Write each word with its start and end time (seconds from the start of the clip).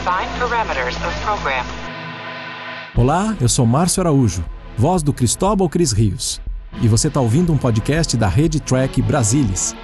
Define 0.00 0.30
parameters 0.38 0.96
of 0.96 1.20
program. 1.20 1.62
Olá, 2.96 3.36
eu 3.38 3.50
sou 3.50 3.66
Márcio 3.66 4.00
Araújo, 4.00 4.42
voz 4.74 5.02
do 5.02 5.12
Cristóbal 5.12 5.68
Cris 5.68 5.92
Rios. 5.92 6.40
E 6.80 6.88
você 6.88 7.08
está 7.08 7.20
ouvindo 7.20 7.52
um 7.52 7.58
podcast 7.58 8.16
da 8.16 8.26
Rede 8.26 8.60
Track 8.60 9.02
Brasilis. 9.02 9.76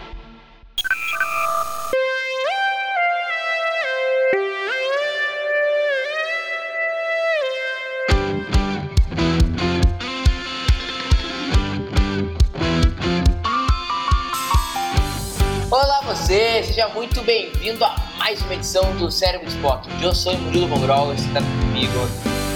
Olá 15.71 16.01
você, 16.07 16.63
seja 16.65 16.89
muito 16.89 17.21
bem-vindo 17.21 17.85
a 17.85 18.06
mais 18.27 18.43
uma 18.43 18.55
edição 18.55 18.97
do 18.97 19.09
Cérebro 19.09 19.47
Esporte. 19.47 19.89
Eu 20.03 20.13
sou 20.13 20.35
o 20.35 20.39
Murilo 20.39 20.67
Mogrol, 20.67 21.15
está 21.15 21.39
comigo 21.41 21.93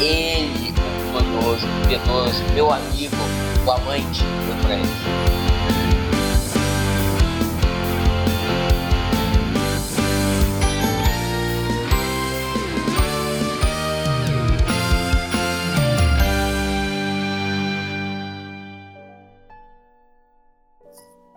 ele, 0.00 0.74
o 1.06 1.12
glorioso, 1.12 1.64
o 1.64 1.88
penoso, 1.88 2.42
meu 2.54 2.72
amigo, 2.72 3.14
o 3.64 3.70
amante 3.70 4.20
do 4.20 4.62
Fred. 4.64 4.88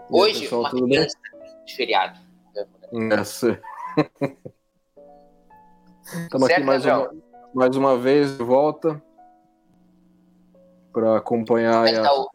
Hoje, 0.10 0.40
pessoal, 0.40 0.62
uma 0.62 0.70
tudo 0.72 0.88
bem? 0.88 0.98
criança 0.98 1.18
de 1.68 1.76
feriado. 1.76 2.20
Essa. 3.12 3.62
Estamos 6.06 6.50
aqui 6.50 6.64
mais 6.64 6.86
uma, 6.86 7.12
mais 7.54 7.76
uma 7.76 7.98
vez 7.98 8.38
de 8.38 8.44
volta 8.44 9.02
para 10.92 11.18
acompanhar 11.18 11.88
é 11.88 11.92
que 11.92 11.98
a- 12.00 12.04
tá 12.04 12.14
o, 12.14 12.30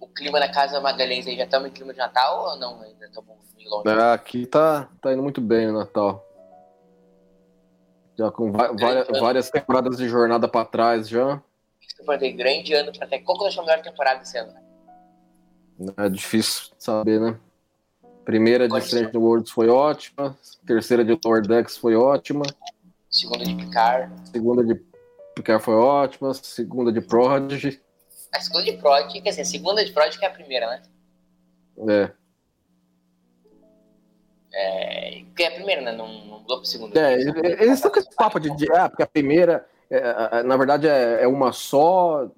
o 0.00 0.08
clima 0.08 0.40
na 0.40 0.50
casa 0.52 0.80
Magalhães 0.80 1.26
aí? 1.26 1.36
Já 1.36 1.44
estamos 1.44 1.68
em 1.68 1.72
clima 1.72 1.92
de 1.92 1.98
Natal 1.98 2.44
ou 2.50 2.56
não? 2.56 2.80
Ainda 2.82 3.06
estamos 3.06 3.36
longe? 3.66 3.88
É, 3.88 4.12
Aqui 4.12 4.46
tá, 4.46 4.88
tá 5.00 5.12
indo 5.12 5.22
muito 5.22 5.40
bem 5.40 5.68
o 5.68 5.72
Natal. 5.72 6.24
Já 8.16 8.30
com 8.30 8.52
várias, 8.52 9.08
várias 9.20 9.50
temporadas 9.50 9.96
de 9.96 10.08
jornada 10.08 10.46
para 10.48 10.64
trás 10.64 11.08
já. 11.08 11.42
Isso 11.80 11.96
eu 12.00 12.04
falei, 12.04 12.32
grande 12.32 12.72
ano 12.72 12.92
pra 12.92 13.06
até. 13.06 13.18
Qual 13.18 13.36
que 13.38 13.46
achou 13.46 13.62
a 13.62 13.66
melhor 13.66 13.82
temporada 13.82 14.20
desse 14.20 14.38
ano? 14.38 14.54
É 15.96 16.08
difícil 16.08 16.72
saber, 16.78 17.20
né? 17.20 17.38
Primeira 18.24 18.68
de 18.68 18.78
Strange 18.78 19.16
Worlds 19.16 19.50
foi 19.50 19.68
ótima. 19.68 20.36
Terceira 20.66 21.04
de 21.04 21.18
Lower 21.24 21.42
Decks 21.46 21.76
foi 21.76 21.94
ótima. 21.94 22.44
Segunda 23.10 23.44
de 23.44 23.54
Picard. 23.54 24.12
Segunda 24.30 24.64
de 24.64 24.74
Picard 25.34 25.62
foi 25.62 25.74
ótima. 25.74 26.32
Segunda 26.34 26.90
de 26.92 27.00
Prodigy. 27.00 27.80
A 28.34 28.40
segunda 28.40 28.64
de 28.64 28.72
Prod, 28.78 29.12
quer 29.12 29.20
dizer, 29.30 29.42
a 29.42 29.44
segunda 29.44 29.84
de 29.84 29.92
Prod 29.92 30.16
que 30.18 30.24
é 30.24 30.28
a 30.28 30.30
primeira, 30.32 30.66
né? 30.66 30.82
É. 31.88 32.10
É, 34.52 35.22
que 35.36 35.42
é 35.42 35.48
a 35.48 35.50
primeira, 35.52 35.82
né? 35.82 35.92
Não, 35.92 36.06
não 36.08 36.38
mudou 36.40 36.58
pra 36.58 36.64
segunda. 36.66 36.98
É, 36.98 37.14
eles 37.14 37.74
estão 37.74 37.90
com 37.90 37.98
esse 37.98 38.12
papo 38.14 38.40
de, 38.40 38.54
de- 38.56 38.72
ah, 38.72 38.88
porque 38.88 39.02
a 39.02 39.06
primeira, 39.06 39.66
é, 39.90 40.38
é, 40.38 40.42
na 40.42 40.56
verdade, 40.56 40.88
é, 40.88 41.22
é 41.22 41.28
uma 41.28 41.52
só, 41.52 42.28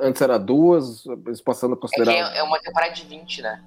antes 0.00 0.20
era 0.22 0.38
duas, 0.38 1.04
eles 1.26 1.40
passando 1.40 1.74
a 1.74 1.76
É 1.76 1.80
considerar 1.80 2.12
é, 2.12 2.38
é 2.38 2.42
uma 2.42 2.60
temporada 2.60 2.92
de 2.92 3.04
20, 3.04 3.42
né? 3.42 3.64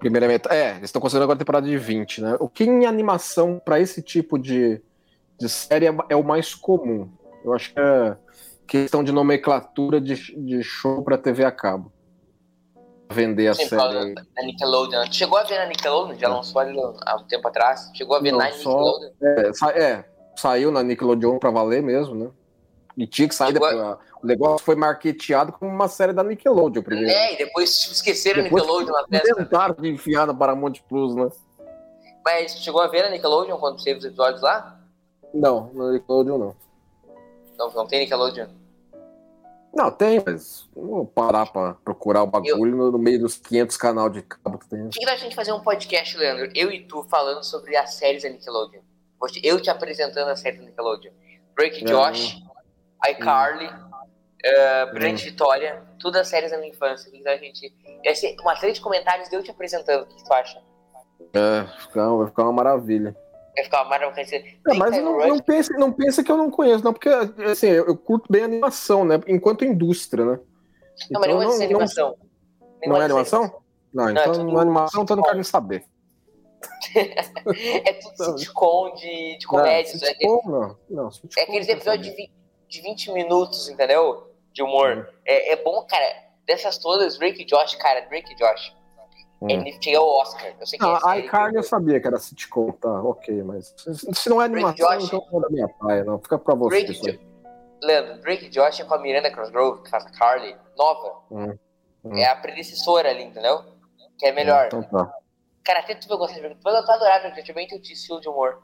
A 0.00 0.02
primeira 0.02 0.26
metade. 0.26 0.54
É, 0.56 0.70
eles 0.70 0.84
estão 0.84 1.00
considerando 1.00 1.24
agora 1.24 1.36
a 1.36 1.38
temporada 1.38 1.66
de 1.66 1.76
20, 1.76 2.22
né? 2.22 2.36
O 2.40 2.48
que 2.48 2.64
em 2.64 2.86
animação, 2.86 3.60
para 3.62 3.78
esse 3.78 4.00
tipo 4.02 4.38
de, 4.38 4.80
de 5.38 5.48
série, 5.48 5.86
é, 5.86 5.94
é 6.08 6.16
o 6.16 6.24
mais 6.24 6.54
comum. 6.54 7.10
Eu 7.44 7.52
acho 7.52 7.72
que 7.74 7.78
é 7.78 8.16
questão 8.66 9.04
de 9.04 9.12
nomenclatura 9.12 10.00
de, 10.00 10.14
de 10.42 10.62
show 10.62 11.02
para 11.02 11.18
TV 11.18 11.44
a 11.44 11.52
cabo. 11.52 11.92
Vender 13.12 13.48
a 13.48 13.54
Sim, 13.54 13.66
série. 13.66 14.14
da 14.14 14.42
Nickelodeon. 14.42 15.04
Chegou 15.12 15.36
a 15.36 15.42
ver 15.42 15.58
na 15.58 15.66
Nickelodeon? 15.66 16.16
Já 16.18 16.28
lançou 16.28 16.60
ali 16.60 16.78
há 17.04 17.16
um 17.16 17.24
tempo 17.24 17.46
atrás. 17.48 17.90
Chegou 17.94 18.16
a 18.16 18.20
ver 18.20 18.30
Não, 18.32 18.38
na 18.38 18.50
só- 18.52 18.70
Nickelodeon? 18.70 19.10
É, 19.76 19.82
é, 19.82 20.04
saiu 20.36 20.70
na 20.70 20.82
Nickelodeon 20.82 21.38
pra 21.38 21.50
valer 21.50 21.82
mesmo, 21.82 22.14
né? 22.14 22.30
E 22.96 23.06
tinha 23.06 23.28
que 23.28 23.34
sair 23.34 23.50
a- 23.50 23.52
depois. 23.52 23.98
O 24.22 24.26
negócio 24.26 24.64
foi 24.64 24.74
marketeado 24.76 25.52
como 25.52 25.70
uma 25.70 25.88
série 25.88 26.12
da 26.12 26.22
Nickelodeon 26.22 26.82
primeiro. 26.82 27.10
É, 27.10 27.34
e 27.34 27.38
depois 27.38 27.70
esqueceram 27.90 28.40
a 28.40 28.42
Depois 28.44 28.62
Nickelodeon 28.62 28.92
na 28.92 29.08
festa. 29.08 29.34
Tentaram 29.36 29.74
de 29.74 29.88
enfiar 29.88 30.26
na 30.26 30.34
Paramount 30.34 30.74
Plus, 30.88 31.14
né? 31.14 31.30
Mas 32.24 32.52
chegou 32.56 32.82
a 32.82 32.88
ver 32.88 33.02
na 33.02 33.10
Nickelodeon 33.10 33.56
quando 33.56 33.82
teve 33.82 33.98
os 33.98 34.04
episódios 34.04 34.42
lá? 34.42 34.78
Não, 35.32 35.70
na 35.72 35.92
Nickelodeon 35.92 36.36
não. 36.38 36.56
Não, 37.56 37.70
não 37.70 37.86
tem 37.86 38.00
Nickelodeon. 38.00 38.48
Não, 39.72 39.90
tem, 39.90 40.20
mas 40.24 40.68
vou 40.74 41.06
parar 41.06 41.46
pra 41.46 41.74
procurar 41.84 42.24
o 42.24 42.26
bagulho 42.26 42.76
no, 42.76 42.90
no 42.90 42.98
meio 42.98 43.20
dos 43.20 43.36
500 43.36 43.76
canal 43.76 44.10
de 44.10 44.20
cabo 44.20 44.58
que 44.58 44.68
tem. 44.68 44.84
O 44.86 44.90
que, 44.90 45.08
a 45.08 45.16
gente 45.16 45.36
fazer 45.36 45.52
um 45.52 45.60
podcast, 45.60 46.16
Leandro? 46.16 46.50
Eu 46.54 46.72
e 46.72 46.84
tu 46.84 47.04
falando 47.04 47.44
sobre 47.44 47.76
as 47.76 47.94
séries 47.94 48.24
da 48.24 48.28
Nickelodeon. 48.28 48.80
Eu 49.42 49.60
te 49.60 49.70
apresentando 49.70 50.28
a 50.28 50.36
série 50.36 50.58
da 50.58 50.64
Nickelodeon. 50.64 51.12
Drake 51.56 51.84
É, 51.84 51.86
Josh, 51.86 52.42
iCarly, 53.08 53.70
eh, 54.44 54.86
Brilhante 54.86 55.26
Hum. 55.26 55.30
Vitória, 55.30 55.82
todas 55.98 56.22
as 56.22 56.28
séries 56.28 56.50
da 56.50 56.58
minha 56.58 56.70
infância. 56.70 57.08
O 57.08 57.12
que, 57.12 57.18
que 57.18 57.24
dá 57.24 57.32
a 57.32 57.36
gente. 57.36 57.72
Ia 58.04 58.14
ser 58.14 58.34
uma 58.40 58.56
série 58.56 58.72
de 58.72 58.80
comentários 58.80 59.28
de 59.28 59.36
eu 59.36 59.42
te 59.42 59.50
apresentando. 59.50 60.02
O 60.02 60.06
que, 60.06 60.24
tu 60.24 60.32
acha? 60.32 60.62
É, 61.34 61.62
vai 61.94 62.26
ficar 62.26 62.42
uma 62.44 62.52
maravilha. 62.52 63.16
Vai 63.54 63.64
ficar 63.64 64.12
quer 64.12 64.24
dizer, 64.24 64.60
É, 64.68 64.74
mas 64.74 64.96
não, 64.96 65.18
não, 65.18 65.38
pense, 65.38 65.72
não 65.74 65.92
pense 65.92 66.22
que 66.24 66.32
eu 66.32 66.36
não 66.36 66.50
conheço, 66.50 66.84
não, 66.84 66.92
porque 66.92 67.08
assim, 67.50 67.66
eu, 67.66 67.96
curto 67.96 68.26
bem 68.30 68.44
animação, 68.44 69.04
né? 69.04 69.20
Enquanto 69.26 69.64
indústria, 69.64 70.24
né? 70.24 70.40
Não, 71.10 71.20
mas 71.20 71.30
não 71.30 71.50
ser 71.50 71.58
não, 71.58 71.64
animação. 71.64 72.16
Nem 72.80 72.88
não 72.88 72.96
é 72.96 72.98
ser 73.00 73.04
animação? 73.04 73.62
Não, 73.92 74.08
é 74.08 74.12
então 74.12 74.32
tudo 74.32 74.44
não 74.44 74.58
é 74.58 74.62
animação, 74.62 75.02
então 75.02 75.14
eu 75.14 75.16
não 75.18 75.24
quero 75.24 75.36
nem 75.36 75.44
saber. 75.44 75.84
É 76.94 77.92
tudo 77.94 78.38
sitcom 78.38 78.94
de, 78.94 79.38
de 79.38 79.46
comédia. 79.46 79.92
Não, 79.92 79.96
isso 79.96 80.04
é, 80.04 80.08
sitcom, 80.08 80.42
não. 80.44 80.76
Não, 80.90 81.10
sitcom 81.10 81.40
é 81.40 81.44
aqueles 81.44 81.66
não 81.66 81.74
episódios 81.74 82.14
de, 82.14 82.30
de 82.70 82.80
20 82.80 83.12
minutos, 83.12 83.68
entendeu? 83.68 84.32
De 84.52 84.62
humor. 84.62 85.12
É, 85.26 85.52
é 85.52 85.56
bom, 85.56 85.84
cara. 85.86 86.30
Dessas 86.46 86.78
todas, 86.78 87.18
Drake 87.18 87.42
e 87.42 87.44
Josh, 87.44 87.74
cara, 87.76 88.00
Drake 88.08 88.32
e 88.32 88.36
Josh. 88.36 88.74
Hum. 89.42 89.48
Ele 89.50 89.78
chega 89.82 89.98
ao 89.98 90.08
Oscar. 90.08 90.52
Eu 90.58 90.66
sei 90.66 90.78
que 90.78 90.84
Não, 90.84 90.96
é 90.96 91.00
a 91.02 91.18
iCarly 91.18 91.56
eu 91.56 91.62
sabia 91.62 92.00
que 92.00 92.06
era 92.06 92.18
sitcom, 92.18 92.72
tá, 92.72 93.02
ok, 93.02 93.42
mas 93.42 93.74
se 94.12 94.28
não 94.28 94.40
é 94.42 94.48
Drake 94.48 94.64
animação, 94.66 94.98
Josh. 94.98 95.06
então 95.08 95.26
não 95.30 95.38
é 95.38 95.42
da 95.42 95.48
minha 95.50 95.68
praia, 95.68 96.04
não. 96.04 96.18
Fica 96.18 96.38
pra 96.38 96.54
você 96.54 96.84
Drake. 96.84 97.12
Jo- 97.12 97.30
Leandro, 97.82 98.20
Drake 98.20 98.46
e 98.46 98.48
Josh 98.50 98.80
é 98.80 98.84
com 98.84 98.94
a 98.94 98.98
Miranda 98.98 99.30
Crossgrove, 99.30 99.82
que 99.82 99.90
faz 99.90 100.04
a 100.04 100.10
Carly, 100.10 100.54
nova. 100.76 101.22
Hum, 101.30 101.56
hum. 102.04 102.16
É 102.16 102.26
a 102.26 102.36
predecessora 102.36 103.08
ali, 103.08 103.22
entendeu? 103.24 103.62
Que 104.18 104.26
é 104.26 104.32
melhor. 104.32 104.66
Então 104.66 104.82
tá. 104.82 105.10
Cara, 105.64 105.78
até 105.80 105.94
tu 105.94 106.06
vai 106.08 106.18
gostar 106.18 106.34
de 106.34 106.40
Drake. 106.42 106.56
Tu 106.56 106.62
vai 106.62 106.74
adorar 106.76 107.20
Drake 107.22 107.40
Josh, 107.40 107.48
é 107.50 107.52
bem 107.54 107.66
teu 107.68 107.78
estilo 107.78 108.20
de 108.20 108.28
humor. 108.28 108.62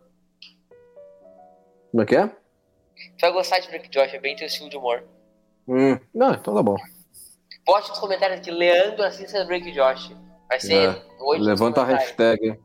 Como 1.91 2.03
é 2.03 2.07
que 2.07 2.17
é? 2.17 2.31
Tu 2.97 3.21
vai 3.21 3.33
gostar 3.33 3.59
de 3.61 3.69
Drake 3.69 3.89
Josh, 3.91 4.15
é 4.15 4.19
bem 4.19 4.35
teu 4.37 4.47
estilo 4.47 4.69
de 4.71 4.77
humor. 4.77 5.05
Hum. 5.69 5.99
Não, 6.15 6.33
então 6.35 6.55
tá 6.55 6.63
bom. 6.63 6.77
Bote 7.67 7.89
nos 7.91 7.99
comentários 7.99 8.39
aqui, 8.39 8.51
Leandro 8.51 9.03
assista 9.05 9.45
Drake 9.45 9.69
e 9.69 9.73
Josh. 9.73 10.13
Vai 10.49 10.61
ser 10.61 10.91
É. 10.91 11.03
hoje. 11.21 11.43
Levanta 11.43 11.83
a 11.83 11.85
hashtag. 11.85 12.59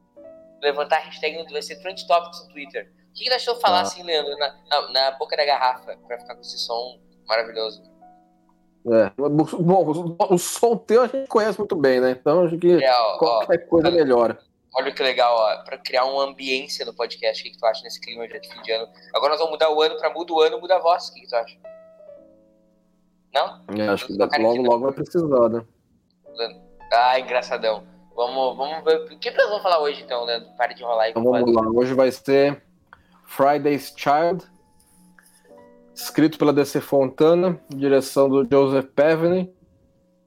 levantar 0.62 0.98
a 0.98 1.00
hashtag 1.06 1.38
no 1.44 1.50
vai 1.52 1.62
ser 1.62 1.78
Trend 1.82 2.06
Topics 2.06 2.46
no 2.46 2.54
Twitter. 2.54 2.92
O 3.10 3.14
que, 3.14 3.24
que 3.24 3.30
deixou 3.32 3.56
eu 3.56 3.60
falar 3.60 3.80
Ah. 3.80 3.82
assim, 3.82 4.04
Leandro, 4.04 4.38
na, 4.38 4.56
na, 4.70 4.92
na 4.92 5.12
boca 5.18 5.36
da 5.36 5.44
garrafa, 5.44 5.98
pra 6.08 6.20
ficar 6.20 6.36
com 6.36 6.42
esse 6.42 6.60
som 6.60 7.00
maravilhoso? 7.28 7.82
É. 8.86 9.12
Bom, 9.18 9.88
o, 10.30 10.34
o 10.36 10.38
som 10.38 10.78
teu 10.78 11.02
a 11.02 11.08
gente 11.08 11.28
conhece 11.28 11.58
muito 11.58 11.76
bem, 11.76 12.00
né? 12.00 12.12
Então 12.12 12.46
acho 12.46 12.58
que 12.60 12.84
É, 12.84 12.92
ó, 12.94 13.16
ó, 13.16 13.18
qualquer 13.18 13.68
coisa 13.68 13.88
olha. 13.88 13.96
melhora. 13.98 14.40
Olha 14.74 14.92
que 14.92 15.04
legal, 15.04 15.36
ó, 15.36 15.64
pra 15.64 15.78
criar 15.78 16.06
uma 16.06 16.24
ambiência 16.24 16.86
no 16.86 16.94
podcast, 16.94 17.42
o 17.42 17.46
que, 17.46 17.52
que 17.52 17.58
tu 17.58 17.66
acha 17.66 17.84
nesse 17.84 18.00
clima 18.00 18.28
já 18.28 18.38
de 18.38 18.48
fim 18.48 18.62
de 18.62 18.72
ano? 18.72 18.88
Agora 19.14 19.32
nós 19.32 19.40
vamos 19.40 19.54
mudar 19.54 19.70
o 19.72 19.82
ano 19.82 19.98
pra 19.98 20.10
muda 20.10 20.34
o 20.34 20.42
ano, 20.42 20.60
muda 20.60 20.76
a 20.76 20.80
voz, 20.80 21.10
o 21.10 21.14
que, 21.14 21.22
que 21.22 21.28
tu 21.28 21.36
acha? 21.36 21.58
Não? 23.34 23.62
É, 23.78 23.88
acho 23.88 24.08
que 24.08 24.14
logo, 24.14 24.62
logo 24.62 24.80
vai 24.86 24.94
precisar, 24.94 25.50
né? 25.50 25.66
Ah, 26.92 27.20
engraçadão. 27.20 27.84
Vamos, 28.16 28.58
vamos 28.58 28.84
ver. 28.84 29.14
O 29.14 29.20
que 29.20 29.32
nós 29.32 29.48
vamos 29.48 29.64
falar 29.64 29.80
hoje, 29.80 30.02
então, 30.04 30.26
Leandro? 30.26 30.50
Para 30.58 30.74
de 30.74 30.84
enrolar 30.84 31.06
aí. 31.06 31.12
Então 31.12 31.24
vamos 31.24 31.54
lá. 31.54 31.62
Hoje 31.70 31.94
vai 31.94 32.12
ser 32.12 32.62
Friday's 33.26 33.94
Child, 33.96 34.46
escrito 35.96 36.38
pela 36.38 36.52
DC 36.52 36.82
Fontana, 36.82 37.60
direção 37.70 38.30
do 38.30 38.46
Joseph 38.50 38.90
Pevney, 38.94 39.54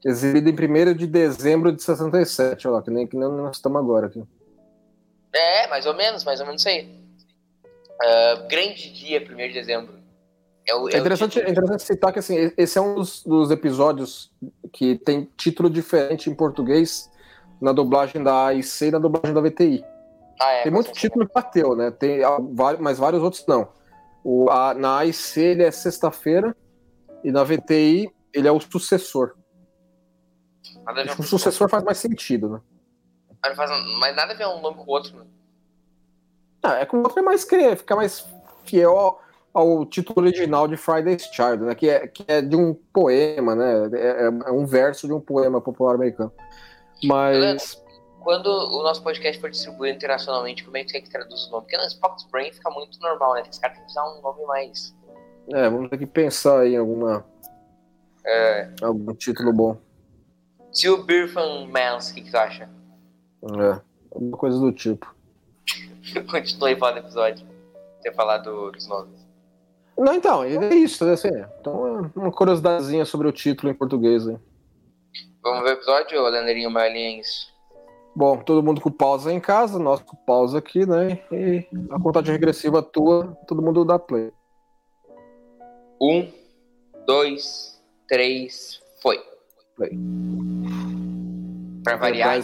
exibido 0.05 0.49
em 0.49 0.91
1 0.91 0.95
de 0.95 1.07
dezembro 1.07 1.71
de 1.71 1.83
67. 1.83 2.67
Olha 2.67 2.77
lá, 2.77 2.83
que 2.83 2.91
nem, 2.91 3.07
que 3.07 3.17
nem 3.17 3.29
nós 3.29 3.57
estamos 3.57 3.79
agora 3.79 4.07
aqui. 4.07 4.23
É, 5.35 5.67
mais 5.67 5.85
ou 5.85 5.95
menos, 5.95 6.25
mais 6.25 6.41
ou 6.41 6.47
menos 6.47 6.63
isso 6.63 6.69
aí. 6.69 7.05
Ah, 8.03 8.47
grande 8.49 8.93
dia, 8.93 9.21
1 9.21 9.37
de 9.37 9.53
dezembro. 9.53 9.95
É, 10.67 10.75
o, 10.75 10.89
É 10.89 10.97
o 10.97 10.99
interessante, 10.99 11.41
é 11.41 11.51
interessante 11.51 11.83
citar 11.83 12.13
que 12.13 12.19
assim, 12.19 12.53
esse 12.57 12.79
é 12.79 12.81
um 12.81 12.95
dos, 12.95 13.23
dos 13.23 13.51
episódios 13.51 14.33
que 14.73 14.97
tem 14.97 15.29
título 15.37 15.69
diferente 15.69 16.31
em 16.31 16.35
português 16.35 17.11
na 17.61 17.73
dublagem 17.73 18.23
da 18.23 18.47
AIC 18.47 18.87
e 18.87 18.91
na 18.91 18.99
dublagem 18.99 19.35
da 19.35 19.41
VTI. 19.41 19.85
Ah, 20.41 20.53
é, 20.53 20.63
Tem 20.65 20.73
muito 20.73 20.93
título 20.93 21.27
que 21.27 21.33
bateu, 21.33 21.77
né? 21.77 21.91
Tem 21.91 22.21
mas 22.81 22.99
vários 22.99 23.23
outros 23.23 23.45
não. 23.47 23.69
O, 24.23 24.51
a, 24.51 24.75
na 24.75 24.99
AIC 24.99 25.39
ele 25.39 25.63
é 25.63 25.71
sexta-feira 25.71 26.57
e 27.23 27.31
na 27.31 27.45
VTI 27.45 28.11
ele 28.33 28.49
é 28.49 28.53
o 28.53 28.61
sucessor. 28.61 29.35
O 31.19 31.23
sucessor 31.23 31.69
faz 31.69 31.85
mais 31.85 31.99
sentido, 31.99 32.49
né? 32.49 32.61
Mas 33.45 33.57
faz- 33.57 33.71
Mas 34.01 34.17
nada 34.17 34.33
a 34.33 34.37
ver 34.37 34.47
um 34.47 34.61
nome 34.61 34.77
com 34.79 34.85
o 34.85 34.91
outro, 34.91 35.17
né? 35.19 35.25
Ah, 36.63 36.79
é 36.79 36.87
que 36.87 36.97
o 36.97 37.01
outro 37.03 37.19
é 37.19 37.23
mais 37.23 37.45
que 37.45 37.77
fica 37.77 37.95
mais 37.95 38.27
fiel 38.65 38.97
ao, 38.99 39.21
ao 39.53 39.85
título 39.85 40.21
original 40.27 40.67
de 40.67 40.77
Friday's 40.79 41.25
Child, 41.27 41.65
né? 41.65 41.75
Que 41.75 41.91
é, 41.91 42.07
que 42.09 42.25
é 42.27 42.41
de 42.41 42.57
um 42.57 42.73
poema, 42.93 43.55
né? 43.55 43.91
É, 43.93 44.25
é 44.49 44.51
um 44.51 44.65
verso 44.65 45.07
de 45.07 45.13
um 45.13 45.21
poema 45.21 45.61
popular 45.61 45.95
americano. 45.95 46.33
Mas 47.03 47.81
Quando 48.23 48.47
o 48.47 48.83
nosso 48.83 49.03
podcast 49.03 49.39
for 49.39 49.51
distribuído 49.51 49.97
internacionalmente, 49.97 50.65
como 50.65 50.79
é 50.79 50.83
que 50.85 50.91
você 50.91 50.99
quer 50.99 51.05
que 51.05 51.11
traduz 51.11 51.47
o 51.49 51.51
nome? 51.51 51.65
Porque 51.65 51.77
no 51.77 51.85
Spock's 51.85 52.25
Brain 52.31 52.51
fica 52.51 52.71
muito 52.71 52.99
normal, 53.01 53.35
né? 53.35 53.43
Esse 53.51 53.61
cara 53.61 53.75
tem 53.75 53.85
que 53.85 53.91
usar 53.91 54.03
um 54.09 54.23
nome 54.23 54.43
mais. 54.47 54.95
é, 55.53 55.69
vamos 55.69 55.91
ter 55.91 55.99
que 55.99 56.07
pensar 56.07 56.67
em 56.67 56.79
alguma, 56.79 57.23
É... 58.25 58.71
algum 58.81 59.13
título 59.15 59.53
bom. 59.53 59.77
Tio 60.73 61.03
Birfan 61.05 61.67
Mans, 61.67 62.11
o 62.11 62.15
que, 62.15 62.23
que 62.23 62.31
tu 62.31 62.39
acha? 62.39 62.67
É, 63.59 63.81
alguma 64.11 64.37
coisa 64.37 64.59
do 64.59 64.73
tipo. 64.73 65.15
Continua 66.31 66.69
aí 66.69 66.77
falando 66.77 66.95
do 66.95 67.07
episódio. 67.07 67.47
Ter 68.03 68.15
falado 68.15 68.71
dos 68.71 68.87
nomes. 68.89 69.25
Não, 69.97 70.13
então, 70.13 70.43
é 70.43 70.75
isso, 70.75 71.05
né? 71.05 71.13
Assim, 71.13 71.29
então 71.61 72.11
é 72.17 72.19
uma 72.19 72.33
curiosidadezinha 72.33 73.05
sobre 73.05 73.29
o 73.29 73.33
título 73.33 73.71
em 73.71 73.75
português. 73.75 74.27
Hein? 74.27 74.41
Vamos 75.43 75.63
ver 75.63 75.71
o 75.71 75.73
episódio, 75.75 76.23
Leandrinho 76.23 76.71
Marlins? 76.71 77.53
Bom, 78.17 78.39
todo 78.39 78.63
mundo 78.63 78.81
com 78.81 78.91
pausa 78.91 79.33
em 79.33 79.41
casa, 79.41 79.79
nós 79.79 80.01
com 80.01 80.17
pausa 80.17 80.59
aqui, 80.59 80.87
né? 80.87 81.21
E 81.33 81.67
a 81.91 82.01
contagem 82.01 82.33
regressiva 82.33 82.83
tua, 82.83 83.37
todo 83.47 83.63
mundo 83.63 83.85
dá 83.85 83.99
play. 83.99 84.33
Um, 86.01 86.31
dois, 87.07 87.83
três, 88.09 88.81
foi. 89.03 89.21
Play. 89.77 89.99
Pra 91.85 91.97
variar, 91.97 92.39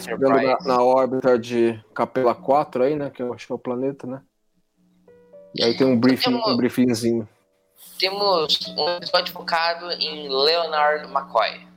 na, 0.65 0.75
na 0.75 0.83
órbita 0.83 1.37
de 1.39 1.83
Capela 1.93 2.35
4 2.35 2.83
aí, 2.83 2.95
né? 2.95 3.09
Que 3.09 3.23
eu 3.23 3.33
acho 3.33 3.47
que 3.47 3.51
é 3.51 3.55
o 3.55 3.59
planeta, 3.59 4.05
né? 4.05 4.21
E 5.55 5.63
aí 5.63 5.75
tem 5.75 5.85
um 5.87 5.99
briefing, 5.99 6.31
Temos- 6.31 6.47
um 6.47 6.57
briefingzinho. 6.57 7.27
Temos 7.99 8.59
um 8.77 8.89
episódio 8.89 9.33
focado 9.33 9.91
em 9.93 10.29
Leonard 10.29 11.05
McCoy. 11.11 11.67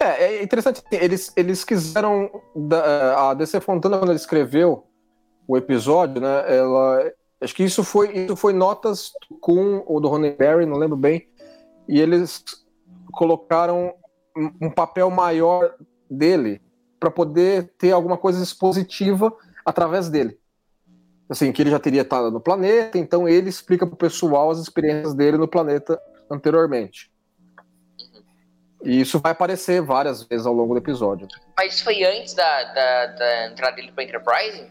É, 0.00 0.24
é 0.36 0.42
interessante, 0.42 0.82
eles, 0.92 1.32
eles 1.36 1.64
quiseram. 1.64 2.30
da- 2.54 3.30
A 3.30 3.34
DC 3.34 3.60
Fontana, 3.60 3.98
quando 3.98 4.10
ele 4.10 4.18
escreveu 4.18 4.86
o 5.48 5.56
episódio, 5.56 6.20
né? 6.20 6.56
Ela. 6.56 7.12
Acho 7.40 7.54
que 7.54 7.64
isso 7.64 7.84
foi, 7.84 8.10
isso 8.16 8.36
foi 8.36 8.52
notas 8.54 9.12
com 9.40 9.84
o 9.86 10.00
do 10.00 10.08
Ronenberry, 10.08 10.64
não 10.64 10.78
lembro 10.78 10.96
bem. 10.96 11.28
E 11.88 12.00
eles 12.00 12.42
colocaram 13.12 13.94
um 14.60 14.70
papel 14.70 15.10
maior 15.10 15.74
dele 16.10 16.60
para 16.98 17.10
poder 17.10 17.72
ter 17.78 17.92
alguma 17.92 18.16
coisa 18.16 18.42
expositiva 18.42 19.32
através 19.64 20.08
dele. 20.08 20.38
Assim, 21.28 21.50
que 21.52 21.60
ele 21.60 21.70
já 21.70 21.78
teria 21.78 22.02
estado 22.02 22.30
no 22.30 22.40
planeta, 22.40 22.98
então 22.98 23.28
ele 23.28 23.48
explica 23.48 23.86
pro 23.86 23.96
pessoal 23.96 24.50
as 24.50 24.58
experiências 24.58 25.12
dele 25.12 25.36
no 25.36 25.48
planeta 25.48 26.00
anteriormente. 26.30 27.10
E 28.84 29.00
isso 29.00 29.18
vai 29.18 29.32
aparecer 29.32 29.82
várias 29.82 30.22
vezes 30.22 30.46
ao 30.46 30.54
longo 30.54 30.74
do 30.74 30.78
episódio. 30.78 31.26
Mas 31.56 31.74
isso 31.74 31.84
foi 31.84 32.04
antes 32.04 32.34
da, 32.34 32.64
da, 32.72 33.06
da 33.06 33.46
entrada 33.48 33.74
dele 33.74 33.90
pra 33.90 34.04
Enterprise? 34.04 34.70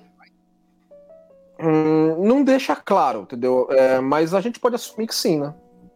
Hum, 1.60 2.26
não 2.26 2.44
deixa 2.44 2.76
claro, 2.76 3.22
entendeu? 3.22 3.68
É, 3.72 4.00
mas 4.00 4.34
a 4.34 4.40
gente 4.40 4.60
pode 4.60 4.76
assumir 4.76 5.08
que 5.08 5.16
sim, 5.16 5.40
né? 5.40 5.54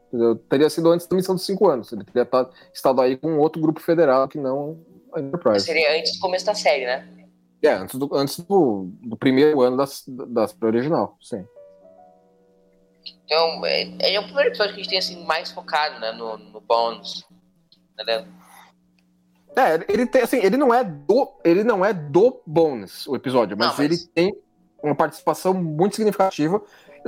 Entendeu? 0.08 0.36
Teria 0.36 0.70
sido 0.70 0.90
antes 0.92 1.08
da 1.08 1.16
missão 1.16 1.36
dos 1.36 1.46
cinco 1.46 1.70
anos. 1.70 1.92
Ele 1.94 2.04
teria 2.04 2.28
estado 2.74 3.02
aí 3.02 3.16
com 3.16 3.38
outro 3.38 3.62
grupo 3.62 3.80
federal 3.80 4.28
que 4.28 4.38
não 4.38 4.80
Enterprise. 5.18 5.66
Seria 5.66 5.98
antes 5.98 6.14
do 6.14 6.20
começo 6.20 6.46
da 6.46 6.54
série, 6.54 6.86
né? 6.86 7.08
É, 7.62 7.72
antes 7.72 7.96
do, 7.96 8.10
antes 8.16 8.40
do, 8.40 8.90
do 9.02 9.18
primeiro 9.18 9.62
ano 9.62 9.78
das, 9.78 10.04
da 10.08 10.48
série 10.48 10.66
original, 10.66 11.18
sim. 11.22 11.46
Então, 13.26 13.66
é, 13.66 14.14
é 14.14 14.20
o 14.20 14.24
primeiro 14.24 14.50
episódio 14.50 14.74
que 14.74 14.80
a 14.80 14.84
gente 14.84 14.90
tem 14.90 15.00
assim, 15.00 15.26
mais 15.26 15.52
focado 15.52 16.00
né, 16.00 16.12
no, 16.12 16.38
no 16.38 16.62
Bones. 16.62 17.24
Né? 17.98 18.26
É, 19.56 19.86
ele 19.92 20.06
tem, 20.06 20.22
assim, 20.22 20.38
ele 20.38 20.58
não 20.58 20.74
é 20.74 20.84
do, 20.84 21.32
ele 21.44 21.64
não 21.64 21.84
é 21.84 21.94
do 21.94 22.42
Bones, 22.46 23.06
o 23.08 23.16
episódio, 23.16 23.58
mas, 23.58 23.68
Não, 23.68 23.78
mas- 23.78 23.86
ele 23.86 23.98
tem 24.14 24.34
uma 24.82 24.96
participação 24.96 25.54
muito 25.54 25.96
significativa, 25.98 26.62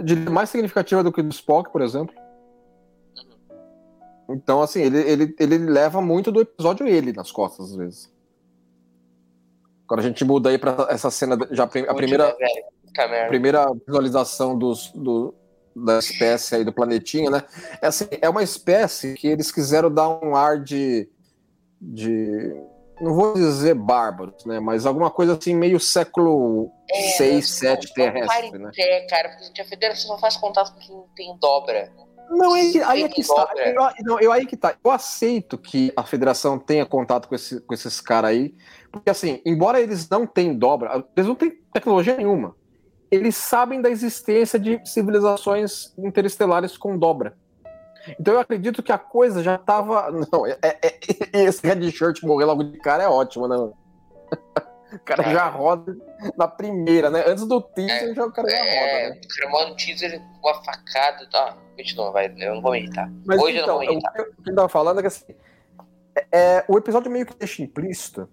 diria 0.04 0.30
mais 0.30 0.50
significativa 0.50 1.04
do 1.04 1.12
que 1.12 1.22
do 1.22 1.32
Spock, 1.32 1.72
por 1.72 1.82
exemplo. 1.82 2.14
Então, 4.34 4.62
assim, 4.62 4.82
ele, 4.82 5.00
ele, 5.00 5.36
ele 5.40 5.58
leva 5.58 6.02
muito 6.02 6.32
do 6.32 6.42
episódio 6.42 6.88
ele 6.88 7.14
nas 7.14 7.32
costas, 7.32 7.72
às 7.72 7.76
vezes. 7.76 8.14
Agora 9.86 10.02
a 10.02 10.04
gente 10.04 10.24
muda 10.24 10.50
aí 10.50 10.58
pra 10.58 10.88
essa 10.90 11.12
cena, 11.12 11.38
já 11.52 11.64
a 11.64 11.68
primeira, 11.68 12.36
né, 12.40 13.24
a 13.24 13.28
primeira 13.28 13.66
visualização 13.86 14.58
dos, 14.58 14.90
do, 14.96 15.34
da 15.76 16.00
espécie 16.00 16.56
aí 16.56 16.64
do 16.64 16.72
planetinha, 16.72 17.30
né? 17.30 17.44
É, 17.82 17.88
assim, 17.88 18.08
é 18.22 18.30
uma 18.30 18.44
espécie 18.44 19.16
que 19.16 19.28
eles 19.28 19.52
quiseram 19.52 19.94
dar 19.94 20.08
um 20.24 20.36
ar 20.36 20.60
de, 20.60 21.10
de 21.82 22.56
não 23.02 23.16
vou 23.16 23.34
dizer 23.34 23.74
bárbaros, 23.74 24.46
né? 24.46 24.60
Mas 24.60 24.86
alguma 24.86 25.10
coisa 25.10 25.36
assim 25.36 25.56
meio 25.56 25.80
século 25.80 26.72
É, 26.90 27.10
6, 27.18 27.34
não, 27.34 27.42
7 27.42 27.88
não 27.88 27.94
terrestre, 27.94 28.60
né? 28.60 28.72
pé, 28.76 29.02
cara, 29.08 29.30
porque 29.30 29.46
gente, 29.46 29.62
a 29.62 29.66
federação 29.66 30.08
só 30.08 30.18
faz 30.20 30.38
contato 30.38 30.74
com 30.74 30.80
quem 30.80 31.04
tem 31.16 31.38
dobra. 31.38 31.92
Não, 31.98 32.08
é 32.56 32.72
que- 32.72 32.82
aí 32.82 33.04
é 33.04 33.10
que 33.10 33.22
está. 33.22 33.46
dobra. 33.46 33.70
Eu, 33.70 34.06
não, 34.06 34.20
eu 34.20 34.32
aí 34.32 34.46
que 34.46 34.56
tá. 34.58 34.76
Eu 34.84 34.92
aceito 34.92 35.58
que 35.58 35.92
a 35.96 36.04
federação 36.04 36.58
tenha 36.58 36.86
contato 36.86 37.28
com, 37.28 37.36
esse- 37.36 37.60
com 37.62 37.74
esses 37.74 38.00
caras 38.02 38.32
aí, 38.32 38.54
porque 38.92 39.10
assim, 39.10 39.42
embora 39.46 39.80
eles 39.82 40.08
não 40.10 40.26
tenham 40.26 40.56
dobra, 40.56 41.04
eles 41.16 41.28
não 41.28 41.36
têm 41.36 41.52
tecnologia 41.74 42.16
nenhuma. 42.16 42.56
Eles 43.10 43.36
sabem 43.36 43.82
da 43.82 43.90
existência 43.90 44.58
de 44.58 44.80
civilizações 44.86 45.94
interestelares 45.98 46.78
com 46.78 46.98
dobra. 46.98 47.36
Então 48.20 48.34
eu 48.34 48.40
acredito 48.40 48.82
que 48.82 48.92
a 48.92 48.98
coisa 48.98 49.44
já 49.44 49.58
tava. 49.58 50.10
Não, 50.32 50.46
é, 50.48 50.58
é- 50.62 50.78
é- 50.82 51.00
esse 51.46 51.66
Red 51.66 51.92
Shirt 51.92 52.24
morrer 52.24 52.46
logo 52.46 52.64
de 52.64 52.78
cara 52.80 53.04
é 53.04 53.08
ótimo, 53.10 53.48
né? 53.48 53.58
O 54.94 55.00
cara 55.00 55.24
já 55.32 55.48
roda 55.48 55.96
na 56.38 56.48
primeira, 56.48 57.10
né? 57.10 57.24
Antes 57.26 57.46
do 57.46 57.62
teaser, 57.62 58.14
já 58.14 58.26
o 58.26 58.32
cara 58.32 58.50
já 58.50 58.58
roda, 58.58 58.68
É, 58.70 59.10
né? 59.10 59.22
o 59.24 59.28
cara 59.28 59.50
manda 59.52 59.72
um 59.72 59.76
teaser 59.76 60.22
com 60.42 60.50
a 60.50 60.64
facada. 60.64 61.30
Tá, 61.30 61.58
continua, 61.78 62.12
vai. 62.12 62.34
Eu 62.38 62.56
não 62.56 62.62
vou 62.62 62.72
me 62.74 62.80
irritar. 62.82 63.10
Mas 63.26 63.40
Hoje 63.42 63.58
eu 63.58 63.64
então, 63.64 63.78
não 63.80 63.86
vou 63.86 63.96
me 63.96 64.02
irritar. 64.02 64.22
o 64.22 64.44
que 64.44 64.50
eu 64.50 64.56
tava 64.56 64.70
falando 64.70 65.00
é 65.00 65.02
que 65.02 65.08
assim, 65.08 65.34
é, 66.32 66.66
o 66.68 66.78
episódio 66.78 67.10
meio 67.12 67.26
que 67.26 67.36
deixa 67.36 67.62
implícito 67.64 68.30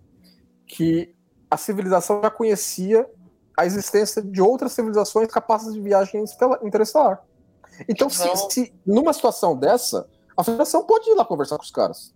que 0.66 1.14
a 1.50 1.56
civilização 1.56 2.20
já 2.22 2.30
conhecia 2.30 3.08
a 3.56 3.64
existência 3.64 4.20
de 4.22 4.40
outras 4.42 4.72
civilizações 4.72 5.28
capazes 5.28 5.72
de 5.72 5.80
viagem 5.80 6.22
estela- 6.24 6.58
interestelar. 6.62 7.22
Então, 7.88 8.10
se, 8.10 8.22
Então- 8.24 8.50
se 8.50 8.74
numa 8.86 9.12
situação 9.12 9.56
dessa, 9.56 10.08
a 10.36 10.42
federação 10.44 10.84
pode 10.84 11.08
ir 11.10 11.14
lá 11.14 11.24
conversar 11.24 11.56
com 11.56 11.62
os 11.64 11.70
caras. 11.70 12.14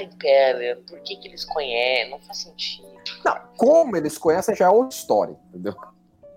Em 0.00 0.10
pé, 0.18 0.52
Leandro. 0.54 0.84
Por 0.84 1.00
que, 1.00 1.16
que 1.16 1.28
eles 1.28 1.44
conhecem? 1.44 2.10
Não 2.10 2.18
faz 2.20 2.38
sentido. 2.38 2.88
Não, 3.24 3.38
como 3.56 3.96
eles 3.96 4.16
conhecem 4.18 4.54
já 4.54 4.66
é 4.66 4.70
outra 4.70 4.96
história, 4.96 5.36
entendeu? 5.48 5.74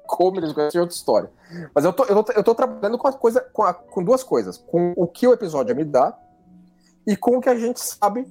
Como 0.08 0.40
eles 0.40 0.52
conhecem 0.54 0.78
é 0.80 0.82
outra 0.82 0.96
história. 0.96 1.32
Mas 1.74 1.86
eu 1.86 1.94
tô, 1.94 2.04
eu 2.06 2.24
tô, 2.24 2.32
eu 2.34 2.44
tô 2.44 2.54
trabalhando 2.56 2.98
com, 2.98 3.08
a 3.08 3.14
coisa, 3.14 3.42
com, 3.42 3.64
a- 3.64 3.74
com 3.74 4.04
duas 4.04 4.24
coisas. 4.24 4.58
Com 4.58 4.94
o 4.98 5.08
que 5.08 5.26
o 5.28 5.34
episódio 5.34 5.76
me 5.76 5.84
dá 5.86 6.18
e 7.08 7.16
com 7.16 7.38
o 7.38 7.42
que 7.42 7.50
a 7.50 7.56
gente 7.56 7.80
sabe 7.80 8.28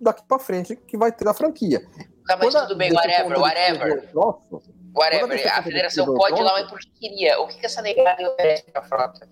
daqui 0.00 0.22
pra 0.26 0.38
frente 0.38 0.76
que 0.76 0.96
vai 0.96 1.10
ter 1.12 1.24
da 1.24 1.34
franquia. 1.34 1.80
Tá, 2.26 2.36
mas 2.36 2.52
Quando 2.54 2.68
tudo 2.68 2.76
bem, 2.78 2.92
whatever, 2.92 3.38
whatever. 3.38 3.86
escreveu 3.88 4.20
o 4.20 4.32
troço, 4.40 4.40
Quando 4.48 4.62
a 4.62 5.00
Whatever. 5.00 5.58
A 5.58 5.62
federação 5.62 6.14
pode 6.14 6.40
ir 6.40 6.42
lá, 6.44 6.52
mas 6.52 6.68
porque 6.70 6.88
queria. 6.98 7.40
O 7.40 7.48
que, 7.48 7.58
que 7.58 7.66
essa 7.66 7.82
negada 7.82 8.30
oferece 8.30 8.62
pra 8.70 8.82
frota? 8.82 9.28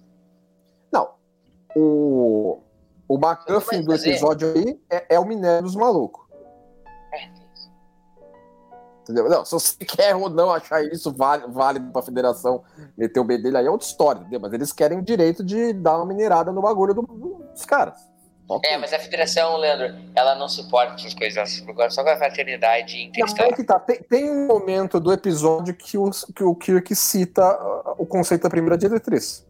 Não. 0.92 1.14
O, 1.76 2.60
o 3.14 3.18
McGuffin 3.18 3.76
vai 3.76 3.84
do 3.84 3.94
episódio 3.94 4.52
aí 4.54 4.80
é, 4.90 5.14
é 5.16 5.20
o 5.20 5.24
minério 5.24 5.62
dos 5.62 5.74
malucos. 5.76 6.24
É. 7.12 7.42
Entendeu? 9.02 9.28
Não, 9.28 9.44
se 9.44 9.52
você 9.52 9.76
quer 9.84 10.14
ou 10.14 10.30
não 10.30 10.50
achar 10.50 10.84
isso 10.84 11.12
válido, 11.12 11.52
válido 11.52 11.90
pra 11.92 12.02
federação 12.02 12.62
meter 12.96 13.20
o 13.20 13.24
B 13.24 13.38
dele 13.38 13.56
aí 13.58 13.66
é 13.66 13.70
outra 13.70 13.86
história, 13.86 14.20
entendeu? 14.20 14.40
Mas 14.40 14.52
eles 14.52 14.72
querem 14.72 14.98
o 14.98 15.02
direito 15.02 15.42
de 15.42 15.72
dar 15.72 15.96
uma 15.96 16.06
minerada 16.06 16.52
no 16.52 16.62
bagulho 16.62 16.94
do- 16.94 17.02
dos 17.52 17.64
caras. 17.64 18.10
É, 18.66 18.76
mas 18.76 18.92
a 18.92 18.98
federação, 18.98 19.56
Leandro, 19.56 19.96
ela 20.14 20.34
não 20.34 20.46
suporta 20.46 20.94
essas 20.94 21.14
coisas. 21.14 21.36
Ela 21.64 21.90
só 21.90 22.02
com 22.04 22.10
a 22.10 22.16
fraternidade 22.16 22.94
Não, 22.96 23.00
é 23.00 23.04
interestelar. 23.06 23.54
que 23.54 23.64
tá. 23.64 23.78
Tem, 23.78 24.02
tem 24.02 24.30
um 24.30 24.46
momento 24.46 25.00
do 25.00 25.10
episódio 25.10 25.74
que 25.74 25.96
o, 25.96 26.10
que 26.34 26.44
o 26.44 26.54
Kirk 26.54 26.94
cita 26.94 27.42
uh, 27.42 27.94
o 27.96 28.04
conceito 28.04 28.42
da 28.42 28.50
primeira 28.50 28.76
diretriz. 28.76 29.46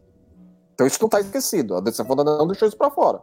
Então 0.73 0.87
isso 0.87 0.99
não 1.01 1.09
tá 1.09 1.19
esquecido. 1.19 1.75
A 1.75 1.81
DC 1.81 2.03
Fontana 2.05 2.37
não 2.37 2.47
deixou 2.47 2.65
isso 2.67 2.77
pra 2.77 2.89
fora. 2.89 3.19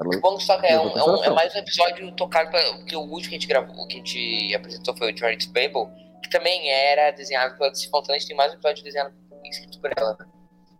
Ela- 0.00 0.16
O 0.16 0.20
bom 0.20 0.36
que 0.36 0.44
que 0.46 0.66
é, 0.66 0.80
um- 0.80 0.96
é 0.96 1.04
um- 1.04 1.24
é 1.24 1.30
mais 1.30 1.54
um 1.54 1.58
episódio 1.58 2.10
tocado 2.16 2.50
pra, 2.50 2.60
porque 2.78 2.96
o 2.96 3.00
último 3.00 3.20
que 3.30 3.36
a 3.36 3.38
gente 3.38 3.46
gravou, 3.46 3.86
que 3.86 3.94
a 3.94 3.96
gente 3.98 4.54
apresentou 4.54 4.96
foi 4.96 5.12
o 5.12 5.16
Journey 5.16 5.38
to 5.38 5.48
Babel, 5.48 5.90
que 6.22 6.30
também 6.30 6.70
era 6.70 7.10
desenhado 7.12 7.56
pela 7.58 7.70
DC 7.70 7.88
gente 8.14 8.26
tem 8.28 8.36
mais 8.36 8.52
um 8.52 8.54
episódio 8.54 8.82
desenhado 8.84 9.14
escrito 9.44 9.80
por 9.80 9.90
ela. 9.96 10.18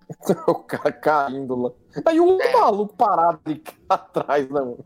o 0.49 0.55
cara 0.65 0.93
caindo 0.93 1.55
lá. 1.57 1.71
Aí 2.07 2.21
o 2.21 2.27
outro 2.27 2.47
É. 2.47 2.53
maluco 2.53 2.95
parado 2.97 3.41
ali 3.47 3.63
atrás, 3.89 4.45
né, 4.49 4.61
mano? 4.61 4.85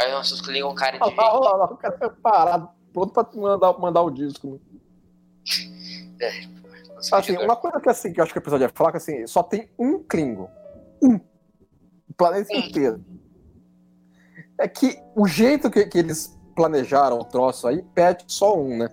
Aí 0.00 0.10
nossos 0.12 0.40
ligam 0.46 0.70
um 0.70 0.74
cara 0.74 0.96
de 0.98 1.02
Olha 1.02 1.14
lá, 1.16 1.38
olha 1.40 1.56
lá, 1.56 1.64
o 1.66 1.76
cara 1.76 2.10
parado, 2.22 2.68
pronto 2.92 3.12
pra 3.12 3.26
mandar, 3.34 3.78
mandar 3.78 4.02
o 4.02 4.10
disco. 4.10 4.60
né? 6.20 6.30
Nosso 6.94 7.14
Assim, 7.14 7.36
uma 7.36 7.56
coisa 7.56 7.80
que, 7.80 7.88
assim, 7.88 8.12
que 8.12 8.20
eu 8.20 8.24
acho 8.24 8.32
que 8.32 8.38
o 8.38 8.42
episódio 8.42 8.64
é 8.64 8.68
fraco, 8.68 8.96
assim, 8.96 9.26
só 9.26 9.42
tem 9.42 9.68
um 9.78 10.02
Klingon. 10.02 10.48
Um. 11.02 11.20
Planeta 12.18 12.52
Hum. 12.52 12.58
inteiro. 12.58 13.04
É 14.60 14.66
que 14.68 15.00
o 15.16 15.26
jeito 15.26 15.70
que, 15.70 15.86
que 15.86 15.98
eles 15.98 16.36
planejaram 16.56 17.18
o 17.20 17.24
troço 17.24 17.68
aí, 17.68 17.80
pede 17.94 18.24
só 18.26 18.58
um, 18.58 18.76
né? 18.78 18.88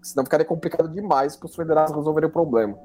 Senão 0.00 0.24
ficaria 0.24 0.46
complicado 0.46 0.88
demais 0.88 1.36
para 1.36 1.46
os 1.46 1.54
federados 1.56 1.94
resolverem 1.94 2.30
o 2.30 2.32
problema. 2.32 2.78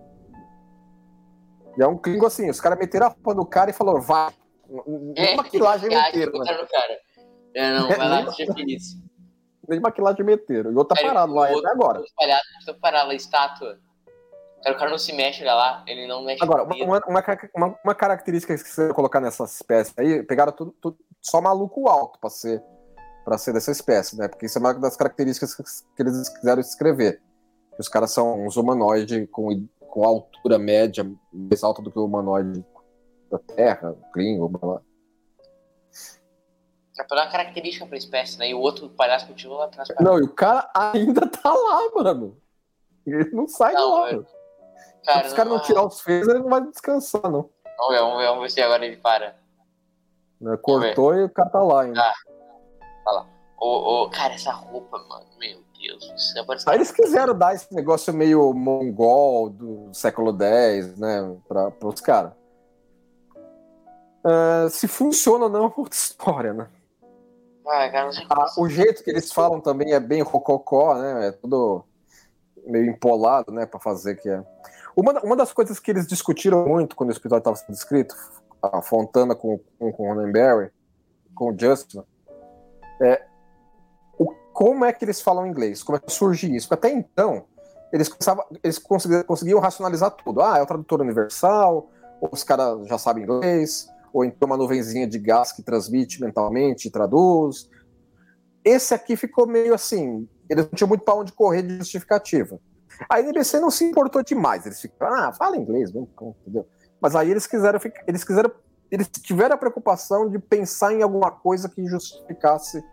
E 1.78 1.82
é 1.84 1.88
um 1.88 1.96
Klingon 1.98 2.26
assim, 2.26 2.50
os 2.50 2.60
caras 2.60 2.80
meteram 2.80 3.06
a 3.06 3.10
roupa 3.10 3.36
no 3.36 3.46
cara 3.46 3.70
e 3.70 3.74
falaram, 3.74 4.02
vai. 4.02 4.34
Nem 5.16 5.38
maquilagem 5.38 5.94
Ah, 5.94 6.06
meteram, 6.12 6.40
né? 6.40 6.58
no 6.60 6.68
cara. 6.68 6.98
É, 7.56 7.74
não, 7.80 7.88
vai 7.88 7.98
lá, 8.26 8.34
seja 8.34 8.54
feliz. 8.54 8.98
Nem 9.70 9.80
maquilagem 9.82 10.26
meteram. 10.26 10.72
E 10.72 10.74
o 10.74 10.78
outro 10.78 10.96
tá 10.96 11.04
parado 11.04 11.34
lá 11.34 11.46
até 11.50 11.68
agora. 11.70 12.02
Os 12.02 12.12
palhaços 12.14 12.48
estão 12.60 12.80
parados 12.80 13.10
lá, 13.10 13.14
estátua. 13.16 13.78
O 14.72 14.78
cara 14.78 14.90
não 14.92 14.98
se 14.98 15.14
mexe, 15.14 15.44
lá, 15.44 15.84
ele 15.88 16.08
não 16.08 16.24
mexe. 16.24 16.44
Agora, 16.44 16.64
uma, 16.64 16.76
uma, 16.76 17.00
uma 17.08 17.22
ca- 17.22 17.50
uma- 17.56 17.80
uma 17.84 17.96
característica 17.96 18.56
que 18.56 18.64
você 18.64 18.94
colocar 18.94 19.20
nessa 19.22 19.44
espécie 19.46 19.94
aí, 19.98 20.24
pegaram 20.24 20.52
tudo, 20.52 20.72
tudo- 20.82 20.98
só 21.22 21.40
maluco 21.42 21.88
alto 21.90 22.20
pra 22.20 22.30
ser, 22.30 22.62
pra 23.26 23.38
ser 23.38 23.54
dessa 23.54 23.72
espécie, 23.72 24.18
né? 24.18 24.28
Porque 24.28 24.46
isso 24.46 24.58
é 24.58 24.62
uma 24.62 24.74
das 24.74 24.96
características 24.98 25.56
que, 25.56 26.02
eles 26.02 26.30
quiseram 26.30 26.62
escrever. 26.62 27.22
Os 27.80 27.88
caras 27.88 28.12
são 28.12 28.46
uns 28.46 28.58
humanoides 28.58 29.28
com, 29.32 29.68
com 29.80 30.04
altura 30.04 30.58
média 30.58 31.10
mais 31.32 31.64
alta 31.64 31.82
do 31.82 31.92
que 31.92 32.00
o 32.00 32.06
humanoide 32.06 32.66
da 33.30 33.38
Terra, 33.40 33.96
Klingon, 34.14 34.48
blá 34.48 34.60
blá. 34.60 34.82
É 37.00 37.04
pra 37.04 37.18
dar 37.18 37.26
uma 37.26 37.32
característica 37.32 37.86
pra 37.86 37.98
espécie, 37.98 38.40
né? 38.40 38.50
E 38.50 38.56
o 38.56 38.60
outro 38.60 38.90
palhaço 38.90 39.28
continua 39.28 39.58
lá 39.60 39.66
atrás. 39.66 39.88
Não, 40.00 40.18
e 40.18 40.24
o 40.24 40.34
cara 40.34 40.68
ainda 40.74 41.28
tá 41.28 41.54
lá, 41.54 41.92
mano. 41.96 42.38
Ele 43.06 43.30
não 43.32 43.48
sai 43.48 43.74
Não, 43.74 43.86
de 43.86 43.92
lá. 43.92 44.06
mano. 44.18 44.28
Cara, 45.08 45.22
Se 45.22 45.28
os 45.28 45.34
caras 45.34 45.54
não 45.54 45.62
tirar 45.62 45.86
os 45.86 46.02
feios, 46.02 46.28
ele 46.28 46.40
não 46.40 46.50
vai 46.50 46.62
descansar, 46.68 47.24
não. 47.24 47.50
Vamos 47.78 47.94
ver, 47.94 48.00
vamos 48.00 48.18
ver, 48.18 48.26
vamos 48.28 48.42
ver 48.42 48.50
se 48.50 48.62
agora 48.62 48.86
ele 48.86 48.98
para. 48.98 49.38
Né? 50.42 50.58
Cortou 50.62 51.16
e 51.16 51.24
o 51.24 51.30
cara 51.30 51.50
tá 51.50 51.64
lá 51.64 51.84
ainda. 51.84 52.02
Ah. 52.02 53.26
Ô, 53.58 54.04
ô, 54.04 54.10
cara, 54.10 54.34
essa 54.34 54.52
roupa, 54.52 55.00
mano, 55.08 55.26
meu 55.40 55.64
Deus 55.80 56.12
do 56.12 56.20
céu. 56.20 56.46
Parece 56.46 56.70
Aí 56.70 56.76
eles 56.76 56.92
quiseram 56.92 57.34
dar 57.34 57.56
esse 57.56 57.74
negócio 57.74 58.14
meio 58.14 58.54
mongol 58.54 59.50
do 59.50 59.90
século 59.94 60.36
X, 60.44 60.98
né, 60.98 61.38
para 61.48 61.72
os 61.88 62.02
caras. 62.02 62.34
Ah, 64.26 64.68
se 64.70 64.90
funciona 64.90 65.46
ou 65.46 65.50
não, 65.50 65.64
é 65.64 65.74
outra 65.76 65.88
história, 65.96 66.54
né? 66.54 66.68
Ai, 67.66 67.92
cara, 67.94 68.10
Ah, 68.30 68.46
o 68.58 68.68
jeito 68.68 69.04
que 69.06 69.10
eles 69.10 69.32
falam 69.32 69.62
também 69.62 69.94
é 69.94 70.00
bem 70.02 70.22
rococó, 70.22 70.96
né? 70.96 71.30
É 71.30 71.32
tudo 71.32 71.86
meio 72.66 72.92
empolado, 72.92 73.54
né, 73.54 73.66
para 73.66 73.80
fazer 73.80 74.16
que 74.16 74.30
é. 74.30 74.44
Uma, 74.98 75.14
uma 75.22 75.36
das 75.36 75.54
coisas 75.54 75.80
que 75.80 75.92
eles 75.92 76.08
discutiram 76.08 76.68
muito 76.68 76.96
quando 76.96 77.12
o 77.12 77.14
episódio 77.14 77.38
estava 77.38 77.56
sendo 77.56 77.76
escrito, 77.76 78.16
a 78.60 78.82
Fontana 78.82 79.36
com, 79.36 79.60
com, 79.78 79.92
com 79.92 80.12
o 80.12 80.72
com 81.36 81.54
o 81.54 81.56
Justin, 81.56 82.02
é 83.00 83.24
o, 84.18 84.26
como 84.52 84.84
é 84.84 84.92
que 84.92 85.06
eles 85.06 85.22
falam 85.22 85.46
inglês, 85.46 85.84
como 85.84 85.98
é 85.98 86.02
que 86.02 86.12
surge 86.12 86.52
isso. 86.56 86.68
Porque 86.68 86.88
até 86.88 86.98
então, 86.98 87.46
eles, 87.94 88.10
eles 88.64 88.80
conseguiam, 88.80 89.22
conseguiam 89.22 89.60
racionalizar 89.60 90.10
tudo. 90.10 90.42
Ah, 90.42 90.58
é 90.58 90.64
o 90.64 90.66
tradutor 90.66 91.00
universal, 91.02 91.92
os 92.20 92.44
caras 92.44 92.88
já 92.88 92.98
sabem 92.98 93.24
inglês, 93.24 93.88
ou 94.12 94.26
então 94.26 94.48
uma 94.48 94.58
nuvenzinha 94.58 95.06
de 95.06 95.20
gás 95.20 95.52
que 95.52 95.62
transmite 95.62 96.20
mentalmente 96.20 96.88
e 96.88 96.92
traduz. 96.92 97.70
Esse 98.66 98.96
aqui 98.96 99.16
ficou 99.16 99.46
meio 99.46 99.76
assim, 99.76 100.28
eles 100.50 100.66
não 100.66 100.72
tinham 100.72 100.90
muito 100.90 101.06
para 101.06 101.14
onde 101.14 101.32
correr 101.34 101.62
de 101.62 101.78
justificativa. 101.78 102.60
A 103.10 103.20
NBC 103.20 103.60
não 103.60 103.70
se 103.70 103.86
importou 103.86 104.24
demais, 104.24 104.66
eles 104.66 104.82
ficaram, 104.82 105.16
ah, 105.16 105.34
fala 105.34 105.58
inglês, 105.58 105.92
vamos, 105.92 106.10
entendeu? 106.42 106.68
Mas 107.00 107.16
aí 107.16 107.30
eles 107.30 107.46
quiseram, 107.46 107.80
eles 108.08 108.24
quiseram, 108.24 108.52
eles 108.92 109.08
tiveram 109.08 109.56
a 109.56 109.58
preocupação 109.58 110.30
de 110.30 110.40
pensar 110.40 110.94
em 110.94 111.02
alguma 111.02 111.32
coisa 111.32 111.70
que 111.70 111.86
justificasse 111.86 112.84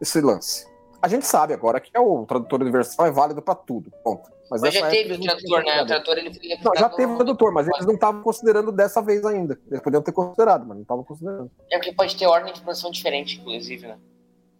esse 0.00 0.20
lance. 0.20 0.66
A 1.00 1.08
gente 1.08 1.26
sabe 1.26 1.54
agora 1.54 1.80
que 1.80 1.90
é 1.94 2.00
o 2.00 2.26
tradutor 2.26 2.60
universal 2.60 3.06
é 3.06 3.10
válido 3.10 3.40
para 3.40 3.54
tudo, 3.54 3.90
ponto. 4.02 4.28
Mas, 4.50 4.62
Mas 4.62 4.74
já 4.74 4.88
teve 4.88 5.14
o 5.14 5.20
tradutor, 5.20 5.62
né? 5.62 5.82
O 5.82 5.86
tradutor 5.86 6.18
ele 6.18 6.58
Não, 6.64 6.72
já 6.74 6.88
teve 6.88 7.12
o 7.12 7.16
tradutor, 7.16 7.52
mas 7.52 7.68
eles 7.68 7.86
não 7.86 7.94
estavam 7.94 8.22
considerando 8.22 8.72
dessa 8.72 9.02
vez 9.02 9.24
ainda. 9.24 9.58
Eles 9.66 9.80
podiam 9.80 10.02
ter 10.02 10.12
considerado, 10.12 10.66
mas 10.66 10.76
não 10.76 10.82
estavam 10.82 11.04
considerando. 11.04 11.50
É 11.70 11.76
porque 11.76 11.92
pode 11.92 12.16
ter 12.16 12.26
ordem 12.26 12.52
de 12.52 12.60
produção 12.62 12.90
diferente, 12.90 13.38
inclusive, 13.38 13.86
né? 13.86 13.98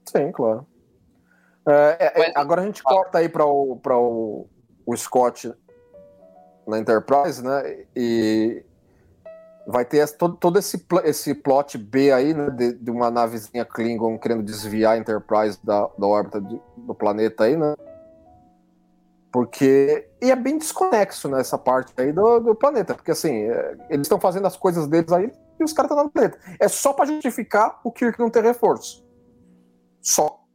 Sim, 0.05 0.31
claro. 0.31 0.67
É, 1.67 2.29
é, 2.29 2.33
agora 2.35 2.63
a 2.63 2.65
gente 2.65 2.83
corta 2.83 3.19
aí 3.19 3.29
para 3.29 3.45
o, 3.45 3.77
pra 3.77 3.99
o, 3.99 4.47
o 4.89 4.97
Scott 4.97 5.53
na 6.67 6.79
Enterprise, 6.79 7.45
né? 7.45 7.85
E 7.95 8.65
vai 9.67 9.85
ter 9.85 10.09
todo, 10.17 10.35
todo 10.37 10.59
esse, 10.59 10.83
esse 11.05 11.35
plot 11.35 11.77
B 11.77 12.11
aí, 12.11 12.33
né? 12.33 12.49
De, 12.49 12.73
de 12.73 12.91
uma 12.91 13.11
navezinha 13.11 13.67
Klingon 13.67 14.19
querendo 14.19 14.43
desviar 14.43 14.95
a 14.95 14.99
Enterprise 14.99 15.59
da, 15.63 15.91
da 15.99 16.07
órbita 16.07 16.41
de- 16.41 16.61
do 16.75 16.95
planeta 16.95 17.45
aí, 17.45 17.55
né? 17.55 17.75
Porque. 19.31 20.09
E 20.23 20.31
é 20.31 20.37
bem 20.37 20.57
desconexo 20.57 21.29
nessa 21.29 21.59
parte 21.59 21.93
aí 21.99 22.11
do, 22.11 22.41
do 22.41 22.55
planeta. 22.55 22.95
Porque 22.95 23.11
assim, 23.11 23.43
é, 23.43 23.77
eles 23.91 24.07
estão 24.07 24.19
fazendo 24.19 24.47
as 24.47 24.57
coisas 24.57 24.87
deles 24.87 25.13
aí 25.13 25.31
e 25.61 25.65
os 25.65 25.75
caras 25.75 25.91
estão 25.91 26.03
no 26.03 26.11
planeta. 26.11 26.39
É 26.59 26.67
só 26.67 26.95
para 26.95 27.05
justificar 27.05 27.79
o 27.85 27.93
Kirk 27.93 28.19
não 28.19 28.31
ter 28.31 28.43
reforço. 28.43 29.07
Só. 30.01 30.48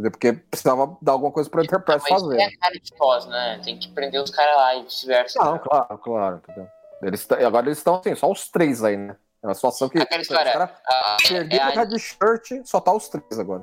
Entendeu? 0.00 0.10
Porque 0.12 0.32
precisava 0.32 0.96
dar 1.02 1.12
alguma 1.12 1.30
coisa 1.30 1.50
pra 1.50 1.62
Enterprise 1.62 2.04
Mas 2.08 2.22
fazer. 2.22 2.40
é 2.40 2.44
a 2.46 2.58
cara 2.58 2.74
de 2.80 2.94
pós, 2.96 3.26
né? 3.26 3.60
Tem 3.62 3.78
que 3.78 3.88
prender 3.92 4.22
os 4.22 4.30
caras 4.30 4.56
lá 4.56 4.74
e 4.76 4.82
vice-versa. 4.84 5.38
Não, 5.44 5.52
né? 5.54 5.60
claro, 5.62 5.98
claro. 5.98 6.36
Entendeu? 6.42 6.66
Eles, 7.02 7.30
agora 7.30 7.66
eles 7.66 7.78
estão 7.78 7.96
assim, 7.96 8.14
só 8.14 8.30
os 8.30 8.48
três 8.48 8.82
aí, 8.82 8.96
né? 8.96 9.16
É 9.42 9.46
uma 9.46 9.54
situação 9.54 9.88
que. 9.88 9.98
Aquela 9.98 10.22
história, 10.22 10.46
Os 10.46 10.52
caras 10.52 10.70
A- 10.86 11.16
é, 11.24 11.28
perderam 11.28 11.66
a- 11.66 11.70
red 11.70 11.98
shirt, 11.98 12.64
só 12.66 12.80
tá 12.80 12.92
os 12.92 13.08
três 13.08 13.38
agora. 13.38 13.62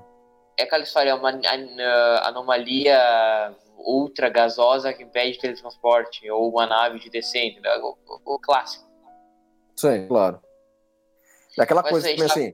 é 0.60 0.63
aquela 0.63 0.84
história, 0.84 1.10
é 1.12 1.13
uma 1.13 1.29
an- 1.29 2.22
anomalia 2.24 3.56
ultra 3.77 4.29
gasosa 4.29 4.91
que 4.94 5.03
impede 5.03 5.38
teletransporte, 5.39 6.29
ou 6.32 6.50
uma 6.50 6.65
nave 6.65 7.00
de 7.00 7.10
descer, 7.10 7.46
entendeu? 7.46 7.72
O, 7.84 7.98
o- 8.08 8.36
o 8.36 8.39
clássico. 8.39 8.86
Sim, 9.75 10.08
claro. 10.08 10.39
É 11.58 11.63
aquela 11.63 11.82
Mas 11.84 11.91
coisa 11.91 12.13
que, 12.13 12.24
assim, 12.24 12.53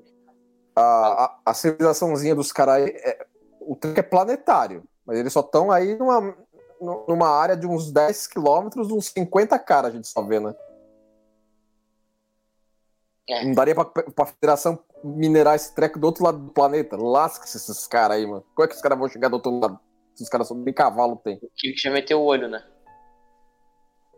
a, 0.76 0.82
a, 1.26 1.40
a 1.46 1.54
civilizaçãozinha 1.54 2.36
dos 2.36 2.52
caras 2.52 2.90
é, 2.90 3.26
o 3.68 3.76
tanque 3.76 4.00
é 4.00 4.04
planetário, 4.04 4.84
mas 5.06 5.18
eles 5.18 5.32
só 5.34 5.40
estão 5.42 5.72
aí 5.72 5.96
numa, 5.98 6.22
nu- 6.82 7.06
numa 7.08 7.30
área 7.30 7.56
de 7.58 7.66
uns 7.68 7.92
10 7.92 8.28
quilômetros, 8.28 8.92
uns 8.92 9.08
50 9.08 9.58
caras 9.60 9.92
a 9.92 9.96
gente 9.96 10.08
só 10.08 10.22
vê, 10.22 10.40
né? 10.40 10.54
É. 13.30 13.46
Não 13.46 13.54
daria 13.54 13.74
pra, 13.74 13.86
pra 13.86 14.26
federação 14.26 14.78
minerar 15.04 15.56
esse 15.56 15.74
treco 15.74 15.98
do 15.98 16.06
outro 16.06 16.24
lado 16.24 16.38
do 16.40 16.52
planeta? 16.52 16.98
Lasca-se 16.98 17.56
esses 17.58 17.88
caras 17.88 18.18
aí, 18.18 18.26
mano. 18.28 18.44
Como 18.54 18.66
é 18.66 18.68
que 18.68 18.76
os 18.76 18.82
caras 18.82 18.98
vão 18.98 19.08
chegar 19.08 19.30
do 19.30 19.36
outro 19.36 19.60
lado? 19.60 19.80
Se 20.14 20.24
os 20.24 20.30
caras 20.30 20.48
só 20.48 20.54
nem 20.54 20.74
cavalo 20.74 21.16
tem. 21.18 21.38
O 21.38 21.50
que 21.56 21.74
já 21.76 21.90
meteu 21.90 22.20
o 22.22 22.26
olho, 22.26 22.48
né? 22.50 22.64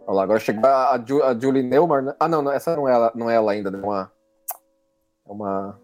Olha 0.07 0.17
lá, 0.17 0.23
agora 0.23 0.39
chegou 0.39 0.67
a, 0.69 1.03
Ju- 1.07 1.23
a 1.23 1.33
Julie 1.39 1.63
Neumann, 1.63 2.01
né? 2.03 2.15
Ah, 2.19 2.27
não, 2.27 2.41
não, 2.41 2.51
essa 2.51 2.75
não 2.75 2.87
é 2.87 2.93
ela, 2.93 3.11
não 3.15 3.29
é 3.29 3.35
ela 3.35 3.51
ainda, 3.51 3.71
né? 3.71 3.79
Uma, 3.79 4.11
é 5.27 5.31
uma, 5.31 5.81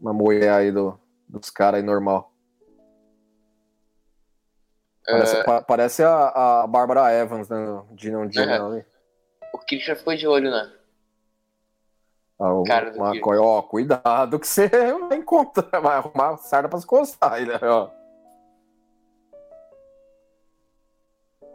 uma 0.00 0.12
mulher 0.12 0.50
aí 0.52 0.72
do, 0.72 0.98
dos 1.28 1.50
caras 1.50 1.80
aí 1.80 1.86
normal. 1.86 2.32
Parece, 5.10 5.36
É. 5.36 5.42
pa- 5.44 5.62
parece 5.62 6.02
a, 6.04 6.62
a 6.62 6.66
Bárbara 6.66 7.10
Evans, 7.12 7.48
né? 7.48 7.56
De 7.92 8.10
não 8.10 8.26
de 8.26 8.38
É. 8.40 8.58
não, 8.58 8.72
ali. 8.72 8.84
O 9.54 9.58
já 9.78 9.96
ficou 9.96 10.14
de 10.14 10.26
olho, 10.26 10.50
né? 10.50 10.70
Ah, 12.38 12.52
o 12.52 12.62
Cara 12.62 12.90
do 12.92 12.98
McCoy, 13.04 13.38
ó, 13.38 13.62
cuidado 13.62 14.38
que 14.38 14.46
você 14.46 14.68
vai 15.08 15.16
encontrar, 15.18 15.80
vai 15.80 15.96
arrumar 15.96 16.36
sarda 16.36 16.68
pra 16.68 16.78
se 16.78 16.86
coçar 16.86 17.32
aí, 17.32 17.46
né? 17.46 17.58
Ó. 17.62 17.90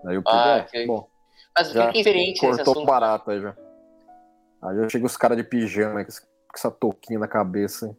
Aí 0.05 0.17
o 0.17 0.23
Ah, 0.25 0.57
é, 0.57 0.63
que- 0.63 0.85
bom, 0.85 1.07
Mas 1.55 1.71
Já 1.71 1.85
é 1.85 1.91
diferente 1.91 2.39
cortou 2.41 2.71
assunto. 2.73 2.85
barato 2.85 3.29
aí 3.31 3.39
já. 3.39 3.55
Aí 4.63 4.75
já 4.77 4.89
chega 4.89 5.05
os 5.05 5.15
caras 5.15 5.37
de 5.37 5.43
pijama 5.43 6.03
com 6.03 6.11
essa 6.55 6.71
touquinha 6.71 7.19
na 7.19 7.27
cabeça. 7.27 7.85
hein? 7.87 7.97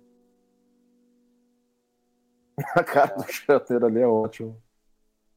A 2.75 2.83
cara 2.85 3.15
do 3.15 3.25
chateiro 3.33 3.87
ali 3.87 4.01
é 4.01 4.07
ótimo. 4.07 4.61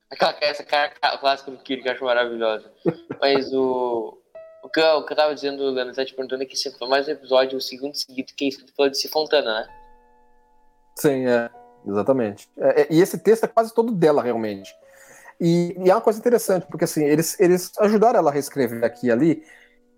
Aquela, 0.10 0.36
essa 0.42 0.64
cara 0.64 0.90
clássica 1.20 1.52
do 1.52 1.58
Kirk 1.58 1.84
que 1.84 1.90
eu 1.90 1.94
acho 1.94 2.04
maravilhosa. 2.04 2.72
Mas 3.20 3.54
o. 3.54 4.18
O 4.64 4.70
que, 4.70 4.82
eu, 4.82 4.98
o 4.98 5.06
que 5.06 5.14
eu 5.14 5.18
tava 5.18 5.34
dizendo, 5.34 5.70
Leandro, 5.70 5.96
tá 5.96 6.04
te 6.04 6.14
perguntando 6.14 6.44
é 6.44 6.46
que 6.46 6.54
esse 6.54 6.78
foi 6.78 6.90
mais 6.90 7.08
um 7.08 7.12
episódio, 7.12 7.58
o 7.58 7.62
segundo 7.62 7.96
seguido, 7.96 8.34
que 8.36 8.48
é 8.48 8.50
tu 8.50 8.74
falou 8.76 8.92
de 8.92 8.98
Cifontana, 8.98 9.62
né? 9.62 9.68
Sim, 10.98 11.26
é. 11.26 11.50
Exatamente. 11.88 12.50
É, 12.58 12.82
é, 12.82 12.88
e 12.90 13.00
esse 13.00 13.18
texto 13.18 13.46
é 13.46 13.48
quase 13.48 13.74
todo 13.74 13.94
dela, 13.94 14.22
realmente. 14.22 14.76
E, 15.40 15.76
e, 15.80 15.90
é 15.90 15.96
uma 15.96 16.02
coisa 16.02 16.20
interessante, 16.20 16.66
porque 16.68 16.84
assim, 16.84 17.06
eles, 17.06 17.40
eles 17.40 17.72
ajudaram 17.80 18.20
ela 18.20 18.30
a 18.30 18.34
reescrever 18.34 18.84
aqui 18.84 19.08
e 19.08 19.12
ali, 19.12 19.44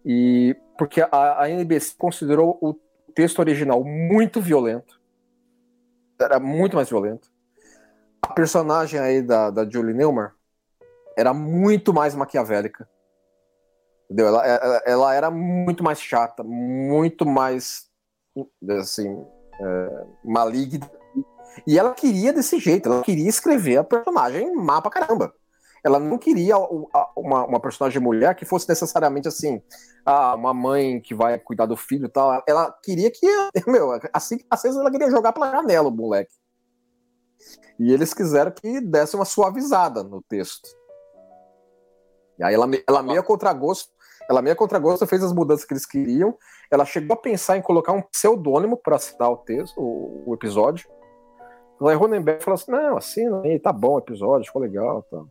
e 0.06 0.56
porque 0.78 1.02
a, 1.02 1.44
a 1.44 1.50
NBC 1.50 1.96
considerou 1.98 2.58
o 2.62 2.76
texto 3.16 3.40
original 3.40 3.84
muito 3.84 4.40
violento. 4.40 5.00
Era 6.20 6.40
muito 6.40 6.76
mais 6.76 6.90
violento. 6.90 7.32
A 8.30 8.34
personagem 8.34 9.00
aí 9.00 9.24
da, 9.24 9.50
da 9.50 9.68
Julie 9.68 9.92
Newmar 9.92 10.36
era 11.18 11.34
muito 11.34 11.92
mais 11.92 12.14
maquiavélica. 12.14 12.88
Entendeu? 14.06 14.28
Ela, 14.28 14.46
ela, 14.46 14.82
ela 14.86 15.16
era 15.16 15.32
muito 15.32 15.84
mais 15.84 16.00
chata, 16.00 16.44
muito 16.44 17.26
mais 17.26 17.88
assim, 18.80 19.26
é, 19.60 20.06
maligna. 20.24 20.88
E 21.66 21.80
ela 21.80 21.92
queria 21.96 22.32
desse 22.32 22.60
jeito, 22.60 22.88
ela 22.88 23.02
queria 23.02 23.28
escrever 23.28 23.78
a 23.78 23.84
personagem 23.84 24.54
má 24.56 24.80
pra 24.80 24.92
caramba. 24.92 25.34
Ela 25.84 26.00
não 26.00 26.20
queria 26.20 26.56
uma, 27.16 27.46
uma 27.46 27.60
personagem 27.60 28.00
mulher 28.00 28.36
que 28.36 28.46
fosse 28.46 28.70
necessariamente 28.70 29.28
assim, 29.28 29.60
ah, 30.06 30.36
uma 30.36 30.54
mãe 30.54 31.02
que 31.02 31.16
vai 31.16 31.40
cuidar 31.40 31.66
do 31.66 31.76
filho 31.76 32.06
e 32.06 32.10
tal. 32.10 32.44
Ela 32.48 32.72
queria 32.84 33.10
que, 33.10 33.26
meu, 33.66 34.00
assim, 34.14 34.38
vezes 34.62 34.78
ela 34.78 34.92
queria 34.92 35.10
jogar 35.10 35.34
pela 35.34 35.50
janela 35.50 35.88
o 35.88 35.92
moleque. 35.92 36.36
E 37.80 37.92
eles 37.92 38.14
quiseram 38.14 38.52
que 38.52 38.82
desse 38.82 39.16
uma 39.16 39.26
suavizada 39.26 40.04
no 40.04 40.22
texto. 40.22 40.70
E 42.38 42.44
aí 42.44 42.54
ela, 42.54 42.68
ela 42.88 43.04
meio 43.04 43.20
a 43.20 43.24
contragosto, 43.24 43.92
ela 44.30 44.42
meio 44.42 44.54
a 44.54 44.58
contragosto 44.58 45.06
fez 45.08 45.24
as 45.24 45.34
mudanças 45.34 45.66
que 45.66 45.74
eles 45.74 45.86
queriam. 45.86 46.38
Ela 46.72 46.86
chegou 46.86 47.16
a 47.16 47.20
pensar 47.20 47.58
em 47.58 47.62
colocar 47.62 47.92
um 47.92 48.02
pseudônimo 48.02 48.78
para 48.78 49.00
citar 49.00 49.30
o 49.32 49.38
texto, 49.38 49.80
o, 49.82 50.24
o 50.28 50.34
episódio. 50.34 50.90
Aí 51.82 51.96
Ronenberg 51.96 52.44
falou 52.44 52.56
assim: 52.56 52.72
não, 52.72 52.98
assina 52.98 53.42
aí, 53.42 53.60
tá 53.60 53.72
bom 53.72 53.96
o 53.96 54.00
episódio, 54.00 54.46
ficou 54.46 54.62
legal. 54.62 55.02
Tá. 55.04 55.24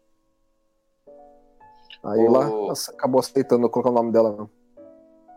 Aí 2.04 2.20
o... 2.20 2.26
ela 2.26 2.72
acabou 2.88 3.20
aceitando 3.20 3.68
colocar 3.68 3.90
o 3.90 3.94
nome 3.94 4.12
dela, 4.12 4.32
não. 4.32 4.50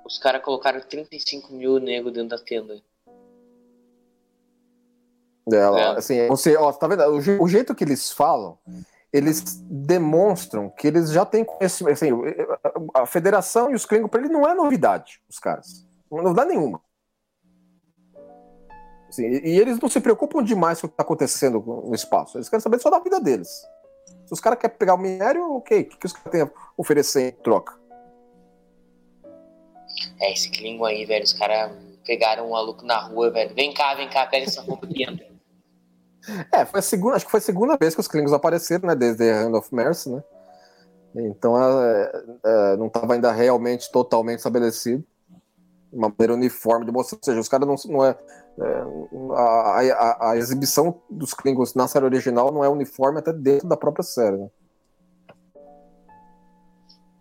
Os 0.06 0.18
caras 0.18 0.44
colocaram 0.44 0.82
35 0.82 1.54
mil 1.54 1.80
negros 1.80 2.13
dentro 2.13 2.30
da 2.30 2.44
tenda. 2.44 2.82
Ela, 5.51 5.79
é. 5.79 5.98
assim, 5.98 6.27
você, 6.27 6.55
ó, 6.55 6.72
tá 6.72 6.88
vendo? 6.88 7.03
O, 7.03 7.43
o, 7.43 7.48
jeito 7.48 7.75
que 7.75 7.84
eles 7.84 8.12
falam, 8.12 8.58
eles 9.12 9.62
demonstram 9.70 10.70
que 10.70 10.88
eles 10.88 11.12
já 11.12 11.25
têm 11.25 11.43
conhecimento. 11.43 11.93
Assim, 11.93 12.10
a 12.93 13.05
federação 13.05 13.72
e 13.72 13.75
os 13.75 13.86
Klingon, 13.86 14.08
para 14.08 14.22
ele 14.22 14.34
não 14.34 14.48
é 14.48 14.53
novidade, 14.53 15.22
os 15.29 15.39
caras. 15.39 15.86
Não 16.10 16.20
é 16.20 16.24
novidade 16.24 16.50
nenhuma. 16.50 16.81
Assim, 19.10 19.25
e, 19.25 19.55
e 19.55 19.60
eles 19.60 19.77
não 19.79 19.89
se 19.89 20.00
preocupam 20.00 20.43
demais 20.43 20.79
com 20.79 20.88
o 20.88 20.89
que 20.89 20.93
está 20.93 21.03
acontecendo 21.03 21.60
no 21.60 21.93
espaço. 21.93 22.38
Eles 22.38 22.48
querem 22.48 22.62
saber 22.62 22.79
só 22.79 22.89
da 22.89 23.00
vida 23.00 23.20
deles. 23.20 23.50
Se 24.25 24.34
os 24.34 24.39
caras 24.39 24.58
querem 24.58 24.77
pegar 24.77 24.93
o 24.93 24.98
minério, 24.98 25.55
ok. 25.55 25.81
O 25.81 25.86
que, 25.86 25.98
que 25.98 26.05
os 26.05 26.13
caras 26.13 26.31
têm 26.31 26.41
a 26.41 26.51
oferecer 26.77 27.27
em 27.27 27.31
troca? 27.31 27.77
É, 30.22 30.31
esse 30.31 30.50
Klingon 30.50 30.86
aí, 30.86 31.05
velho. 31.05 31.25
Os 31.25 31.34
caras 31.34 31.74
pegaram 32.05 32.48
um 32.48 32.51
maluco 32.51 32.86
na 32.86 33.00
rua, 33.00 33.29
velho. 33.31 33.53
Vem 33.53 33.74
cá, 33.74 33.93
vem 33.96 34.10
cá, 34.10 34.25
pega 34.27 34.46
essa 34.46 34.62
roupa 34.62 34.86
aqui, 34.86 35.03
entra. 35.03 35.31
É, 36.51 36.66
foi 36.66 36.80
a 36.80 36.84
segunda, 36.84 37.16
acho 37.16 37.25
que 37.25 37.32
foi 37.32 37.40
a 37.40 37.44
segunda 37.44 37.78
vez 37.78 37.96
que 37.96 38.01
os 38.01 38.08
Klingons 38.08 38.34
apareceram, 38.34 38.88
né? 38.88 38.96
Desde 38.96 39.30
Hand 39.30 39.54
of 39.54 39.74
Mercy, 39.74 40.10
né? 40.10 40.24
Então 41.16 41.62
é, 41.62 42.24
é, 42.44 42.78
não 42.78 42.88
estava 42.88 43.13
ainda 43.13 43.32
realmente 43.32 43.92
totalmente 43.92 44.38
estabelecido. 44.38 45.04
Uma 45.92 46.08
maneira 46.10 46.34
uniforme 46.34 46.86
de 46.86 46.92
mostrar. 46.92 47.18
Ou 47.18 47.24
seja, 47.24 47.40
os 47.40 47.50
caras 47.50 47.68
não, 47.68 47.75
não 47.94 48.06
é. 48.06 48.16
é 48.60 48.84
a, 49.36 49.94
a, 49.94 50.32
a, 50.32 50.38
exibição 50.38 51.01
dos 51.10 51.34
Klingons 51.34 51.74
na 51.75 51.88
série 51.88 52.06
original 52.06 52.51
não 52.51 52.63
é 52.63 52.70
uniforme 52.70 53.20
até 53.20 53.34
dentro 53.34 53.68
da 53.68 53.75
própria 53.75 54.04
série, 54.04 54.38
né? 54.38 54.50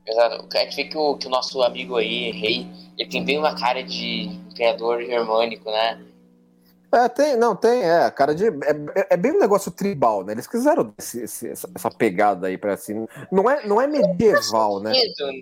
Exato. 0.07 0.47
A 0.53 0.59
gente 0.59 0.77
vê 0.77 0.85
que 0.85 0.97
o, 0.97 1.17
que 1.17 1.27
o 1.27 1.31
nosso 1.31 1.63
amigo 1.63 1.97
aí, 1.97 2.31
Rei, 2.33 2.67
ele 2.99 3.09
tem 3.09 3.25
bem 3.25 3.39
uma 3.39 3.59
cara 3.59 3.83
de 3.83 4.25
imperador 4.51 5.03
germânico, 5.03 5.71
né? 5.71 6.05
É, 6.93 7.09
tem, 7.09 7.37
não, 7.37 7.55
tem, 7.55 7.83
é, 7.83 8.11
cara 8.11 8.35
de. 8.35 8.47
É, 8.47 9.09
é 9.11 9.17
bem 9.17 9.33
um 9.33 9.39
negócio 9.39 9.71
tribal, 9.71 10.25
né? 10.25 10.33
Eles 10.33 10.49
quiseram 10.49 10.93
esse, 10.99 11.23
esse, 11.23 11.49
essa, 11.49 11.91
pegada 11.91 12.49
aí 12.49 12.59
pra 12.59 12.75
assim. 12.75 13.07
Não 13.31 13.49
é, 13.49 13.65
não 13.65 13.81
é 13.81 13.87
medieval, 13.87 14.81
né? 14.81 14.93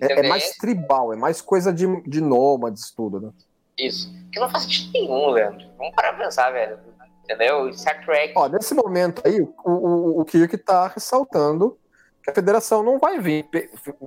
É, 0.03 0.19
é, 0.19 0.29
mais 0.29 0.51
tribal, 0.57 1.11
é 1.11 1.15
mais 1.15 1.41
coisa 1.41 1.73
de, 1.73 1.85
de 2.03 2.21
nômades, 2.21 2.91
tudo, 2.91 3.19
né? 3.19 3.31
Isso. 3.77 4.13
Que 4.31 4.39
não 4.39 4.49
faz 4.49 4.63
sentido 4.63 4.91
nenhum, 4.93 5.29
Leandro. 5.29 5.65
Vamos 5.77 5.95
parar 5.95 6.13
pra 6.13 6.25
pensar, 6.25 6.51
velho. 6.51 6.77
Entendeu? 7.23 7.73
Star 7.73 8.05
Trek. 8.05 8.33
Ó, 8.35 8.47
nesse 8.47 8.73
momento 8.75 9.21
aí, 9.25 9.41
o, 9.41 9.49
o, 9.65 10.21
o 10.21 10.25
Kirk 10.25 10.55
tá 10.57 10.87
ressaltando 10.87 11.77
que 12.23 12.29
a 12.29 12.33
federação 12.33 12.83
não 12.83 12.99
vai 12.99 13.19
vir. 13.19 13.47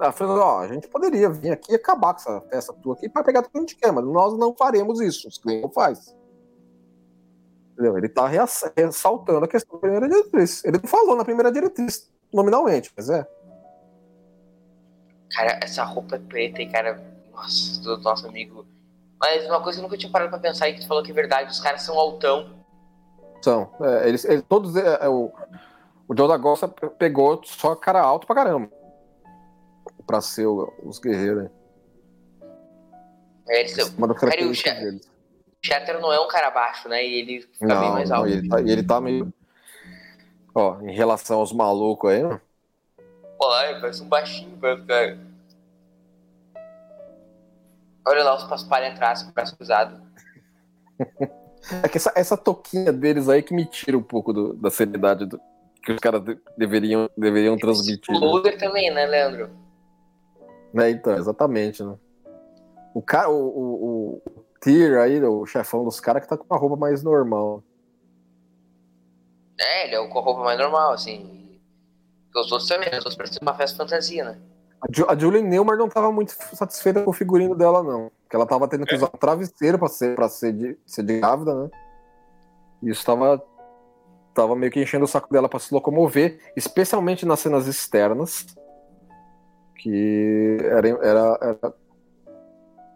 A, 0.01 0.15
ó, 0.21 0.61
a 0.61 0.69
gente 0.69 0.87
poderia 0.87 1.29
vir 1.29 1.51
aqui 1.51 1.73
e 1.73 1.75
acabar 1.75 2.15
com 2.15 2.21
essa 2.21 2.41
festa 2.43 2.73
tua 2.75 2.95
aqui 2.95 3.09
para 3.09 3.25
pegar 3.25 3.43
tudo 3.43 3.53
que 3.53 3.59
a 3.59 3.61
gente 3.63 3.77
quer, 3.77 3.93
mas 3.93 4.05
nós 4.05 4.39
não 4.39 4.55
faremos 4.55 5.01
isso. 5.01 5.27
Os 5.27 5.39
clientes 5.39 5.71
faz. 5.75 6.15
Entendeu? 7.73 7.97
Ele 7.97 8.07
está 8.07 8.29
ressaltando 8.77 9.45
a 9.45 9.49
questão 9.49 9.77
da 9.77 9.81
primeira 9.81 10.09
diretriz. 10.09 10.65
Ele 10.65 10.79
não 10.79 10.89
falou 10.89 11.17
na 11.17 11.25
primeira 11.25 11.51
diretriz, 11.51 12.11
nominalmente, 12.33 12.93
mas 12.97 13.09
é. 13.09 13.27
Cara, 15.31 15.59
essa 15.63 15.83
roupa 15.85 16.17
é 16.17 16.19
preta 16.19 16.61
e, 16.61 16.71
cara, 16.71 17.03
nossa, 17.33 17.81
do 17.81 17.99
nosso 17.99 18.27
amigo. 18.27 18.67
Mas 19.19 19.47
uma 19.47 19.63
coisa 19.63 19.79
que 19.79 19.85
eu 19.85 19.89
nunca 19.89 19.97
tinha 19.97 20.13
parado 20.13 20.31
pra 20.31 20.39
pensar 20.39 20.69
e 20.69 20.75
que 20.75 20.81
tu 20.81 20.87
falou 20.87 21.03
que 21.03 21.11
é 21.11 21.15
verdade, 21.15 21.51
os 21.51 21.61
caras 21.61 21.83
são 21.83 21.99
altão. 21.99 22.51
São. 23.41 23.73
É, 23.81 24.09
eles, 24.09 24.25
eles, 24.25 24.45
todos. 24.49 24.77
É, 24.77 25.05
é, 25.05 25.09
o, 25.09 25.33
o 26.07 26.17
Joe 26.17 26.29
da 26.29 26.37
Gosta 26.37 26.69
pegou 26.69 27.41
só 27.45 27.75
cara 27.75 28.01
alto 28.01 28.27
pra 28.27 28.37
caramba. 28.37 28.69
Pra 30.07 30.21
ser 30.21 30.47
o, 30.47 30.73
os 30.83 30.99
guerreiros. 30.99 31.49
É, 33.49 33.61
eles, 33.61 33.89
uma 33.97 34.09
das 34.09 34.21
deles. 34.21 35.12
Shatter 35.65 36.01
não 36.01 36.13
é 36.13 36.21
um 36.21 36.27
cara 36.27 36.51
baixo, 36.51 36.89
né? 36.89 37.05
E 37.07 37.21
ele 37.21 37.43
fica 37.43 37.67
não, 37.67 37.81
bem 37.81 37.91
mais 37.93 38.11
alto. 38.11 38.29
Não, 38.29 38.37
ele, 38.37 38.49
tá, 38.49 38.61
ele 38.61 38.83
tá 38.83 39.01
meio. 39.01 39.33
Ó, 40.55 40.81
em 40.81 40.93
relação 40.93 41.39
aos 41.39 41.53
malucos 41.53 42.11
aí, 42.11 42.23
mano. 42.23 42.41
Pô, 43.39 43.47
lá, 43.47 43.63
parece 43.81 44.03
um 44.03 44.09
baixinho, 44.09 44.59
cara. 44.59 45.19
Olha 48.05 48.25
lá 48.25 48.37
os 48.37 48.45
paspalhos 48.45 48.91
atrás, 48.91 49.23
com 49.23 49.31
o 49.31 49.33
braço 49.33 49.57
cruzado. 49.57 50.03
é 51.83 51.89
que 51.89 51.97
essa, 51.97 52.13
essa 52.17 52.37
toquinha 52.37 52.93
deles 52.93 53.29
aí 53.29 53.43
que 53.43 53.55
me 53.55 53.65
tira 53.65 53.97
um 53.97 54.03
pouco 54.03 54.33
do, 54.33 54.55
da 54.55 54.71
seriedade 54.71 55.27
do, 55.27 55.41
que 55.83 55.93
os 55.93 56.01
caras 56.01 56.23
de, 56.23 56.37
deveriam, 56.59 57.09
deveriam 57.17 57.57
transmitir. 57.57 58.15
O 58.15 58.43
né? 58.43 58.53
também, 58.53 58.93
né, 58.93 59.07
Leandro? 59.07 59.51
É, 60.75 60.91
então, 60.91 61.17
exatamente, 61.17 61.85
né? 61.85 61.95
O 62.95 63.01
cara, 63.01 63.31
o, 63.31 63.37
o, 63.37 64.23
o 64.27 64.42
Tyr 64.63 64.97
aí, 64.99 65.21
o 65.23 65.45
chefão 65.45 65.85
dos 65.85 65.99
caras, 65.99 66.23
que 66.23 66.29
tá 66.29 66.37
com 66.37 66.47
uma 66.49 66.59
roupa 66.59 66.77
mais 66.77 67.03
normal. 67.03 67.65
É, 69.59 69.87
ele 69.87 69.97
é 69.97 70.09
com 70.09 70.19
a 70.19 70.23
roupa 70.23 70.45
mais 70.45 70.59
normal, 70.59 70.93
assim. 70.93 71.61
Os 72.35 72.51
outros 72.51 72.69
também, 72.69 72.89
os 72.89 72.99
outros 72.99 73.17
parecem 73.17 73.39
uma 73.43 73.55
festa 73.55 73.77
fantasia, 73.77 74.25
né? 74.25 74.39
A, 75.09 75.19
Julie 75.19 75.43
Neumann 75.43 75.77
não 75.77 75.89
tava 75.89 76.11
muito 76.13 76.33
satisfeita 76.55 77.03
com 77.03 77.11
o 77.11 77.13
figurino 77.13 77.57
dela, 77.57 77.83
não. 77.83 78.11
Porque 78.23 78.37
ela 78.37 78.47
tava 78.47 78.69
tendo 78.69 78.87
que 78.87 78.95
usar 78.95 79.07
um 79.07 79.19
travesseiro 79.19 79.79
pra 79.79 79.89
ser, 79.89 80.15
pra 80.15 80.29
ser, 80.29 80.53
de, 80.53 80.79
ser 80.87 81.03
de 81.03 81.19
grávida, 81.19 81.55
né? 81.55 81.71
E 82.83 82.91
isso 82.91 83.05
tava, 83.05 83.43
tava 84.33 84.55
meio 84.55 84.71
que 84.71 84.81
enchendo 84.81 85.05
o 85.05 85.09
saco 85.09 85.33
dela 85.33 85.49
pra 85.49 85.59
se 85.59 85.75
locomover, 85.75 86.41
especialmente 86.57 87.27
nas 87.27 87.41
cenas 87.41 87.67
externas. 87.67 88.47
Que 89.77 90.59
era, 90.63 90.89
era, 90.89 91.39
era 91.41 91.75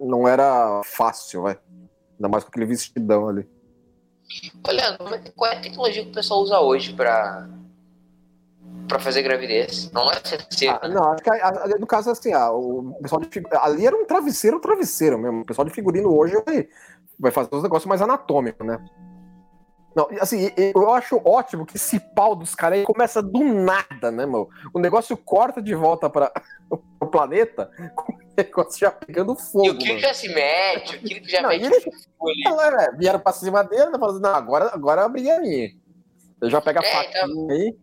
não 0.01 0.27
era 0.27 0.81
fácil, 0.85 1.43
vai. 1.43 1.59
Ainda 2.15 2.29
mais 2.29 2.45
com 2.45 2.49
aquele 2.49 2.67
vestidão 2.67 3.29
ali. 3.29 3.49
Olha, 4.67 4.99
qual 5.35 5.51
é 5.51 5.57
a 5.57 5.61
tecnologia 5.61 6.03
que 6.03 6.11
o 6.11 6.15
pessoal 6.15 6.41
usa 6.41 6.61
hoje 6.61 6.93
para 6.93 7.49
para 8.89 9.01
fazer 9.01 9.23
gravidez? 9.23 9.91
Não 9.93 10.11
é 10.11 10.15
CTC, 10.17 10.69
ah, 10.69 10.81
né? 10.89 10.95
Não, 10.95 11.13
acho 11.13 11.23
que 11.23 11.31
a, 11.31 11.49
a, 11.49 11.69
no 11.79 11.87
caso 11.87 12.11
assim, 12.11 12.33
ah, 12.33 12.51
o 12.51 12.97
pessoal 13.03 13.21
de, 13.21 13.43
ali 13.61 13.87
era 13.87 13.97
um 13.97 14.05
travesseiro, 14.05 14.59
um 14.59 14.61
travesseiro 14.61 15.19
mesmo. 15.19 15.41
O 15.41 15.45
pessoal 15.45 15.67
de 15.67 15.75
figurino 15.75 16.17
hoje 16.17 16.35
vai, 16.45 16.69
vai 17.19 17.31
fazer 17.33 17.49
os 17.53 17.63
negócios 17.63 17.89
mais 17.89 18.01
anatômicos, 18.01 18.67
né? 18.67 18.79
Não, 19.97 20.07
assim, 20.21 20.53
eu 20.75 20.93
acho 20.93 21.19
ótimo 21.25 21.65
que 21.65 21.77
esse 21.77 21.99
pau 21.99 22.37
dos 22.37 22.55
caras 22.55 22.81
aí 22.81 22.85
começa 22.85 23.23
do 23.23 23.43
nada, 23.43 24.11
né, 24.11 24.27
meu? 24.27 24.51
O 24.75 24.79
negócio 24.79 25.17
corta 25.17 25.63
de 25.63 25.75
volta 25.75 26.11
para 26.11 26.31
o 27.01 27.07
planeta 27.07 27.71
com 27.95 28.13
o 28.13 28.19
negócio 28.37 28.79
já 28.79 28.91
pegando 28.91 29.35
fogo. 29.35 29.65
E 29.65 29.71
o 29.71 29.79
Kirk 29.79 29.99
já 29.99 30.13
se 30.13 30.29
mete, 30.29 30.97
o 30.97 31.01
Kirk 31.01 31.31
já 31.31 31.41
não, 31.41 31.49
mete 31.49 31.65
ele, 31.65 32.47
ela, 32.47 32.85
é, 32.85 32.93
Vieram 32.93 33.19
pra 33.19 33.33
cima 33.33 33.65
dele, 33.65 33.87
né, 33.87 33.99
falando, 33.99 34.21
não, 34.21 34.35
agora, 34.35 34.71
agora 34.71 35.03
abri 35.03 35.31
aí. 35.31 35.75
Ele 36.43 36.51
já 36.51 36.61
pega 36.61 36.81
a 36.81 36.85
é, 36.85 36.93
faquinha 36.93 37.25
então... 37.25 37.51
aí. 37.51 37.77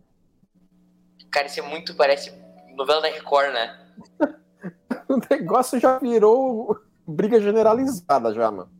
Cara, 1.32 1.48
isso 1.48 1.58
é 1.58 1.62
muito, 1.64 1.96
parece 1.96 2.32
novela 2.76 3.02
da 3.02 3.08
Record, 3.08 3.52
né? 3.52 3.76
o 5.10 5.18
negócio 5.28 5.80
já 5.80 5.98
virou 5.98 6.78
briga 7.04 7.40
generalizada 7.40 8.32
já, 8.32 8.52
mano. 8.52 8.70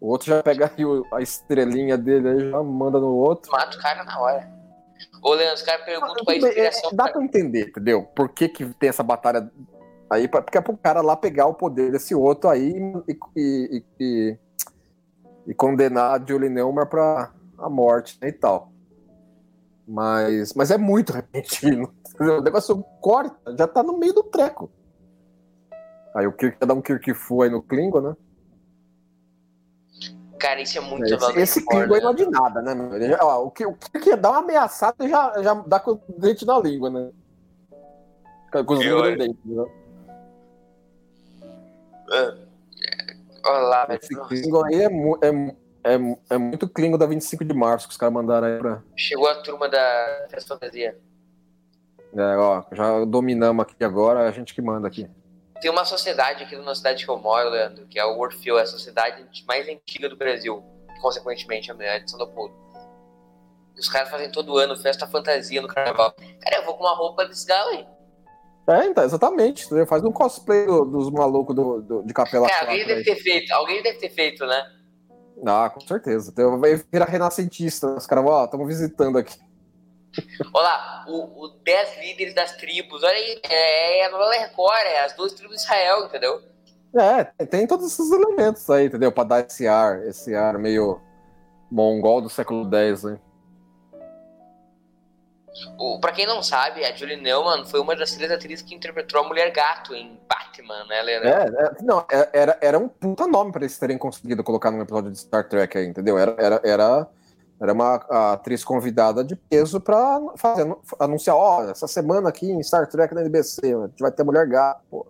O 0.00 0.08
outro 0.10 0.28
já 0.28 0.42
pega 0.42 0.70
a 1.12 1.20
estrelinha 1.20 1.98
dele 1.98 2.28
aí, 2.28 2.50
já 2.50 2.62
manda 2.62 3.00
no 3.00 3.14
outro. 3.16 3.50
Mata 3.50 3.76
o 3.76 3.80
cara 3.80 4.04
na 4.04 4.20
hora. 4.20 4.48
Ô, 5.22 5.34
Leandro, 5.34 5.54
os 5.54 5.62
caras 5.62 5.84
perguntam 5.84 6.24
qual 6.24 6.34
é 6.34 6.38
inspiração. 6.38 6.90
é, 6.90 6.94
dá 6.94 7.08
pra 7.08 7.22
entender, 7.24 7.68
entendeu? 7.68 8.02
Por 8.14 8.28
que, 8.28 8.48
que 8.48 8.64
tem 8.74 8.88
essa 8.88 9.02
batalha 9.02 9.50
aí? 10.10 10.28
pra- 10.28 10.40
Porque 10.42 10.56
é 10.56 10.60
pro 10.60 10.76
cara 10.76 11.00
lá 11.00 11.16
pegar 11.16 11.46
o 11.46 11.54
poder 11.54 11.90
desse 11.90 12.14
outro 12.14 12.48
aí 12.48 12.72
e, 13.08 13.18
e, 13.36 13.84
e- 14.00 14.38
e 15.48 15.54
condenar 15.54 16.20
a 16.20 16.24
Julie 16.24 16.48
Neumann 16.48 16.86
pra 16.86 17.32
a 17.58 17.68
morte 17.68 18.16
né, 18.22 18.28
e 18.28 18.32
tal. 18.32 18.70
Mas, 19.86 20.52
mas 20.54 20.70
é 20.70 20.78
muito 20.78 21.12
repentino. 21.12 21.92
O 22.20 22.40
negócio 22.40 22.82
corta, 23.00 23.54
já 23.56 23.66
tá 23.68 23.80
no 23.80 23.96
meio 23.96 24.12
do 24.12 24.24
treco. 24.24 24.68
Aí 26.16 26.26
o 26.26 26.32
Kirk 26.32 26.58
dá 26.66 26.74
um 26.74 26.80
Kirk 26.82 27.14
Fu 27.14 27.42
aí 27.42 27.50
no 27.50 27.62
Klingon, 27.62 28.00
né? 28.00 28.16
Cara, 30.38 30.60
isso 30.60 30.78
é 30.78 30.80
muito 30.80 31.04
Esse, 31.06 31.16
Valor 31.16 31.38
esse 31.38 31.66
Klingon 31.66 31.94
aí 31.94 32.00
não 32.00 32.10
é 32.10 32.14
de 32.14 32.26
nada, 32.26 32.62
né? 32.62 32.74
meu? 32.74 33.00
Já- 33.08 33.18
ó, 33.22 33.44
o, 33.44 33.50
que, 33.50 33.66
o 33.66 33.74
que 33.74 34.14
dá 34.16 34.30
uma 34.30 34.38
ameaçada 34.38 35.04
e 35.04 35.08
já, 35.08 35.42
já 35.42 35.54
dá 35.54 35.80
com 35.80 35.92
o 35.92 36.00
dente 36.16 36.46
na 36.46 36.58
língua, 36.58 36.90
né? 36.90 37.10
Com 38.64 38.74
os 38.74 38.80
Eu- 38.84 38.96
língua 39.04 39.10
no 39.10 39.16
dente, 39.18 39.38
né? 39.44 39.64
Olha 43.44 43.58
lá, 43.62 43.86
velho. 43.86 44.00
Esse 44.02 44.14
Nossa, 44.14 44.28
Klingon 44.28 44.64
aí 44.64 44.82
é, 44.82 44.88
mu- 44.88 45.18
é, 45.22 45.28
é, 45.94 45.98
é 46.30 46.38
muito 46.38 46.68
Klingon 46.68 46.98
da 46.98 47.06
25 47.06 47.44
de 47.44 47.54
março 47.54 47.86
que 47.86 47.92
os 47.92 47.96
caras 47.98 48.12
mandaram 48.14 48.46
aí 48.46 48.58
pra. 48.58 48.82
Chegou 48.96 49.28
a 49.28 49.34
turma 49.36 49.68
da 49.68 50.26
Festa 50.30 50.54
Fantasia. 50.54 50.98
É, 52.16 52.36
ó, 52.36 52.62
já 52.72 53.04
dominamos 53.04 53.62
aqui 53.62 53.84
agora, 53.84 54.26
a 54.28 54.30
gente 54.30 54.54
que 54.54 54.62
manda 54.62 54.88
aqui. 54.88 55.08
Tem 55.60 55.70
uma 55.70 55.84
sociedade 55.84 56.44
aqui 56.44 56.56
na 56.56 56.74
cidade 56.74 57.04
que 57.04 57.10
eu 57.10 57.18
moro, 57.18 57.50
Leandro, 57.50 57.86
que 57.86 57.98
é 57.98 58.04
o 58.04 58.18
Orfeu, 58.18 58.58
é 58.58 58.62
a 58.62 58.66
sociedade 58.66 59.24
mais 59.46 59.68
antiga 59.68 60.08
do 60.08 60.16
Brasil. 60.16 60.62
Consequentemente, 61.00 61.70
a 61.70 61.98
de 61.98 62.10
São 62.10 62.18
Leopoldo. 62.18 62.54
Os 63.78 63.88
caras 63.88 64.08
fazem 64.08 64.30
todo 64.32 64.56
ano 64.58 64.76
festa 64.76 65.06
fantasia 65.06 65.62
no 65.62 65.68
carnaval. 65.68 66.12
Cara, 66.40 66.56
eu 66.56 66.64
vou 66.64 66.74
com 66.74 66.82
uma 66.84 66.94
roupa 66.96 67.24
desse 67.24 67.46
galo 67.46 67.70
aí. 67.70 67.86
É, 68.68 68.84
então, 68.86 69.04
exatamente. 69.04 69.64
entendeu? 69.66 69.86
Faz 69.86 70.02
um 70.04 70.12
cosplay 70.12 70.66
do- 70.66 70.84
dos 70.84 71.10
malucos 71.10 71.54
do, 71.54 71.80
do- 71.80 72.02
de 72.02 72.12
capela 72.12 72.48
Cara, 72.48 72.70
alguém 72.72 72.86
deve 72.86 72.98
aí. 73.00 73.04
ter 73.04 73.16
feito, 73.16 73.50
alguém 73.52 73.82
deve 73.82 73.98
ter 73.98 74.10
feito, 74.10 74.44
né? 74.44 74.62
Ah, 75.46 75.70
com 75.70 75.80
certeza. 75.80 76.30
Então, 76.32 76.58
vai 76.58 76.74
virar 76.92 77.06
renascentista. 77.06 77.86
Os 77.94 78.06
caras, 78.06 78.24
ó, 78.26 78.44
estamos 78.44 78.66
visitando 78.66 79.16
aqui. 79.18 79.38
Olha 80.52 80.64
lá, 80.64 81.04
o, 81.08 81.44
o 81.44 81.48
10 81.64 81.98
líderes 82.00 82.34
das 82.34 82.56
tribos, 82.56 83.02
olha 83.02 83.14
aí, 83.14 83.40
é, 83.44 84.00
é 84.00 84.06
a 84.06 84.10
novela 84.10 84.32
Record, 84.34 84.86
é 84.86 85.04
as 85.04 85.12
duas 85.14 85.32
tribos 85.32 85.56
de 85.56 85.62
Israel, 85.62 86.06
entendeu? 86.06 86.42
É, 86.96 87.24
tem 87.46 87.66
todos 87.66 87.86
esses 87.86 88.10
elementos 88.10 88.68
aí, 88.70 88.86
entendeu? 88.86 89.12
Pra 89.12 89.24
dar 89.24 89.46
esse 89.46 89.68
ar, 89.68 90.02
esse 90.06 90.34
ar 90.34 90.58
meio 90.58 91.00
mongol 91.70 92.22
do 92.22 92.30
século 92.30 92.68
X, 92.74 93.04
né? 93.04 93.18
O, 95.78 95.98
pra 96.00 96.12
quem 96.12 96.26
não 96.26 96.42
sabe, 96.42 96.84
a 96.84 96.94
Julie 96.94 97.16
Neumann 97.16 97.64
foi 97.64 97.80
uma 97.80 97.94
das 97.96 98.12
três 98.12 98.30
atrizes 98.30 98.64
que 98.64 98.74
interpretou 98.74 99.20
a 99.20 99.24
Mulher 99.24 99.50
Gato 99.50 99.94
em 99.94 100.18
Batman, 100.28 100.84
né, 100.86 101.02
Leandro? 101.02 101.28
É, 101.28 101.64
é, 101.64 101.82
não, 101.82 102.06
é- 102.10 102.28
era, 102.32 102.58
era 102.60 102.78
um 102.78 102.88
puta 102.88 103.26
nome 103.26 103.50
pra 103.50 103.62
eles 103.62 103.78
terem 103.78 103.98
conseguido 103.98 104.44
colocar 104.44 104.70
num 104.70 104.80
episódio 104.80 105.10
de 105.10 105.18
Star 105.18 105.48
Trek 105.48 105.76
aí, 105.76 105.86
entendeu? 105.86 106.16
Era, 106.16 106.34
era, 106.38 106.60
era, 106.64 107.08
era 107.60 107.72
uma 107.72 107.96
atriz 108.32 108.62
convidada 108.62 109.24
de 109.24 109.34
peso 109.34 109.80
pra 109.80 110.20
fazer, 110.36 110.76
anunciar, 110.98 111.36
ó, 111.36 111.64
essa 111.64 111.88
semana 111.88 112.28
aqui 112.28 112.50
em 112.50 112.62
Star 112.62 112.86
Trek 112.88 113.14
na 113.14 113.22
NBC, 113.22 113.74
a 113.74 113.86
gente 113.88 114.00
vai 114.00 114.12
ter 114.12 114.22
mulher 114.22 114.46
gato, 114.46 114.82
pô. 114.88 115.06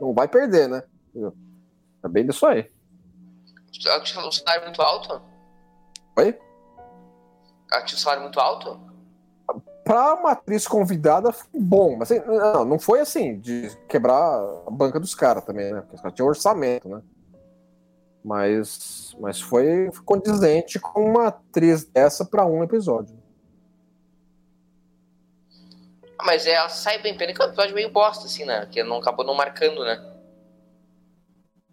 Não 0.00 0.14
vai 0.14 0.26
perder, 0.26 0.68
né? 0.68 0.82
É 2.04 2.08
bem 2.08 2.26
disso 2.26 2.46
aí. 2.46 2.70
Ela 3.86 4.00
tinha 4.02 4.26
um 4.26 4.32
salário 4.32 4.64
muito 4.64 4.80
alto? 4.80 5.20
Oi? 6.18 6.38
Ela 7.72 7.84
tinha 7.84 7.96
um 7.96 8.00
salário 8.00 8.22
muito 8.22 8.40
alto? 8.40 8.80
Pra 9.84 10.14
uma 10.14 10.32
atriz 10.32 10.66
convidada, 10.66 11.32
bom, 11.54 11.96
mas 11.96 12.10
assim, 12.10 12.20
não, 12.26 12.64
não 12.64 12.78
foi 12.78 13.00
assim, 13.00 13.38
de 13.38 13.70
quebrar 13.88 14.40
a 14.66 14.70
banca 14.70 14.98
dos 14.98 15.14
caras 15.14 15.44
também, 15.44 15.72
né? 15.72 15.80
Porque 15.80 15.94
os 15.94 16.00
caras 16.00 16.16
tinham 16.16 16.28
orçamento, 16.28 16.88
né? 16.88 17.02
Mas, 18.26 19.14
mas 19.20 19.40
foi 19.40 19.88
condizente 20.04 20.80
com 20.80 21.04
uma 21.10 21.28
atriz 21.28 21.84
dessa 21.84 22.24
pra 22.24 22.44
um 22.44 22.64
episódio. 22.64 23.16
Ah, 26.18 26.24
Mas 26.26 26.44
ela 26.44 26.68
sai 26.68 27.00
bem, 27.00 27.16
pena 27.16 27.32
que 27.32 27.40
é 27.40 27.44
um 27.44 27.48
episódio 27.48 27.76
meio 27.76 27.92
bosta, 27.92 28.26
assim, 28.26 28.44
né? 28.44 28.66
Que 28.66 28.82
não 28.82 28.96
acabou 28.96 29.24
não 29.24 29.36
marcando, 29.36 29.84
né? 29.84 30.04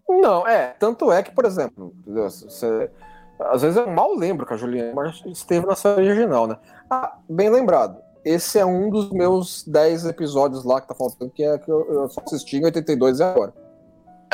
Não, 0.07 0.47
é, 0.47 0.75
tanto 0.77 1.11
é 1.11 1.23
que, 1.23 1.31
por 1.31 1.43
exemplo? 1.43 1.91
Você- 2.05 2.91
às 3.39 3.63
vezes 3.63 3.75
eu 3.75 3.87
mal 3.89 4.13
lembro 4.15 4.45
que 4.45 4.53
a 4.53 4.57
Juliana 4.57 5.11
esteve 5.25 5.65
na 5.65 5.75
série 5.75 6.07
original, 6.07 6.45
né? 6.45 6.59
Ah, 6.87 7.17
bem 7.27 7.49
lembrado. 7.49 7.99
Esse 8.23 8.59
é 8.59 8.65
um 8.65 8.91
dos 8.91 9.09
meus 9.09 9.63
10 9.63 10.05
episódios 10.05 10.63
lá 10.63 10.79
que 10.79 10.87
tá 10.87 10.93
faltando, 10.93 11.31
que 11.31 11.43
é 11.43 11.57
que 11.57 11.69
eu, 11.71 11.91
eu 11.91 12.09
só 12.09 12.21
assisti 12.21 12.57
em 12.57 12.65
82 12.65 13.19
e 13.19 13.23
agora. 13.23 13.62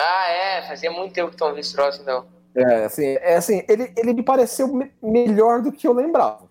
Ah, 0.01 0.29
é, 0.29 0.61
fazia 0.67 0.91
muito 0.91 1.13
tempo 1.13 1.29
que 1.29 1.35
estão 1.35 1.49
vindo 1.49 1.59
esse 1.59 1.73
troço, 1.73 2.01
então. 2.01 2.25
É, 2.55 2.85
assim, 2.85 3.05
é 3.21 3.35
assim 3.35 3.63
ele, 3.67 3.93
ele 3.95 4.13
me 4.13 4.23
pareceu 4.23 4.67
me- 4.67 4.91
melhor 5.01 5.61
do 5.61 5.71
que 5.71 5.87
eu 5.87 5.93
lembrava, 5.93 6.49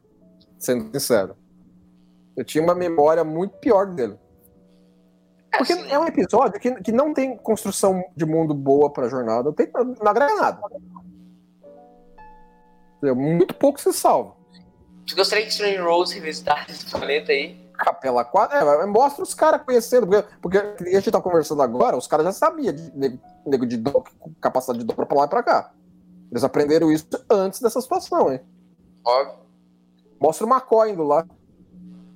sendo 0.58 0.90
sincero. 0.92 1.37
Eu 2.37 2.44
tinha 2.44 2.62
uma 2.62 2.74
memória 2.74 3.24
muito 3.24 3.56
pior 3.58 3.87
dele. 3.87 4.16
Porque 5.56 5.72
Assim, 5.72 5.90
é 5.90 5.98
um 5.98 6.06
episódio 6.06 6.61
que, 6.61 6.72
que 6.82 6.92
não 6.92 7.12
tem 7.12 7.37
construção 7.37 8.04
de 8.14 8.24
mundo 8.24 8.54
boa 8.54 8.92
pra 8.92 9.08
jornada, 9.08 9.44
não, 9.44 9.52
tem, 9.52 9.68
não 9.74 10.08
agrega 10.08 10.34
nada. 10.37 10.61
Muito 13.14 13.54
pouco 13.54 13.80
se 13.80 13.92
salva. 13.92 14.37
Tu 15.06 15.16
gostaria 15.16 15.44
que 15.44 15.50
Strange 15.50 15.78
Rose 15.78 16.14
revisitasse 16.14 16.70
esse 16.70 16.90
planeta 16.90 17.32
aí? 17.32 17.58
Capela 17.78 18.24
4, 18.24 18.56
é, 18.56 18.86
mostra 18.86 19.22
os 19.22 19.34
caras 19.34 19.62
conhecendo, 19.62 20.06
porque, 20.06 20.22
porque 20.42 20.58
a 20.58 20.94
gente 20.96 21.10
tá 21.12 21.20
conversando 21.20 21.62
agora, 21.62 21.96
os 21.96 22.08
caras 22.08 22.26
já 22.26 22.32
sabiam 22.32 22.74
de 22.74 22.90
nego, 22.96 23.20
nego 23.46 23.64
de 23.64 23.76
do, 23.76 24.04
capacidade 24.40 24.80
de 24.80 24.84
dobra 24.84 25.06
pra 25.06 25.18
lá 25.18 25.24
e 25.26 25.28
pra 25.28 25.42
cá. 25.44 25.72
Eles 26.30 26.42
aprenderam 26.42 26.90
isso 26.90 27.06
antes 27.30 27.60
dessa 27.60 27.80
situação, 27.80 28.32
hein? 28.32 28.40
Óbvio. 29.04 29.38
Mostra 30.20 30.44
o 30.44 30.50
McCoy 30.50 30.90
indo 30.90 31.04
lá. 31.04 31.24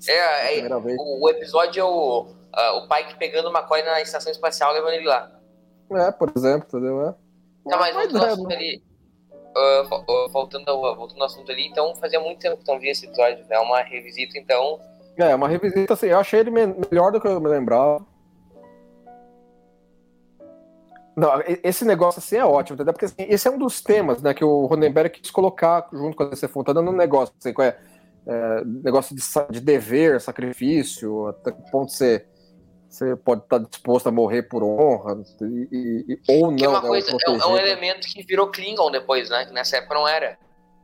É, 0.08 0.58
é, 0.58 0.76
o, 0.76 1.24
o 1.24 1.30
episódio 1.30 1.80
é 1.80 1.84
o, 1.84 2.26
ah, 2.52 2.72
o 2.78 2.88
Pike 2.88 3.16
pegando 3.18 3.48
o 3.48 3.56
McCoy 3.56 3.82
na 3.82 4.00
estação 4.00 4.32
espacial 4.32 4.72
levando 4.72 4.94
ele 4.94 5.06
lá. 5.06 5.30
É, 5.92 6.10
por 6.10 6.32
exemplo, 6.36 6.66
entendeu? 6.68 7.08
É. 7.08 7.14
Tá, 7.70 7.76
mas 7.76 7.96
ao 7.96 8.02
ideia, 8.02 8.26
assunto 8.32 8.48
né? 8.48 8.56
ali. 8.56 8.84
ah, 9.56 10.28
voltando, 10.32 10.68
ao, 10.68 10.96
voltando 10.96 11.20
ao 11.20 11.26
assunto 11.26 11.52
ali, 11.52 11.68
então 11.68 11.94
fazia 11.94 12.18
muito 12.18 12.40
tempo 12.40 12.56
que 12.56 12.70
não 12.70 12.80
vi 12.80 12.88
esse 12.88 13.06
episódio. 13.06 13.44
É 13.48 13.58
uma 13.60 13.80
revisita, 13.82 14.36
então. 14.36 14.80
É, 15.16 15.34
uma 15.34 15.48
revisita 15.48 15.94
assim, 15.94 16.06
eu 16.06 16.18
achei 16.18 16.40
ele 16.40 16.50
me- 16.50 16.74
melhor 16.90 17.12
do 17.12 17.20
que 17.20 17.26
eu 17.28 17.40
me 17.40 17.48
lembrava. 17.48 18.04
Não, 21.14 21.30
esse 21.62 21.84
negócio 21.84 22.20
assim 22.20 22.36
é 22.36 22.44
ótimo, 22.44 22.74
entendeu? 22.74 22.94
Porque 22.94 23.04
assim, 23.04 23.14
esse 23.18 23.46
é 23.46 23.50
um 23.50 23.58
dos 23.58 23.82
temas 23.82 24.22
né, 24.22 24.32
que 24.32 24.42
o 24.44 24.64
Ronenberg 24.64 25.10
quis 25.20 25.30
colocar 25.30 25.86
junto 25.92 26.16
com 26.16 26.22
a 26.22 26.28
DC 26.30 26.48
Fontana 26.48 26.80
no 26.80 26.90
negócio. 26.92 27.34
Assim, 27.38 27.52
qual 27.52 27.68
é, 27.68 27.78
é, 28.26 28.64
negócio 28.64 29.14
de, 29.14 29.22
de 29.50 29.60
dever, 29.60 30.20
sacrifício, 30.22 31.26
até 31.28 31.52
que 31.52 31.70
ponto 31.70 31.92
você, 31.92 32.24
você 32.88 33.14
pode 33.14 33.42
estar 33.42 33.58
disposto 33.58 34.06
a 34.06 34.10
morrer 34.10 34.44
por 34.44 34.62
honra, 34.62 35.22
e, 35.42 36.06
e- 36.08 36.18
ou 36.30 36.50
não. 36.50 36.56
Que 36.56 36.64
é 36.64 36.68
uma 36.70 36.80
né, 36.80 36.88
coisa, 36.88 37.10
é, 37.10 37.30
um- 37.30 37.40
é 37.42 37.46
um 37.46 37.58
elemento 37.58 38.08
que 38.08 38.22
virou 38.24 38.50
Klingon 38.50 38.90
depois, 38.90 39.28
né? 39.28 39.44
Que 39.44 39.52
nessa 39.52 39.76
época 39.76 39.94
não 39.94 40.08
era. 40.08 40.38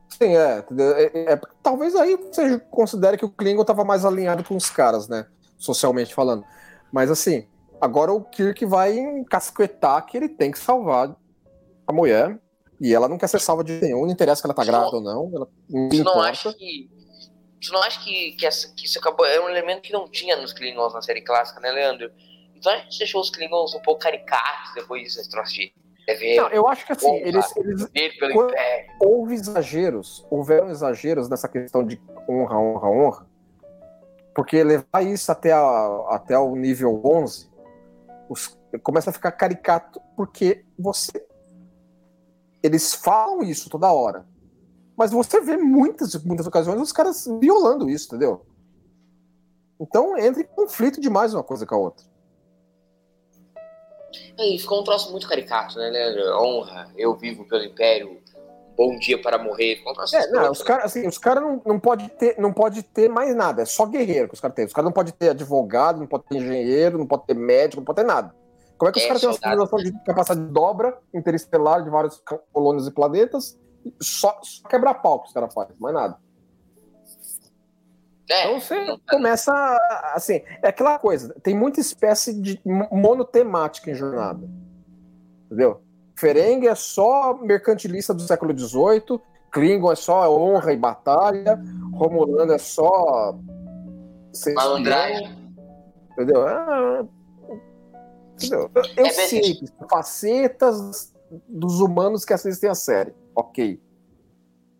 Sim, 0.09 0.35
é? 0.35 0.65
É, 0.77 1.33
é, 1.33 1.41
talvez 1.61 1.95
aí 1.95 2.15
você 2.15 2.59
considere 2.59 3.17
que 3.17 3.25
o 3.25 3.29
Klingon 3.29 3.61
estava 3.61 3.83
mais 3.85 4.03
alinhado 4.03 4.43
com 4.43 4.55
os 4.55 4.69
caras, 4.69 5.07
né? 5.07 5.27
Socialmente 5.57 6.13
falando. 6.13 6.43
Mas 6.91 7.11
assim, 7.11 7.47
agora 7.79 8.11
o 8.11 8.23
Kirk 8.23 8.65
vai 8.65 8.97
encasquetar 8.97 10.05
que 10.05 10.17
ele 10.17 10.27
tem 10.29 10.51
que 10.51 10.59
salvar 10.59 11.15
a 11.87 11.93
mulher. 11.93 12.39
E 12.81 12.93
ela 12.93 13.09
não 13.09 13.17
quer 13.17 13.27
ser 13.27 13.41
salva 13.41 13.61
de 13.63 13.73
nenhum, 13.73 14.03
não 14.05 14.11
interessa 14.11 14.41
que 14.41 14.47
ela 14.47 14.53
tá 14.53 14.63
grávida 14.63 14.95
ou 14.95 15.01
não. 15.01 15.29
Ela 15.33 15.47
não 15.69 15.89
Tu 15.89 16.03
não 16.03 16.21
acha 16.21 16.53
que. 16.53 16.89
Não 17.71 17.83
acha 17.83 18.01
que, 18.01 18.31
que, 18.31 18.45
essa- 18.45 18.73
que 18.73 18.85
isso 18.85 18.97
acabou. 18.99 19.25
É 19.25 19.39
um 19.41 19.49
elemento 19.49 19.81
que 19.81 19.91
não 19.91 20.09
tinha 20.09 20.37
nos 20.37 20.53
Klingons 20.53 20.93
na 20.93 21.01
série 21.01 21.21
clássica, 21.21 21.59
né, 21.59 21.71
Leandro? 21.71 22.09
Então 22.55 22.71
a 22.71 22.77
gente 22.77 22.97
deixou 22.97 23.19
os 23.19 23.29
Klingons 23.29 23.75
um 23.75 23.81
pouco 23.81 24.01
caricatos 24.01 24.73
depois 24.73 25.03
disso, 25.03 25.19
esse 25.19 25.29
troço 25.29 25.53
de 25.53 25.73
dever, 26.13 26.37
Não, 26.37 26.47
eu 26.49 26.67
acho 26.67 26.85
que 26.85 26.91
assim, 26.91 27.13
eles, 27.15 27.55
eles 27.55 27.87
houve 28.99 29.33
exageros, 29.33 30.25
houveram 30.29 30.69
exageros 30.69 31.29
nessa 31.29 31.47
questão 31.47 31.83
de 31.85 32.01
honra, 32.27 32.57
honra, 32.57 32.89
honra, 32.89 33.27
porque 34.35 34.63
levar 34.63 35.03
isso 35.03 35.31
até, 35.31 35.51
a, 35.51 36.05
até 36.09 36.37
o 36.37 36.55
nível 36.55 37.01
11 37.03 37.49
os- 38.29 38.57
começa 38.83 39.09
a 39.09 39.13
ficar 39.13 39.31
caricato 39.31 39.99
porque 40.15 40.63
você. 40.77 41.11
Eles 42.61 42.93
falam 42.93 43.41
isso 43.41 43.69
toda 43.69 43.91
hora, 43.91 44.25
mas 44.97 45.11
você 45.11 45.39
vê 45.41 45.57
muitas, 45.57 46.13
muitas 46.23 46.45
ocasiões 46.45 46.81
os 46.81 46.91
caras 46.91 47.25
violando 47.39 47.89
isso, 47.89 48.07
entendeu? 48.07 48.45
Então 49.79 50.17
entra 50.17 50.41
em 50.41 50.45
conflito 50.45 50.99
demais 50.99 51.33
uma 51.33 51.43
coisa 51.43 51.65
com 51.65 51.75
a 51.75 51.77
outra. 51.77 52.05
E 54.37 54.57
ficou 54.59 54.81
um 54.81 54.83
troço 54.83 55.11
muito 55.11 55.27
caricato, 55.27 55.77
né, 55.77 55.89
Leandro? 55.89 56.37
Honra, 56.41 56.91
eu 56.97 57.15
vivo 57.15 57.45
pelo 57.47 57.63
Império, 57.63 58.19
Bom 58.75 58.97
Dia 58.97 59.21
para 59.21 59.37
Morrer. 59.37 59.81
É, 60.13 60.27
não, 60.31 60.51
os 60.51 60.63
caras 60.63 60.85
assim, 60.85 61.07
os 61.07 61.17
cara 61.17 61.41
não, 61.41 61.61
não 61.65 61.79
pode 61.79 62.07
ter, 62.09 62.39
não 62.39 62.53
pode 62.53 62.81
ter 62.81 63.09
mais 63.09 63.35
nada, 63.35 63.61
é 63.61 63.65
só 63.65 63.85
guerreiro 63.85 64.29
que 64.29 64.35
os 64.35 64.39
caras 64.39 64.55
têm. 64.55 64.65
Os 64.65 64.73
caras 64.73 64.85
não 64.85 64.93
podem 64.93 65.13
ter 65.13 65.29
advogado, 65.29 65.99
não 65.99 66.07
pode 66.07 66.23
ter 66.25 66.37
engenheiro, 66.37 66.97
não 66.97 67.05
pode 67.05 67.25
ter 67.25 67.33
médico, 67.33 67.81
não 67.81 67.85
pode 67.85 67.97
ter 67.97 68.07
nada. 68.07 68.33
Como 68.77 68.89
é 68.89 68.93
que 68.93 68.99
os 68.99 69.03
É, 69.03 69.07
caras 69.07 69.21
têm 69.21 69.29
uma 69.29 69.35
civilização 69.35 69.79
de 69.79 70.03
capacidade 70.05 70.47
de 70.47 70.53
dobra 70.53 70.97
interestelar 71.13 71.83
de 71.83 71.89
vários 71.89 72.23
colônias 72.53 72.87
e 72.87 72.91
planetas? 72.91 73.59
Só, 74.01 74.39
só 74.41 74.67
quebrar 74.69 74.93
pau 74.95 75.19
que 75.21 75.27
os 75.27 75.33
caras 75.33 75.53
fazem, 75.53 75.75
mais 75.77 75.93
nada. 75.93 76.17
É, 78.31 78.43
Então 78.45 78.59
você 78.59 78.85
não- 78.85 78.99
começa, 79.09 79.51
assim, 80.13 80.41
é 80.61 80.67
aquela 80.69 80.99
coisa, 80.99 81.33
tem 81.41 81.55
muita 81.57 81.79
espécie 81.79 82.33
de 82.39 82.59
mo- 82.63 82.87
monotemática 82.91 83.89
em 83.89 83.95
jornada. 83.95 84.47
Entendeu? 85.45 85.81
Ferengue 86.15 86.67
é 86.67 86.75
só 86.75 87.33
mercantilista 87.41 88.13
do 88.13 88.21
século 88.21 88.55
XVIII, 88.57 89.19
Klingon 89.51 89.91
é 89.91 89.95
só 89.95 90.29
honra 90.31 90.71
e 90.73 90.77
batalha, 90.77 91.59
Romulano 91.93 92.51
é 92.53 92.57
só. 92.59 93.35
Malandragem. 94.53 95.35
Entendeu? 96.11 96.45
Ah, 96.47 97.03
entendeu? 98.35 98.69
Eu, 98.95 99.05
É, 99.05 99.09
sei 99.09 99.59
facetas 99.89 101.13
dos 101.47 101.79
humanos 101.79 102.25
que 102.25 102.33
assistem 102.33 102.69
a 102.69 102.75
série. 102.75 103.13
Ok. 103.35 103.81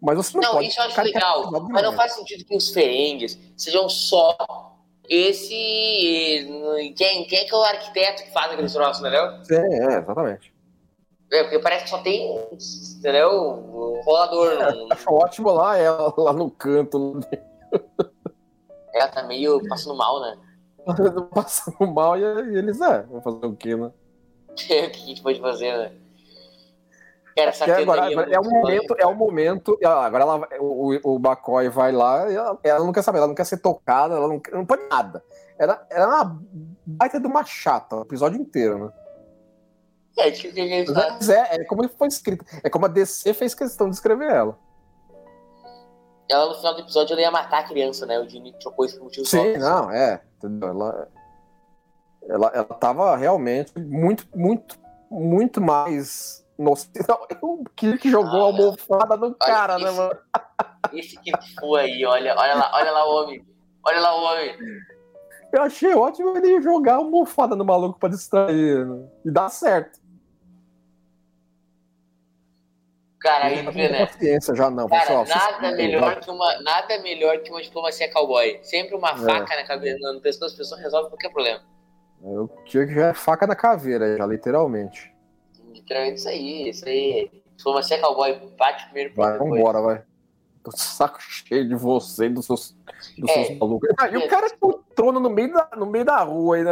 Mas 0.02 0.18
você 0.18 0.38
não, 0.38 0.42
Não, 0.42 0.52
pode. 0.54 0.68
isso 0.68 0.80
eu 0.80 0.86
acho 0.86 1.02
legal. 1.02 1.52
Mas 1.52 1.84
não 1.84 1.94
faz 1.94 2.14
sentido 2.14 2.46
que 2.46 2.56
os 2.56 2.70
ferengues 2.70 3.38
sejam 3.58 3.90
só 3.90 4.36
esse. 5.10 6.48
Quem, 6.96 7.26
quem 7.26 7.40
é 7.40 7.44
que 7.46 7.54
é 7.54 7.58
o 7.58 7.62
arquiteto 7.64 8.24
que 8.24 8.32
faz 8.32 8.52
aqueles 8.52 8.72
troços, 8.72 9.02
entendeu? 9.02 9.26
É, 9.52 9.96
é, 9.96 9.98
exatamente. 10.00 10.54
É, 11.32 11.44
porque 11.44 11.60
parece 11.60 11.84
que 11.84 11.90
só 11.90 12.00
tem, 12.00 12.40
entendeu? 12.98 13.30
Um 13.30 14.02
rolador. 14.02 14.52
Um, 14.76 14.88
Acho 14.92 15.14
ótimo 15.14 15.52
lá, 15.52 15.78
ela 15.78 16.14
lá 16.18 16.34
no 16.34 16.50
canto, 16.50 17.20
ela 18.94 19.08
tá 19.14 19.24
meio 19.24 19.62
passando 19.68 19.96
mal, 19.96 20.22
né? 20.22 20.38
passando 21.34 21.86
mal, 21.92 22.18
e 22.18 22.24
eles, 22.58 22.82
é, 22.82 23.04
vão 23.04 23.22
fazer 23.22 23.46
o 23.46 23.56
quê, 23.56 23.76
né? 23.76 23.92
o 24.50 24.54
que 24.56 24.74
a 24.74 24.90
gente 24.92 25.22
pode 25.22 25.40
fazer, 25.40 25.78
né? 25.78 25.92
Cara, 27.40 27.50
essa 27.50 27.64
agora, 27.64 28.04
agora 28.04 28.34
é 28.34 28.40
o 28.40 28.44
muito 28.44 28.56
momento, 28.56 28.96
é 29.00 29.06
o 29.06 29.16
momento. 29.16 29.80
Agora 29.84 30.24
ela, 30.24 30.48
o, 30.60 31.16
o 31.16 31.16
McCoy 31.18 31.70
vai 31.70 31.92
lá, 31.92 32.30
e 32.30 32.36
ela, 32.36 32.60
ela 32.64 32.86
não 32.86 32.92
quer 32.92 33.02
saber, 33.02 33.20
ela 33.20 33.28
não 33.28 33.36
quer 33.36 33.46
ser 33.46 33.58
tocada, 33.58 34.16
ela 34.16 34.28
não, 34.28 34.42
não 34.52 34.66
pode 34.66 34.84
nada. 34.90 35.24
Ela, 35.58 35.86
ela 35.90 36.04
é 36.04 36.08
uma 36.08 36.42
baita 36.86 37.20
de 37.20 37.28
uma 37.28 37.44
chata 37.44 37.98
o 37.98 38.02
episódio 38.02 38.40
inteiro, 38.40 38.86
né? 38.86 38.92
É, 40.18 40.32
tipo, 40.32 40.54
tá- 40.94 41.12
Mas 41.12 41.30
é, 41.30 41.56
é 41.56 41.64
como 41.64 41.88
foi 41.90 42.08
escrito. 42.08 42.44
É 42.64 42.70
como 42.70 42.86
a 42.86 42.90
DC 42.90 43.34
fez 43.34 43.54
questão 43.54 43.90
de 43.90 43.96
escrever 43.96 44.30
ela. 44.30 44.58
Ela 46.30 46.48
no 46.48 46.56
final 46.56 46.76
do 46.76 46.82
episódio 46.82 47.14
ela 47.14 47.22
ia 47.22 47.32
matar 47.32 47.60
a 47.60 47.64
criança, 47.64 48.06
né? 48.06 48.20
O 48.20 48.28
Jimmy 48.28 48.54
trocou 48.60 48.86
isso 48.86 48.98
por 48.98 49.06
motivos 49.06 49.30
Sim, 49.30 49.58
não, 49.58 49.90
é. 49.90 50.22
Entendeu? 50.38 50.70
Ela, 50.70 51.08
ela, 52.28 52.52
ela 52.54 52.66
tava 52.66 53.16
realmente 53.16 53.78
muito, 53.80 54.28
muito, 54.36 54.78
muito 55.10 55.62
mais. 55.62 56.46
Nossa, 56.60 56.90
o 57.42 57.64
Kirk 57.74 58.10
jogou 58.10 58.42
a 58.42 58.46
almofada 58.48 59.16
no 59.16 59.34
cara, 59.34 59.80
né, 59.80 59.86
isso. 59.86 59.96
mano? 59.96 60.20
Esse 60.92 61.18
que 61.22 61.32
foi 61.58 61.82
aí, 61.84 62.06
olha, 62.06 62.36
olha 62.38 62.54
lá, 62.54 62.72
olha 62.74 62.92
lá 62.92 63.06
o 63.08 63.24
homem. 63.24 63.46
Olha 63.82 64.02
lá 64.02 64.14
o 64.14 64.24
homem. 64.26 64.58
Eu 65.54 65.64
achei 65.64 65.94
ótimo 65.96 66.36
ele 66.36 66.62
jogar 66.62 66.96
a 66.96 66.98
almofada 66.98 67.56
no 67.56 67.64
maluco 67.64 67.98
pra 67.98 68.10
distrair. 68.10 68.86
Né? 68.86 69.08
E 69.24 69.32
dá 69.32 69.48
certo. 69.48 70.02
Cara, 73.22 73.46
aí 73.46 73.62
vê, 73.72 73.88
né? 73.90 74.06
paciência 74.06 74.54
já 74.54 74.70
não. 74.70 74.88
Cara, 74.90 75.02
Pessoal, 75.02 75.26
nada 75.26 75.72
melhor 75.78 76.20
que 76.20 76.30
uma, 76.30 76.62
nada 76.62 77.00
melhor 77.02 77.38
que 77.40 77.52
uma 77.52 77.62
diplomacia 77.62 78.12
cowboy. 78.12 78.60
Sempre 78.64 78.96
uma 78.96 79.12
É. 79.12 79.16
faca 79.18 79.56
na 79.56 79.64
cabeça, 79.64 80.12
no 80.12 80.20
pescoço, 80.20 80.56
a 80.56 80.58
pessoa 80.58 80.80
resolve 80.82 81.10
qualquer 81.10 81.30
problema. 81.30 81.62
O 82.22 82.50
Kirk 82.66 82.94
já 82.94 83.08
é 83.08 83.14
faca 83.14 83.48
na 83.48 83.56
caveira, 83.56 84.18
já, 84.18 84.26
literalmente. 84.26 85.18
Literalmente 85.74 86.18
isso 86.20 86.30
aí, 86.30 86.70
isso 86.70 86.88
aí. 86.88 87.32
Diplomacia 87.56 88.00
cowboy, 88.00 88.40
bate 88.58 88.86
primeiro 88.86 89.14
Vai, 89.16 89.34
depois. 89.34 89.52
vambora, 89.52 89.82
vai. 89.82 90.04
Tô 90.64 90.72
saco 90.72 91.22
cheio 91.22 91.68
de 91.68 91.76
você 91.76 92.26
e 92.26 92.30
dos 92.30 92.46
seus, 92.46 92.76
dos 93.18 93.30
É. 93.30 93.46
seus 93.46 93.60
malucos. 93.60 93.90
Ah, 93.98 94.10
e 94.10 94.18
o 94.18 94.28
cara 94.28 94.50
com 94.58 94.68
o 94.68 94.74
trono 94.96 95.20
no 95.20 95.30
meio 95.30 95.54
da, 95.54 95.70
no 95.78 95.86
meio 95.86 96.04
da 96.06 96.22
rua 96.24 96.58
aí, 96.58 96.64
né? 96.64 96.72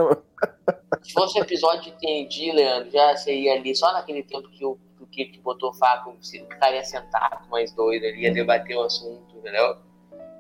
Se 1.02 1.14
fosse 1.14 1.40
um 1.40 1.42
episódio 1.42 1.84
de 1.84 1.90
Entendi, 1.92 2.52
Leandro, 2.52 2.92
já 2.92 3.16
seria 3.16 3.54
ali 3.54 3.74
só 3.76 3.92
naquele 3.94 4.24
tempo 4.24 4.50
que 4.50 4.66
o, 4.66 4.78
que 4.98 5.04
o 5.04 5.08
Kirk 5.08 5.40
botou 5.40 5.74
faca, 5.74 6.12
ficaria 6.22 6.84
sentado 6.84 7.48
mais 7.50 7.72
doido 7.72 8.06
ali, 8.06 8.24
ia 8.24 8.34
debater 8.34 8.76
o 8.78 8.82
assunto, 8.84 9.38
entendeu? 9.38 9.78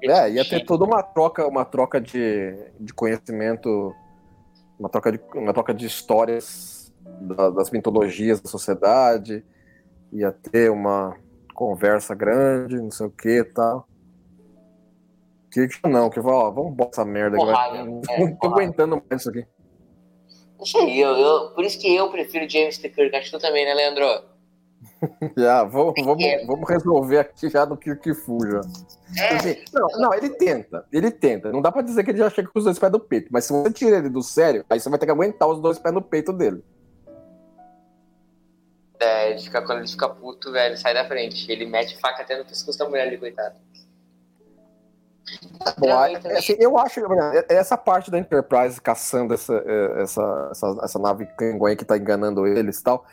É, 0.03 0.29
ia 0.29 0.45
ter 0.47 0.65
toda 0.65 0.83
uma 0.83 1.01
troca, 1.01 1.47
uma 1.47 1.65
troca 1.65 1.99
de, 1.99 2.53
de 2.79 2.93
conhecimento, 2.93 3.95
uma 4.77 4.89
troca 4.89 5.11
de, 5.11 5.19
uma 5.33 5.53
troca 5.53 5.73
de 5.73 5.85
histórias 5.85 6.76
da- 7.21 7.49
das 7.49 7.69
mitologias 7.71 8.39
da 8.41 8.49
sociedade, 8.49 9.43
ia 10.11 10.31
ter 10.31 10.71
uma 10.71 11.15
conversa 11.53 12.13
grande, 12.15 12.75
não 12.77 12.91
sei 12.91 13.07
o 13.07 13.11
que 13.11 13.39
e 13.39 13.43
tal. 13.43 13.87
Que 15.51 15.67
que 15.67 15.87
não, 15.87 16.09
que 16.09 16.19
vai, 16.19 16.33
ó, 16.33 16.51
vamos 16.51 16.73
botar 16.75 17.01
essa 17.01 17.05
merda. 17.05 17.37
Porrada, 17.37 17.77
vai. 17.77 17.85
Não 17.85 18.01
é, 18.09 18.27
tô 18.31 18.37
porrada. 18.37 18.61
aguentando 18.61 19.01
mais 19.09 19.21
isso 19.21 19.29
aqui. 19.29 19.45
Não 20.59 20.65
sei, 20.65 20.97
eu, 21.03 21.09
eu, 21.15 21.51
por 21.51 21.63
isso 21.63 21.79
que 21.79 21.95
eu 21.95 22.09
prefiro 22.09 22.49
James 22.49 22.77
T. 22.77 22.89
Kirk, 22.89 23.15
acho 23.15 23.31
que 23.31 23.37
tu 23.37 23.41
também, 23.41 23.63
né, 23.65 23.73
Leandro? 23.73 24.05
Já, 25.37 25.63
vamos, 25.63 25.93
vamos, 26.03 26.23
É. 26.23 26.45
vamos 26.45 26.69
resolver 26.69 27.19
aqui 27.19 27.49
já 27.49 27.65
do 27.65 27.75
Kirk 27.77 28.13
Fu 28.13 28.37
já. 28.45 28.61
É, 29.19 29.35
Assim, 29.35 29.55
não, 29.73 29.87
não, 29.99 30.13
ele 30.13 30.29
tenta, 30.31 30.85
ele 30.91 31.09
tenta. 31.11 31.51
Não 31.51 31.61
dá 31.61 31.71
pra 31.71 31.81
dizer 31.81 32.03
que 32.03 32.11
ele 32.11 32.17
já 32.19 32.29
chega 32.29 32.47
com 32.49 32.59
os 32.59 32.65
dois 32.65 32.77
pés 32.77 32.91
no 32.91 32.99
peito, 32.99 33.27
mas 33.31 33.45
se 33.45 33.53
você 33.53 33.71
tira 33.71 33.97
ele 33.97 34.09
do 34.09 34.21
sério, 34.21 34.63
aí 34.69 34.79
você 34.79 34.89
vai 34.89 34.99
ter 34.99 35.05
que 35.05 35.11
aguentar 35.11 35.47
os 35.49 35.59
dois 35.59 35.79
pés 35.79 35.93
no 35.93 36.01
peito 36.01 36.31
dele. 36.33 36.63
É, 38.99 39.31
ele 39.31 39.39
fica, 39.39 39.61
quando 39.61 39.79
ele 39.79 39.87
fica 39.87 40.09
puto, 40.09 40.51
velho, 40.51 40.77
sai 40.77 40.93
da 40.93 41.05
frente. 41.05 41.51
Ele 41.51 41.65
mete 41.65 41.99
faca 41.99 42.23
até 42.23 42.37
no 42.37 42.45
pescoço 42.45 42.77
da 42.77 42.87
mulher 42.87 43.07
ali, 43.07 43.17
coitado. 43.17 43.55
Bom, 45.77 45.87
Também, 45.89 45.91
aí, 45.91 46.19
também. 46.19 46.37
assim, 46.37 46.55
eu 46.57 46.77
acho 46.77 47.01
que 47.01 47.53
essa 47.53 47.77
parte 47.77 48.09
da 48.09 48.17
Enterprise 48.17 48.79
caçando 48.79 49.33
essa, 49.33 49.53
eh, 49.53 50.01
essa, 50.01 50.47
essa, 50.51 50.79
essa 50.83 50.99
nave 50.99 51.25
Klingon 51.37 51.75
que 51.75 51.83
tá 51.83 51.97
enganando 51.97 52.47
eles 52.47 52.79
e 52.79 52.83
tal, 52.83 53.05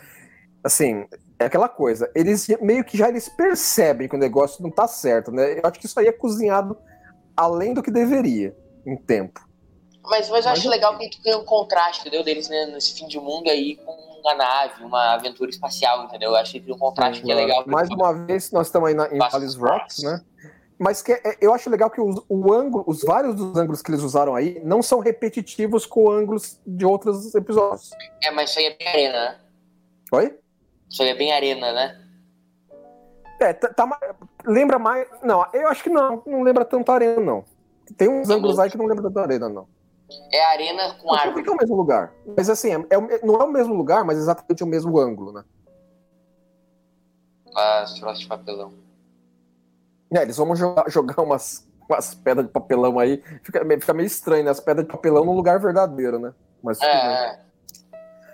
assim, 0.63 1.07
é 1.39 1.47
aquela 1.47 1.69
coisa, 1.69 2.09
eles 2.15 2.47
meio 2.61 2.85
que 2.85 2.97
já 2.97 3.09
eles 3.09 3.29
percebem 3.29 4.09
que 4.09 4.15
o 4.15 4.19
negócio 4.19 4.63
não 4.63 4.71
tá 4.71 4.87
certo, 4.87 5.33
né? 5.33 5.59
Eu 5.59 5.63
acho 5.65 5.81
que 5.81 5.87
isso 5.87 5.99
aí 5.99 6.07
é 6.07 6.13
cozinhado 6.13 6.79
além 7.37 7.75
do 7.75 7.83
que 7.83 7.91
deveria, 7.91 8.57
em 8.87 8.97
tempo. 8.97 9.44
Mas, 10.05 10.29
mas 10.29 10.45
eu 10.45 10.53
acho 10.53 10.63
Mas- 10.65 10.71
legal 10.71 10.99
que 10.99 11.09
tu 11.11 11.23
tem 11.23 11.35
um 11.35 11.45
contraste, 11.45 12.01
entendeu? 12.03 12.23
Deles 12.23 12.49
né, 12.49 12.67
nesse 12.67 12.95
fim 12.95 13.07
de 13.07 13.19
mundo 13.19 13.49
aí 13.49 13.77
com 13.77 13.93
uma 14.21 14.35
nave, 14.35 14.85
uma 14.85 15.15
aventura 15.15 15.51
espacial, 15.51 16.05
entendeu? 16.05 16.31
Eu 16.31 16.37
acho 16.37 16.53
que 16.53 16.61
tem 16.61 16.75
um 16.75 16.79
contraste 16.79 17.23
que 17.23 17.31
é 17.33 17.35
legal. 17.35 17.65
Mais 17.67 17.89
uma 17.89 18.13
vez, 18.13 18.51
nós 18.53 18.67
estamos 18.67 18.89
aí 18.89 18.95
na, 18.95 19.09
em 19.09 19.19
Vales 19.19 19.55
Rocks, 19.55 20.03
né? 20.03 20.23
Mas 20.79 21.01
que 21.01 21.13
é- 21.13 21.37
eu 21.41 21.55
acho 21.55 21.71
legal 21.71 21.89
que 21.89 22.01
os, 22.01 22.21
o 22.29 22.53
ângulo, 22.53 22.85
os 22.87 23.03
vários 23.03 23.35
dos 23.35 23.57
ângulos 23.57 23.81
que 23.81 23.91
eles 23.91 24.03
usaram 24.03 24.35
aí 24.35 24.61
não 24.65 24.83
são 24.83 24.99
repetitivos 24.99 25.87
com 25.87 26.11
ângulos 26.11 26.61
de 26.67 26.85
outros 26.85 27.35
episódios. 27.35 27.91
É, 28.23 28.31
mas 28.31 28.51
isso 28.51 28.59
aí 28.59 28.67
é 28.67 28.77
bem 28.77 28.89
arena, 28.89 29.19
né? 29.31 29.37
Oi? 30.13 30.39
Isso 30.91 31.03
aí 31.03 31.09
é 31.11 31.15
bem 31.15 31.33
arena, 31.33 31.73
né? 31.73 32.01
É, 33.41 33.53
tá, 33.53 33.69
tá 33.69 33.87
mais- 33.87 34.01
lembra 34.45 34.79
mais. 34.79 35.07
Não, 35.23 35.47
eu 35.53 35.69
acho 35.69 35.83
que 35.83 35.91
não, 35.91 36.23
não 36.27 36.43
lembra 36.43 36.65
tanto 36.65 36.91
a 36.91 36.95
arena, 36.95 37.21
não. 37.21 37.45
Tem 37.97 38.09
uns 38.09 38.29
ângulos 38.31 38.59
aí 38.59 38.71
que 38.71 38.77
não 38.79 38.87
lembra 38.87 39.03
tanto 39.05 39.19
a 39.19 39.23
arena, 39.23 39.49
não. 39.49 39.67
É 40.33 40.45
arena 40.53 40.95
com 40.95 41.13
árvore. 41.13 41.33
porque 41.35 41.49
é 41.49 41.53
o 41.53 41.57
mesmo 41.57 41.77
lugar. 41.77 42.13
Mas 42.37 42.51
assim, 42.51 42.73
é, 42.73 42.77
é 42.91 43.27
não 43.27 43.37
é 43.37 43.45
o 43.45 43.51
mesmo 43.51 43.75
lugar, 43.75 44.05
mas 44.05 44.19
exatamente 44.19 44.63
o 44.63 44.67
mesmo 44.67 44.99
ângulo, 44.99 45.33
né? 45.33 45.45
As 47.55 47.95
troças 47.95 48.21
de 48.21 48.27
papelão. 48.27 48.73
É, 50.13 50.23
eles 50.23 50.37
vão 50.37 50.55
jogar, 50.55 50.85
jogar 50.91 51.23
umas, 51.23 51.67
umas 51.89 52.15
pedras 52.15 52.47
de 52.47 52.53
papelão 52.53 52.99
aí. 52.99 53.23
Fica, 53.43 53.65
meio- 53.65 53.81
fica 53.81 53.95
meio 53.95 54.07
estranho, 54.07 54.45
né? 54.45 54.51
As 54.51 54.61
pedras 54.61 54.87
de 54.87 54.93
papelão 54.93 55.25
no 55.25 55.33
lugar 55.33 55.59
verdadeiro, 55.61 56.19
né? 56.19 56.35
Mas. 56.63 56.81
É, 56.81 56.87
é. 56.87 57.41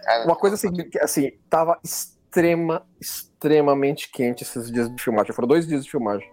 Cara, 0.05 0.25
Uma 0.25 0.37
coisa 0.37 0.57
assim, 0.57 0.73
que, 0.73 0.99
assim, 0.99 1.31
tava 1.49 1.79
extrema, 1.85 2.87
extremamente 3.01 4.11
quente 4.11 4.43
esses 4.43 4.71
dias 4.73 4.89
de 4.95 5.03
filmagem. 5.03 5.33
Foram 5.35 5.49
dois 5.49 5.67
dias 5.67 5.85
de 5.85 5.91
filmagem. 5.91 6.29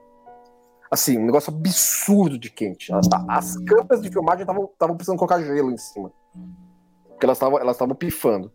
Assim, 0.90 1.18
um 1.18 1.26
negócio 1.26 1.54
absurdo 1.54 2.38
de 2.38 2.50
quente. 2.50 2.94
As, 2.94 3.08
as 3.28 3.58
câmeras 3.58 4.02
de 4.02 4.10
filmagem 4.10 4.44
estavam 4.44 4.96
precisando 4.96 5.18
colocar 5.18 5.42
gelo 5.42 5.72
em 5.72 5.78
cima. 5.78 6.12
Porque 7.10 7.26
elas 7.26 7.38
estavam 7.38 7.60
elas 7.60 7.78
tavam 7.78 7.96
pifando. 7.96 8.52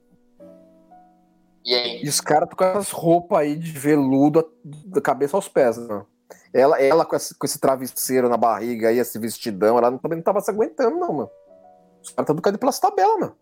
E 1.64 1.74
aí? 1.74 2.02
E 2.02 2.08
os 2.08 2.20
caras 2.20 2.48
com 2.56 2.64
as 2.64 2.90
roupas 2.90 3.38
aí 3.38 3.56
de 3.56 3.70
veludo 3.70 4.44
da 4.64 5.00
cabeça 5.00 5.36
aos 5.36 5.48
pés, 5.48 5.76
né? 5.76 6.04
Ela, 6.52 6.80
ela 6.80 7.04
com, 7.04 7.16
esse, 7.16 7.34
com 7.34 7.46
esse 7.46 7.58
travesseiro 7.58 8.28
na 8.28 8.36
barriga 8.36 8.88
aí, 8.88 8.98
esse 8.98 9.18
vestidão, 9.18 9.78
ela 9.78 9.96
também 9.98 10.16
não 10.16 10.24
tava 10.24 10.40
se 10.40 10.50
aguentando, 10.50 10.98
não, 10.98 11.12
mano. 11.12 11.30
Os 12.02 12.10
caras 12.10 12.28
estão 12.28 12.36
caindo 12.36 12.58
pelas 12.58 12.78
tabelas, 12.78 13.20
mano. 13.20 13.36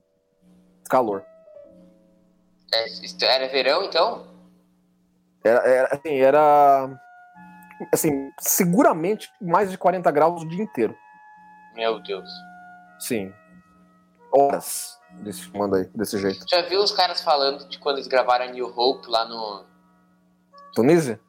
Calor. 0.88 1.24
É, 2.72 2.87
era 3.24 3.48
verão, 3.48 3.85
então? 3.85 4.26
Era, 5.42 5.61
era, 5.66 5.88
assim, 5.94 6.18
era. 6.18 7.00
Assim, 7.93 8.31
seguramente 8.38 9.31
mais 9.40 9.71
de 9.71 9.79
40 9.79 10.11
graus 10.11 10.43
o 10.43 10.49
dia 10.49 10.62
inteiro. 10.62 10.97
Meu 11.75 12.01
Deus. 12.03 12.29
Sim. 12.99 13.33
Horas 14.33 15.01
desse 15.23 15.43
filmando 15.43 15.77
aí, 15.77 15.85
desse 15.95 16.19
jeito. 16.19 16.45
Já 16.49 16.62
viu 16.62 16.81
os 16.81 16.93
caras 16.93 17.23
falando 17.23 17.69
de 17.69 17.79
quando 17.79 17.97
eles 17.97 18.07
gravaram 18.07 18.45
a 18.45 18.49
New 18.49 18.73
Hope 18.77 19.09
lá 19.09 19.25
no. 19.25 19.64
Tunísia? 20.75 21.21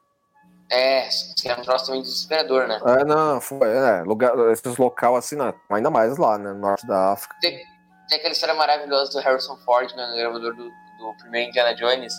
É, 0.69 1.09
que 1.35 1.49
é 1.49 1.55
um 1.55 1.61
troço 1.61 1.87
também 1.87 2.01
desesperador, 2.01 2.67
né? 2.67 2.79
É, 2.85 3.03
não, 3.03 3.41
foi. 3.41 3.67
É, 3.67 4.03
lugar, 4.03 4.37
esses 4.51 4.77
local 4.77 5.15
assim, 5.15 5.35
né, 5.35 5.53
ainda 5.69 5.89
mais 5.89 6.17
lá, 6.17 6.37
né? 6.37 6.53
No 6.53 6.59
norte 6.59 6.87
da 6.87 7.11
África. 7.11 7.35
Tem, 7.41 7.59
tem 8.07 8.17
aquela 8.17 8.31
história 8.31 8.55
maravilhosa 8.55 9.11
do 9.11 9.19
Harrison 9.19 9.57
Ford, 9.57 9.93
né, 9.95 10.07
no 10.07 10.15
gravador 10.15 10.55
do, 10.55 10.63
do 10.63 11.17
primeiro 11.19 11.49
Indiana 11.49 11.75
Jones, 11.75 12.13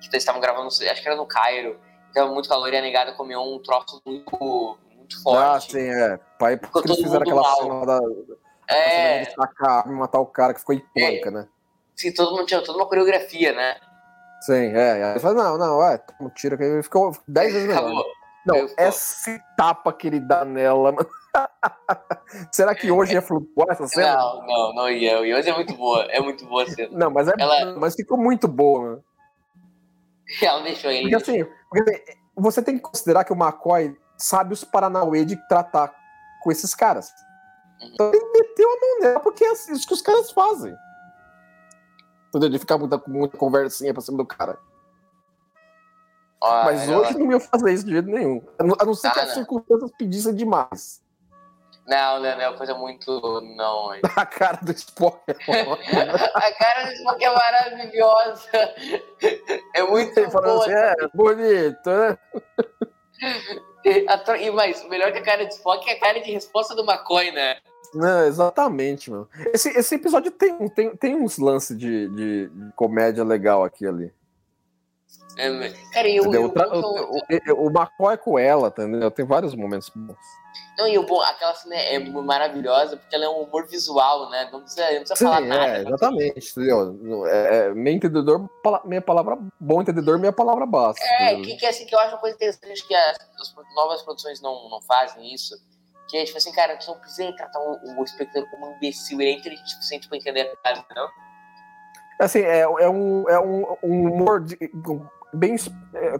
que 0.00 0.08
eles 0.08 0.22
estavam 0.22 0.40
gravando, 0.40 0.68
acho 0.68 1.02
que 1.02 1.08
era 1.08 1.16
no 1.16 1.26
Cairo, 1.26 1.80
tava 2.16 2.32
muito 2.32 2.48
calor 2.48 2.72
e 2.72 2.76
a 2.76 2.82
negada 2.82 3.12
comeu 3.12 3.40
um 3.40 3.58
troço 3.62 4.00
muito, 4.04 4.78
muito 4.96 5.22
forte. 5.22 5.38
Ah, 5.38 5.60
sim, 5.60 5.88
é. 5.88 6.18
Pai, 6.38 6.56
por 6.56 6.66
Ficou 6.66 6.82
que 6.82 6.88
eles 6.88 7.00
fizeram 7.02 7.22
aquela 7.22 7.42
mal. 7.42 7.56
cena 7.56 7.86
da. 7.86 8.00
É, 8.68 9.24
sacar 9.30 9.86
matar 9.86 10.18
o 10.18 10.26
cara 10.26 10.52
que 10.52 10.58
ficou 10.60 10.74
icônica, 10.74 11.30
né? 11.30 11.46
sim, 11.94 12.12
todo 12.12 12.32
mundo 12.36 12.46
tinha 12.46 12.60
toda 12.62 12.76
uma 12.78 12.86
coreografia, 12.86 13.52
né? 13.52 13.76
Sim, 14.40 14.72
é. 14.74 14.98
E 14.98 15.02
aí 15.02 15.10
ele 15.12 15.20
fala, 15.20 15.34
não, 15.34 15.56
não, 15.58 15.82
é, 15.82 15.96
toma 15.98 16.28
um 16.28 16.34
tiro 16.34 16.58
que 16.58 16.82
ficou 16.82 17.16
10 17.28 17.52
vezes 17.52 17.68
melhor. 17.68 17.80
Acabou. 17.84 18.04
Não, 18.44 18.56
Eu- 18.56 18.68
esse 18.78 19.40
tapa 19.56 19.92
que 19.92 20.06
ele 20.08 20.20
dá 20.20 20.44
nela, 20.44 20.92
mano. 20.92 21.08
Será 22.52 22.74
que 22.74 22.90
hoje 22.90 23.14
ia 23.14 23.22
flutuar 23.22 23.68
essa 23.70 23.86
cena? 23.88 24.16
Não, 24.16 24.46
não, 24.46 24.74
não 24.74 24.90
ia. 24.90 25.20
E 25.26 25.34
hoje 25.34 25.48
é 25.48 25.54
muito 25.54 25.74
boa, 25.74 26.02
é 26.10 26.20
muito 26.20 26.44
boa 26.46 26.62
a 26.64 26.66
cena. 26.66 26.88
Não, 26.92 27.10
mas, 27.10 27.28
é, 27.28 27.32
Ela- 27.38 27.76
mas 27.78 27.94
ficou 27.94 28.18
muito 28.18 28.46
boa, 28.48 28.80
mano. 28.80 29.04
Ela 30.42 30.62
deixou 30.62 30.90
ele. 30.90 31.10
Porque 31.10 31.16
assim, 31.16 31.44
porque, 31.70 31.90
assim, 31.90 32.18
você 32.36 32.62
tem 32.62 32.76
que 32.76 32.82
considerar 32.82 33.24
que 33.24 33.32
o 33.32 33.36
McCoy 33.36 33.96
sabe 34.16 34.52
os 34.52 34.64
Paranauê 34.64 35.24
de 35.24 35.36
tratar 35.48 35.94
com 36.42 36.50
esses 36.50 36.74
caras. 36.74 37.10
Uhum. 37.80 37.88
Então 37.92 38.08
ele 38.12 38.30
meteu 38.32 38.68
a 38.68 38.80
mão 38.80 39.00
nela 39.00 39.20
porque 39.20 39.44
é 39.44 39.52
isso 39.52 39.86
que 39.86 39.94
os 39.94 40.02
caras 40.02 40.30
fazem. 40.30 40.74
Entendeu? 42.28 42.48
De 42.50 42.58
ficar 42.58 42.76
muita, 42.78 43.02
muita 43.06 43.36
conversinha 43.36 43.92
pra 43.92 44.02
cima 44.02 44.18
do 44.18 44.26
cara. 44.26 44.58
Ó, 46.40 46.64
Mas 46.64 46.88
ela- 46.88 47.00
hoje 47.00 47.18
não 47.18 47.30
ia 47.32 47.40
fazer 47.40 47.72
isso 47.72 47.84
de 47.84 47.92
jeito 47.92 48.08
nenhum. 48.08 48.42
A 48.58 48.62
não, 48.62 48.76
a 48.78 48.84
não 48.84 48.94
ser 48.94 49.10
que 49.10 49.18
Ah, 49.20 49.22
as 49.22 49.28
não. 49.28 49.34
circunstâncias 49.36 49.90
pedissem 49.98 50.34
demais. 50.34 51.02
Não, 51.86 52.20
não, 52.20 52.36
não, 52.36 52.40
é 52.40 52.48
uma 52.48 52.56
coisa 52.56 52.74
muito. 52.74 53.40
Não. 53.56 53.90
A 54.16 54.26
cara 54.26 54.58
do 54.62 54.72
Spock 54.72 55.20
é 55.28 55.32
a 56.34 56.52
cara 56.52 56.86
do 56.86 56.92
Spock 56.92 57.24
é 57.24 57.30
maravilhosa. 57.30 58.74
É 59.74 59.82
muito 59.82 60.18
Ele 60.18 60.26
boa. 60.26 60.62
assim, 60.62 60.72
é, 60.72 60.94
bonito, 61.14 61.90
né? 61.90 62.18
E 64.40 64.50
mais, 64.50 64.82
o 64.82 64.88
melhor 64.88 65.12
que 65.12 65.18
a 65.18 65.22
cara 65.22 65.46
de 65.46 65.54
Spock 65.54 65.88
é 65.88 65.92
a 65.92 66.00
cara 66.00 66.20
de 66.20 66.32
resposta 66.32 66.74
do 66.74 66.82
McCoy, 66.82 67.30
né? 67.30 67.58
Não, 67.94 68.26
exatamente, 68.26 69.12
mano. 69.12 69.28
Esse, 69.54 69.68
esse 69.70 69.94
episódio 69.94 70.32
tem, 70.32 70.68
tem, 70.70 70.96
tem 70.96 71.14
uns 71.14 71.38
lances 71.38 71.78
de, 71.78 72.08
de, 72.08 72.48
de 72.48 72.72
comédia 72.74 73.22
legal 73.22 73.62
aqui 73.62 73.86
ali. 73.86 74.12
É, 75.36 75.50
Cara, 75.92 76.08
e 76.08 76.18
o, 76.18 76.24
e 76.24 76.26
Entendeu? 76.28 76.52
o, 76.54 77.64
eu- 77.66 77.70
McCoy 77.70 78.14
é 78.14 78.16
com 78.16 78.38
ela, 78.38 78.68
entendeu? 78.68 79.10
Tem 79.10 79.24
vários 79.24 79.54
momentos 79.54 79.90
bons. 79.94 80.16
Não, 80.78 80.86
e 80.86 80.98
o 80.98 81.04
bom, 81.04 81.20
aquela 81.20 81.54
cena 81.54 81.74
é 81.74 81.98
maravilhosa 81.98 82.96
porque 82.96 83.14
ela 83.14 83.26
é 83.26 83.28
um 83.28 83.42
humor 83.42 83.66
visual, 83.66 84.30
né? 84.30 84.48
Não 84.52 84.60
precisa, 84.60 84.82
não 84.90 84.98
precisa 84.98 85.16
Sim, 85.16 85.24
falar 85.24 85.40
nada. 85.40 85.78
é, 85.78 85.82
exatamente. 85.82 86.50
Entendeu? 86.50 87.26
É, 87.26 87.56
é, 87.56 87.74
meio 87.74 87.96
entendedor, 87.96 88.48
palavra. 89.04 89.38
Bom 89.60 89.82
entendedor, 89.82 90.18
meia 90.18 90.32
palavra 90.32 90.64
basta. 90.66 91.04
É, 91.04 91.36
que, 91.36 91.56
que 91.56 91.66
assim, 91.66 91.86
que 91.86 91.94
eu 91.94 91.98
acho 91.98 92.12
uma 92.12 92.20
coisa 92.20 92.36
interessante 92.36 92.86
que 92.86 92.94
as, 92.94 93.18
as 93.40 93.54
novas 93.74 94.02
produções 94.02 94.40
não, 94.40 94.68
não 94.70 94.80
fazem 94.82 95.34
isso. 95.34 95.54
Que 96.08 96.18
é 96.18 96.24
tipo 96.24 96.38
assim, 96.38 96.52
cara, 96.52 96.76
tu 96.76 96.86
não 96.86 96.98
precisa 96.98 97.32
tratar 97.36 97.58
o, 97.58 97.98
o 97.98 98.04
espectador 98.04 98.48
como 98.50 98.66
um 98.66 98.76
imbecil, 98.76 99.20
ele 99.20 99.30
é 99.30 99.34
inteligente 99.34 99.66
o 99.66 99.70
suficiente 99.70 100.08
pra 100.08 100.16
entender 100.16 100.42
a 100.42 100.56
frase, 100.60 100.84
não? 100.94 101.08
Assim, 102.20 102.40
é, 102.40 102.60
é, 102.60 102.88
um, 102.88 103.28
é 103.28 103.38
um, 103.40 103.76
um 103.82 104.12
humor 104.12 104.42
de- 104.42 104.58
bem 105.34 105.56
é, 105.94 106.14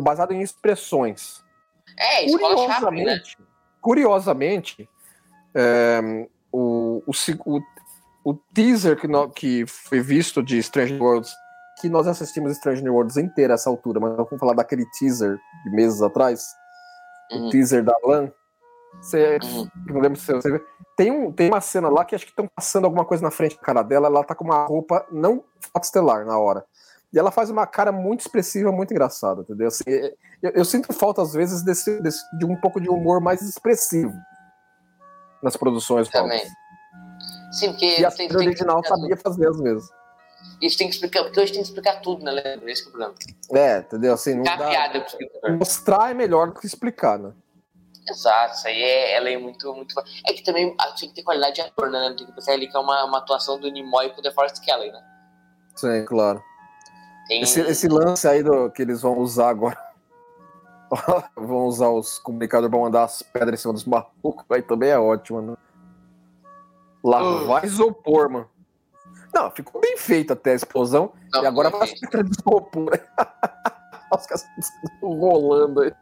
baseado 0.00 0.32
em 0.32 0.42
expressões. 0.42 1.42
É, 1.98 2.24
escola 2.26 2.56
chata, 2.66 2.90
né? 2.90 3.02
Curiosamente, 3.02 3.38
curiosamente 3.80 4.88
é, 5.54 6.00
o, 6.52 7.02
o, 7.06 7.60
o, 8.24 8.34
teaser 8.54 8.96
que, 9.00 9.08
nó- 9.08 9.28
que 9.28 9.66
foi 9.66 10.00
visto 10.00 10.42
de 10.42 10.58
Strange 10.58 10.98
Worlds, 10.98 11.32
que 11.80 11.88
nós 11.88 12.06
assistimos 12.06 12.52
Strange 12.52 12.86
Worlds 12.88 13.16
inteira 13.16 13.54
essa 13.54 13.68
altura, 13.70 13.98
mas 14.00 14.14
vamos 14.14 14.38
falar 14.38 14.54
daquele 14.54 14.84
teaser 14.98 15.38
de 15.64 15.70
meses 15.70 16.00
atrás, 16.02 16.46
Uhum. 17.30 17.46
o 17.46 17.50
teaser 17.50 17.82
da 17.82 17.94
Lan. 18.04 18.30
Você, 19.00 19.38
Uhum. 19.42 19.68
não 19.86 20.00
lembro 20.00 20.18
se 20.18 20.32
você. 20.32 20.62
Tem, 20.96 21.10
um, 21.10 21.32
tem 21.32 21.48
uma 21.48 21.60
cena 21.60 21.88
lá 21.88 22.04
que 22.04 22.14
acho 22.14 22.24
que 22.24 22.30
estão 22.32 22.46
passando 22.54 22.84
alguma 22.84 23.04
coisa 23.04 23.22
na 23.22 23.30
frente 23.30 23.56
da 23.56 23.62
cara 23.62 23.82
dela, 23.82 24.06
ela 24.08 24.22
tá 24.24 24.34
com 24.34 24.44
uma 24.44 24.64
roupa 24.66 25.06
não 25.10 25.42
foto 25.60 25.84
estelar 25.84 26.24
na 26.26 26.38
hora. 26.38 26.64
E 27.12 27.18
ela 27.18 27.30
faz 27.30 27.50
uma 27.50 27.66
cara 27.66 27.90
muito 27.92 28.20
expressiva, 28.20 28.70
muito 28.72 28.92
engraçada, 28.92 29.42
entendeu? 29.42 29.68
Assim, 29.68 29.84
eu, 30.42 30.50
eu 30.50 30.64
sinto 30.64 30.92
falta, 30.92 31.20
às 31.22 31.32
vezes, 31.32 31.62
desse, 31.62 32.00
desse- 32.00 32.22
de 32.38 32.44
um 32.44 32.56
pouco 32.56 32.80
de 32.80 32.88
humor 32.88 33.20
mais 33.20 33.42
expressivo 33.42 34.12
nas 35.42 35.56
produções 35.56 36.08
Também. 36.08 36.42
Sim, 37.52 37.70
porque 37.70 38.00
E 38.00 38.04
a 38.04 38.10
tem, 38.10 38.28
tem 38.28 38.36
original 38.36 38.80
explicar 38.80 38.96
sabia 39.00 39.16
fazer 39.16 39.48
às 39.48 39.58
vezes. 39.60 39.86
tudo. 39.88 40.02
Isso 40.60 40.78
tem 40.78 40.88
que 40.88 40.94
explicar, 40.94 41.24
porque 41.24 41.40
hoje 41.40 41.52
tem 41.52 41.60
que 41.62 41.68
explicar 41.68 42.00
tudo, 42.00 42.24
né, 42.24 42.30
Leandro? 42.30 42.68
Esse 42.68 42.82
que 42.82 42.88
é 42.88 42.90
o 42.90 42.92
problema. 42.92 43.14
É, 43.52 43.78
entendeu? 43.78 44.14
Assim, 44.14 44.34
não 44.34 44.42
Dá 44.44 44.56
piada. 44.56 45.06
Mostrar 45.58 46.10
é 46.10 46.14
melhor 46.14 46.48
do 46.48 46.54
que 46.60 46.66
explicar, 46.66 47.18
né? 47.18 47.32
Exato, 48.08 48.56
isso 48.56 48.66
aí 48.66 48.82
é, 48.82 49.14
ela 49.14 49.30
é 49.30 49.36
muito, 49.38 49.72
muito. 49.74 49.94
É 50.28 50.32
que 50.32 50.42
também 50.42 50.74
ah, 50.78 50.92
tinha 50.92 51.08
que 51.08 51.14
ter 51.14 51.22
qualidade 51.22 51.54
de 51.56 51.60
ator, 51.60 51.90
né? 51.90 52.14
Tem 52.16 52.26
que 52.26 52.32
pensar 52.32 52.52
ali 52.52 52.68
que 52.68 52.76
é 52.76 52.80
uma, 52.80 53.04
uma 53.04 53.18
atuação 53.18 53.60
do 53.60 53.70
Nimoy 53.70 54.10
com 54.10 54.20
o 54.20 54.22
DeForest 54.22 54.60
Kelly, 54.60 54.90
né? 54.90 55.02
Sim, 55.76 56.04
claro. 56.04 56.42
Tem... 57.28 57.42
Esse, 57.42 57.60
esse 57.60 57.88
lance 57.88 58.26
aí 58.26 58.42
do, 58.42 58.70
que 58.70 58.82
eles 58.82 59.02
vão 59.02 59.18
usar 59.18 59.50
agora. 59.50 59.78
vão 61.36 61.66
usar 61.66 61.88
os 61.88 62.18
comunicadores 62.18 62.70
pra 62.70 62.80
mandar 62.80 63.04
as 63.04 63.22
pedras 63.22 63.60
em 63.60 63.62
cima 63.62 63.72
dos 63.72 63.84
malucos, 63.84 64.44
aí 64.50 64.62
também 64.62 64.90
é 64.90 64.98
ótimo, 64.98 65.40
né? 65.40 65.56
Lá 67.04 67.22
vai 67.44 67.64
isopor, 67.64 68.30
mano. 68.30 68.48
Não, 69.34 69.50
ficou 69.50 69.80
bem 69.80 69.96
feito 69.96 70.32
até 70.32 70.52
a 70.52 70.54
explosão. 70.54 71.12
Não, 71.32 71.42
e 71.42 71.46
agora 71.46 71.70
vai 71.70 71.82
as 71.82 71.98
pedras 71.98 72.26
de 72.26 72.36
isopor. 72.38 72.90
Os 74.14 74.26
caras 74.26 74.46
rolando 75.00 75.80
aí. 75.80 75.92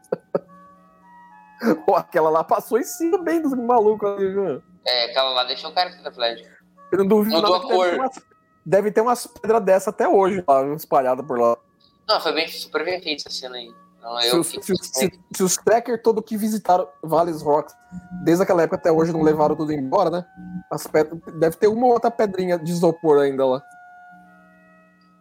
Pô, 1.85 1.95
aquela 1.95 2.29
lá 2.29 2.43
passou 2.43 2.77
em 2.79 2.83
cima 2.83 3.17
bem 3.17 3.41
dos 3.41 3.53
malucos 3.53 4.09
ali, 4.09 4.27
viu? 4.31 4.61
É, 4.85 5.05
aquela 5.11 5.29
lá 5.31 5.43
deixou 5.43 5.69
o 5.69 5.73
cara 5.73 5.91
tetraplégico. 5.91 6.49
Eu 6.91 6.99
não 6.99 7.07
duvido 7.07 7.35
Mudou 7.37 7.51
nada 7.51 7.63
a 7.63 7.67
que 7.67 7.73
deve 7.73 7.79
cor. 7.79 7.89
ter, 7.91 7.99
umas, 7.99 8.19
deve 8.65 8.91
ter 8.91 9.01
umas 9.01 9.27
pedras 9.27 9.63
dessa 9.63 9.89
até 9.91 10.07
hoje, 10.07 10.43
lá, 10.47 10.63
espalhadas 10.73 11.25
por 11.25 11.39
lá. 11.39 11.57
Não, 12.07 12.19
foi 12.19 12.33
bem, 12.33 12.47
super 12.47 12.83
bem 12.83 13.01
feito 13.01 13.23
essa 13.27 13.29
cena 13.29 13.55
aí. 13.55 13.71
Não, 14.01 14.19
Se, 14.19 14.27
eu 14.29 14.39
os- 14.39 14.47
se 14.47 14.61
se- 14.81 15.11
se 15.35 15.43
os 15.43 15.57
todos 16.03 16.23
que 16.25 16.35
visitaram 16.35 16.87
Vales 17.03 17.41
Rocks 17.43 17.75
desde 18.23 18.41
aquela 18.43 18.63
época 18.63 18.77
até 18.77 18.91
hoje 18.91 19.13
não 19.13 19.21
levaram 19.21 19.55
tudo 19.55 19.71
embora, 19.71 20.09
né? 20.09 20.25
As 20.71 20.87
pedras, 20.87 21.19
deve 21.35 21.55
ter 21.57 21.67
uma 21.67 21.85
ou 21.85 21.93
outra 21.93 22.09
pedrinha 22.09 22.57
de 22.57 22.71
isopor 22.71 23.19
ainda 23.19 23.45
lá. 23.45 23.61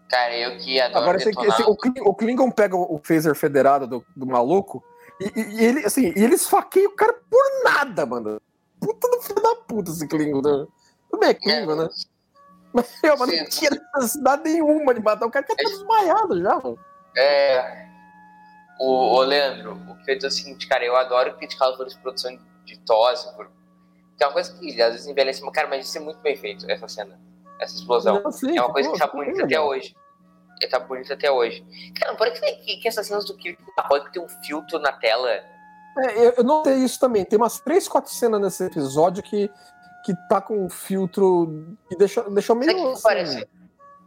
Cara, 0.08 0.34
eu 0.36 0.56
que 0.58 0.80
adoro 0.80 1.02
Agora, 1.02 1.16
esse, 1.18 1.28
esse- 1.28 1.62
o, 1.62 1.76
Kling- 1.76 2.00
o 2.00 2.14
Klingon 2.14 2.50
pega 2.50 2.74
o, 2.74 2.94
o 2.96 3.00
phaser 3.04 3.34
federado 3.34 3.86
do, 3.86 4.04
do 4.16 4.26
maluco 4.26 4.82
e, 5.20 5.40
e- 5.40 5.54
e 5.60 5.64
ele, 5.64 5.86
assim, 5.86 6.12
e 6.16 6.22
ele 6.24 6.34
esfaqueia 6.34 6.88
o 6.88 6.92
cara 6.96 7.12
por 7.12 7.42
nada, 7.64 8.06
mano. 8.06 8.40
Puta 8.80 9.08
do 9.10 9.20
filho 9.22 9.42
da 9.42 9.54
puta 9.56 9.90
esse 9.90 10.06
Klingon. 10.08 10.40
Né? 10.40 10.66
Tudo 11.10 11.20
bem, 11.20 11.28
é 11.30 11.34
Klingon, 11.34 11.76
né? 11.76 11.88
Mas, 12.72 12.98
meu, 13.02 13.16
mano, 13.18 13.32
não 13.36 13.48
tinha 13.48 13.70
necessidade 13.96 14.42
nenhuma 14.44 14.94
de 14.94 15.00
matar 15.00 15.26
o 15.26 15.30
cara 15.30 15.44
que 15.44 15.54
tá 15.54 15.62
desmaiado 15.62 16.40
já, 16.40 16.54
mano. 16.56 16.78
É. 17.16 17.86
O, 18.78 19.16
o 19.16 19.20
Leandro, 19.22 19.72
o 19.74 19.96
que 20.04 20.10
eu 20.10 20.14
ia 20.14 20.16
dizer 20.16 20.26
é 20.26 20.28
o 20.28 20.30
seguinte, 20.30 20.66
cara, 20.66 20.84
eu 20.84 20.96
adoro 20.96 21.36
criticar 21.36 21.68
os 21.68 21.74
valores 21.74 21.94
de 21.94 22.00
produção 22.00 22.38
de 22.64 22.78
tosse, 22.80 23.30
por... 23.36 23.46
que 24.16 24.24
é 24.24 24.26
uma 24.26 24.32
coisa 24.32 24.52
que 24.56 24.80
às 24.82 24.92
vezes 24.92 25.06
envelhece, 25.06 25.42
mas, 25.42 25.52
cara, 25.52 25.68
mas 25.68 25.86
isso 25.86 25.98
é 25.98 26.00
muito 26.00 26.18
bem 26.20 26.34
feito, 26.36 26.64
essa 26.70 26.88
cena, 26.88 27.20
essa 27.60 27.74
explosão. 27.74 28.22
Não, 28.22 28.30
sim, 28.32 28.56
é 28.56 28.62
uma 28.62 28.72
coisa 28.72 28.88
que 28.88 28.94
ficou- 28.94 29.10
tá 29.10 29.14
bonita 29.14 29.36
bem 29.46 29.56
até 29.56 29.60
hoje. 29.60 29.94
É, 30.62 30.66
Tá 30.66 30.78
bonita 30.78 31.14
até 31.14 31.30
hoje. 31.30 31.64
Cara, 31.98 32.12
não 32.12 32.18
parece 32.18 32.40
que, 32.40 32.52
que, 32.56 32.76
que 32.78 32.88
essas 32.88 33.06
cenas 33.06 33.24
do 33.24 33.36
Kirk 33.36 33.62
que 33.64 34.12
tem 34.12 34.22
um 34.22 34.28
filtro 34.28 34.78
na 34.78 34.92
tela. 34.92 35.30
É, 35.30 36.18
eu, 36.18 36.34
eu 36.38 36.44
notei 36.44 36.76
isso 36.76 37.00
também. 37.00 37.24
Tem 37.24 37.38
umas 37.38 37.60
três, 37.60 37.88
quatro 37.88 38.12
cenas 38.12 38.40
nesse 38.40 38.64
episódio 38.64 39.22
que, 39.22 39.50
que 40.04 40.14
tá 40.28 40.40
com 40.40 40.64
um 40.64 40.68
filtro 40.70 41.76
que 41.88 41.96
deixou, 41.96 42.30
deixou 42.30 42.54
meio. 42.54 42.70
Sabe 42.70 42.80
o 42.80 42.86
que 42.86 42.92
assim, 42.92 43.02
parece? 43.02 43.48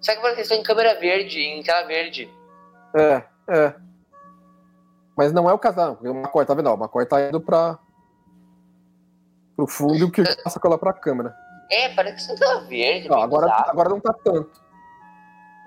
Sabe 0.01 0.17
que 0.17 0.21
parece 0.21 0.35
que 0.35 0.41
estão 0.41 0.57
em 0.57 0.63
câmera 0.63 0.99
verde, 0.99 1.39
em 1.39 1.63
tela 1.63 1.87
verde? 1.87 2.29
É, 2.95 3.23
é. 3.47 3.75
Mas 5.15 5.31
não 5.31 5.49
é 5.49 5.53
o 5.53 5.59
casal, 5.59 5.97
o 6.01 6.07
McCoy, 6.07 6.45
tá 6.45 6.53
vendo? 6.53 6.69
O 6.69 6.77
McCoy 6.77 7.05
tá 7.05 7.21
indo 7.21 7.39
pra. 7.39 7.77
pro 9.55 9.67
fundo 9.67 9.95
e 9.95 10.03
o 10.03 10.11
que 10.11 10.23
passa 10.43 10.59
com 10.59 10.67
ela 10.67 10.77
pra 10.77 10.93
câmera. 10.93 11.35
É, 11.71 11.89
parece 11.89 12.27
que 12.27 12.39
tela 12.39 12.61
verde. 12.61 13.09
Bem 13.09 13.23
agora, 13.23 13.47
bizarro. 13.47 13.69
agora 13.69 13.89
não 13.89 13.99
tá 13.99 14.13
tanto. 14.13 14.62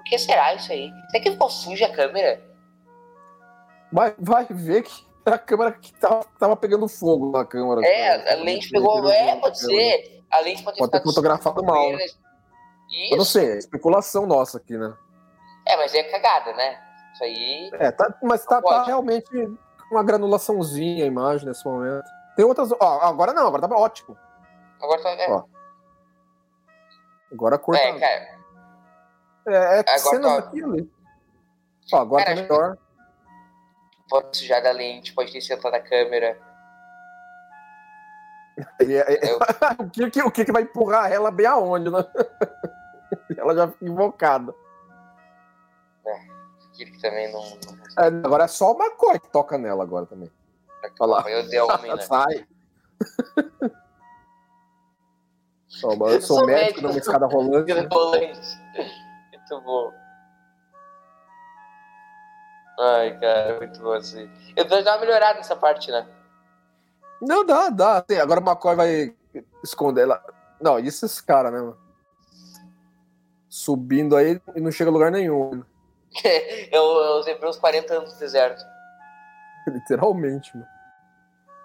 Que 0.08 0.18
será 0.18 0.54
isso 0.54 0.72
aí? 0.72 0.90
Será 1.10 1.22
que 1.22 1.30
ficou 1.32 1.50
suja 1.50 1.86
a 1.86 1.92
câmera? 1.92 2.42
Vai, 3.92 4.14
vai 4.18 4.46
ver 4.48 4.82
que 4.82 5.06
a 5.24 5.38
câmera 5.38 5.72
que 5.72 5.92
tava, 5.94 6.24
tava 6.38 6.56
pegando 6.56 6.88
fogo 6.88 7.32
na 7.32 7.44
câmera. 7.44 7.84
É, 7.84 8.18
cara. 8.18 8.40
a 8.40 8.44
lente 8.44 8.70
pegou. 8.70 9.08
É, 9.10 9.36
pode 9.36 9.58
ser. 9.58 10.22
A 10.30 10.40
lente 10.40 10.62
pode 10.62 10.76
ter 10.76 10.80
Pode 10.80 10.92
ter 10.92 11.02
fotografado 11.02 11.64
mal, 11.64 11.92
né? 11.92 12.04
Isso. 12.04 13.14
Eu 13.14 13.16
não 13.16 13.24
sei, 13.24 13.50
é 13.50 13.58
especulação 13.58 14.26
nossa 14.26 14.58
aqui, 14.58 14.76
né? 14.76 14.94
É, 15.66 15.76
mas 15.76 15.92
é 15.92 16.04
cagada, 16.04 16.52
né? 16.52 16.80
Isso 17.12 17.24
aí. 17.24 17.70
É, 17.74 17.90
tá, 17.90 18.14
mas 18.22 18.44
tá, 18.44 18.62
tá 18.62 18.84
realmente 18.84 19.28
uma 19.90 20.04
granulaçãozinha 20.04 21.04
a 21.04 21.08
imagem 21.08 21.48
nesse 21.48 21.64
momento. 21.64 22.04
Tem 22.36 22.44
outras. 22.44 22.70
Ó, 22.72 23.00
agora 23.00 23.32
não, 23.32 23.48
agora 23.48 23.66
tá 23.66 23.76
ótimo. 23.76 24.16
Agora 24.80 25.02
tá. 25.02 25.10
É, 25.10 25.30
Ó, 25.30 25.44
Agora 27.32 27.56
a 27.56 27.58
cor 27.58 27.74
é 27.74 27.92
tá. 27.92 27.98
cara. 27.98 28.35
É, 29.46 29.54
é 29.54 29.78
agora 29.80 29.98
cenas 29.98 30.32
tá- 30.32 30.38
aqui 30.38 30.62
ali. 30.62 30.90
Ó, 31.92 31.96
agora 32.00 32.24
Cara, 32.24 32.36
tá 32.36 32.42
melhor. 32.42 32.78
Pode 34.08 34.36
sujar 34.36 34.62
da 34.62 34.70
lente, 34.72 35.12
pode 35.14 35.32
ter 35.32 35.40
sentado 35.40 35.74
a 35.74 35.80
câmera. 35.80 36.38
É- 38.80 38.84
é- 38.84 39.30
Eu- 39.32 39.38
o, 39.86 39.90
que, 39.90 40.10
que- 40.10 40.22
o 40.22 40.30
que 40.30 40.50
vai 40.52 40.62
empurrar 40.62 41.12
ela 41.12 41.30
bem 41.30 41.44
aonde, 41.46 41.90
né? 41.90 41.98
ela 43.36 43.54
já 43.54 43.68
fica 43.68 43.84
invocada. 43.84 44.54
Aquele 46.72 46.90
que 46.90 47.00
também 47.00 47.30
não. 47.32 47.40
não 47.42 48.04
É, 48.04 48.06
agora 48.24 48.44
é 48.44 48.48
só 48.48 48.72
o 48.72 48.78
McCoy 48.78 49.18
que 49.20 49.28
toca 49.30 49.56
nela 49.58 49.82
agora 49.82 50.06
também. 50.06 50.30
Olha 51.00 51.10
lá. 51.10 51.30
Eu 51.30 51.46
dei 51.48 51.60
homem, 51.60 51.94
né? 51.94 52.02
Sai. 52.02 52.46
Mas 55.98 56.12
eu 56.14 56.20
sou 56.22 56.38
sou 56.38 56.46
médico 56.46 56.64
médico. 56.64 56.82
numa 56.82 56.98
escada 56.98 57.26
rolante. 57.26 57.72
Volante. 57.88 58.40
Muito 59.50 59.64
bom. 59.64 59.92
Ai, 62.78 63.18
cara, 63.18 63.56
muito 63.58 63.80
bom 63.80 63.92
assim. 63.92 64.28
Eu 64.56 64.64
dar 64.68 64.80
uma 64.94 64.98
melhorada 65.00 65.38
nessa 65.38 65.56
parte, 65.56 65.90
né? 65.90 66.06
Não, 67.22 67.44
dá, 67.44 67.70
dá. 67.70 68.02
Tem, 68.02 68.20
Agora 68.20 68.40
o 68.40 68.42
McCoy 68.42 68.74
vai 68.76 69.16
esconder 69.62 70.02
ela. 70.02 70.22
Não, 70.60 70.78
e 70.78 70.86
esses 70.88 71.20
caras, 71.20 71.52
né, 71.52 71.60
mano? 71.60 71.78
Subindo 73.48 74.16
aí 74.16 74.40
e 74.54 74.60
não 74.60 74.70
chega 74.70 74.90
a 74.90 74.92
lugar 74.92 75.10
nenhum. 75.10 75.62
Eu, 76.72 76.82
eu 76.82 77.18
lembrei 77.24 77.48
uns 77.50 77.58
40 77.58 77.92
anos 77.94 78.14
no 78.14 78.18
deserto. 78.18 78.62
Literalmente, 79.68 80.56
mano. 80.56 80.68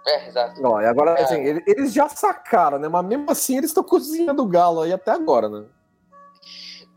É, 0.07 0.27
exato. 0.27 0.61
Ó, 0.65 0.81
e 0.81 0.85
agora, 0.85 1.11
É. 1.11 1.23
assim, 1.23 1.41
ele- 1.41 1.63
eles 1.67 1.93
já 1.93 2.09
sacaram, 2.09 2.77
né? 2.79 2.87
Mas 2.89 3.05
mesmo 3.05 3.29
assim 3.31 3.57
eles 3.57 3.69
estão 3.69 3.83
cozinhando 3.83 4.43
o 4.43 4.47
galo 4.47 4.81
aí 4.81 4.91
até 4.91 5.11
agora, 5.11 5.47
né? 5.47 5.65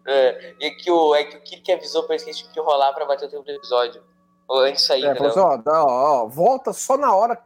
É, 0.07 0.55
e 0.61 0.71
que 0.73 0.91
o, 0.91 1.15
é 1.15 1.25
que 1.25 1.37
o 1.37 1.41
Kirk 1.41 1.73
avisou 1.73 2.05
pra 2.05 2.15
eles 2.15 2.25
que 2.25 2.31
eles 2.31 2.39
tinham 2.39 2.53
que 2.53 2.61
rolar 2.61 2.93
pra 2.93 3.07
bater 3.07 3.27
o 3.27 3.31
tempo 3.31 3.43
do 3.43 3.51
episódio. 3.51 4.03
Ou 4.47 4.61
antes 4.61 4.83
de 4.83 4.89
sair, 4.89 5.07
É, 5.07 5.11
entendeu? 5.13 5.31
assim, 5.31 5.41
ó, 5.41 5.85
ó, 5.87 6.27
volta 6.27 6.73
só 6.73 6.99
na 6.99 7.15
hora 7.15 7.43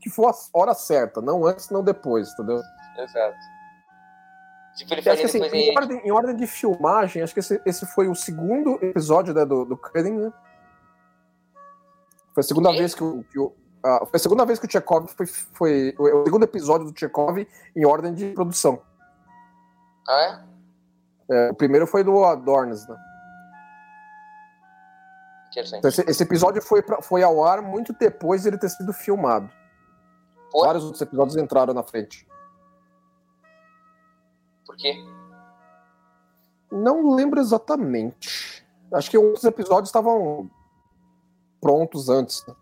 que 0.00 0.10
for 0.10 0.28
a 0.28 0.58
hora 0.58 0.74
certa, 0.74 1.20
não 1.20 1.46
antes, 1.46 1.70
não 1.70 1.84
depois, 1.84 2.32
entendeu? 2.32 2.60
Exato. 2.98 3.36
Tipo, 4.76 4.94
ele 4.94 5.02
fazia 5.02 5.26
assim, 5.26 5.38
em 5.44 5.76
ordem, 5.76 5.98
em 6.06 6.10
ordem 6.10 6.36
de 6.36 6.46
filmagem, 6.46 7.22
acho 7.22 7.34
que 7.34 7.40
esse, 7.40 7.60
esse 7.66 7.86
foi 7.86 8.08
o 8.08 8.14
segundo 8.14 8.78
episódio 8.82 9.34
né, 9.34 9.44
do, 9.44 9.64
do 9.64 9.76
Cutting, 9.76 10.12
né? 10.12 10.32
Foi 12.34 12.40
a 12.40 12.44
segunda 12.44 12.70
Quê? 12.70 12.78
vez 12.78 12.94
que 12.94 13.04
o. 13.04 13.22
Que 13.24 13.38
o 13.38 13.54
ah, 13.82 14.04
foi 14.06 14.16
a 14.16 14.18
segunda 14.18 14.44
vez 14.44 14.58
que 14.58 14.66
o 14.66 14.70
Chekhov 14.70 15.08
foi, 15.08 15.26
foi. 15.26 15.94
O 15.98 16.24
segundo 16.24 16.44
episódio 16.44 16.90
do 16.90 16.98
Chekhov 16.98 17.46
em 17.76 17.84
ordem 17.86 18.14
de 18.14 18.30
produção. 18.32 18.80
Ah, 20.08 20.22
É, 20.22 20.49
o 21.50 21.54
primeiro 21.54 21.86
foi 21.86 22.02
do 22.04 22.24
Adornes, 22.24 22.86
né? 22.88 22.96
é? 22.96 23.10
Interessante. 25.50 25.78
Então, 25.78 25.88
esse, 25.88 26.02
esse 26.02 26.22
episódio 26.22 26.62
foi, 26.62 26.80
pra- 26.82 27.02
foi 27.02 27.22
ao 27.22 27.44
ar 27.44 27.60
muito 27.62 27.92
depois 27.92 28.42
de 28.42 28.48
ele 28.48 28.58
ter 28.58 28.68
sido 28.68 28.92
filmado. 28.92 29.50
Vários 30.52 30.82
outros 30.84 31.00
episódios 31.02 31.36
entraram 31.36 31.72
na 31.74 31.82
frente. 31.82 32.26
por 34.66 34.76
quê? 34.76 34.94
Não 36.70 37.14
lembro 37.14 37.40
exatamente. 37.40 38.64
Acho 38.92 39.10
que 39.10 39.18
outros 39.18 39.44
episódios 39.44 39.88
estavam 39.88 40.48
prontos 41.60 42.08
antes. 42.08 42.44
né? 42.46 42.54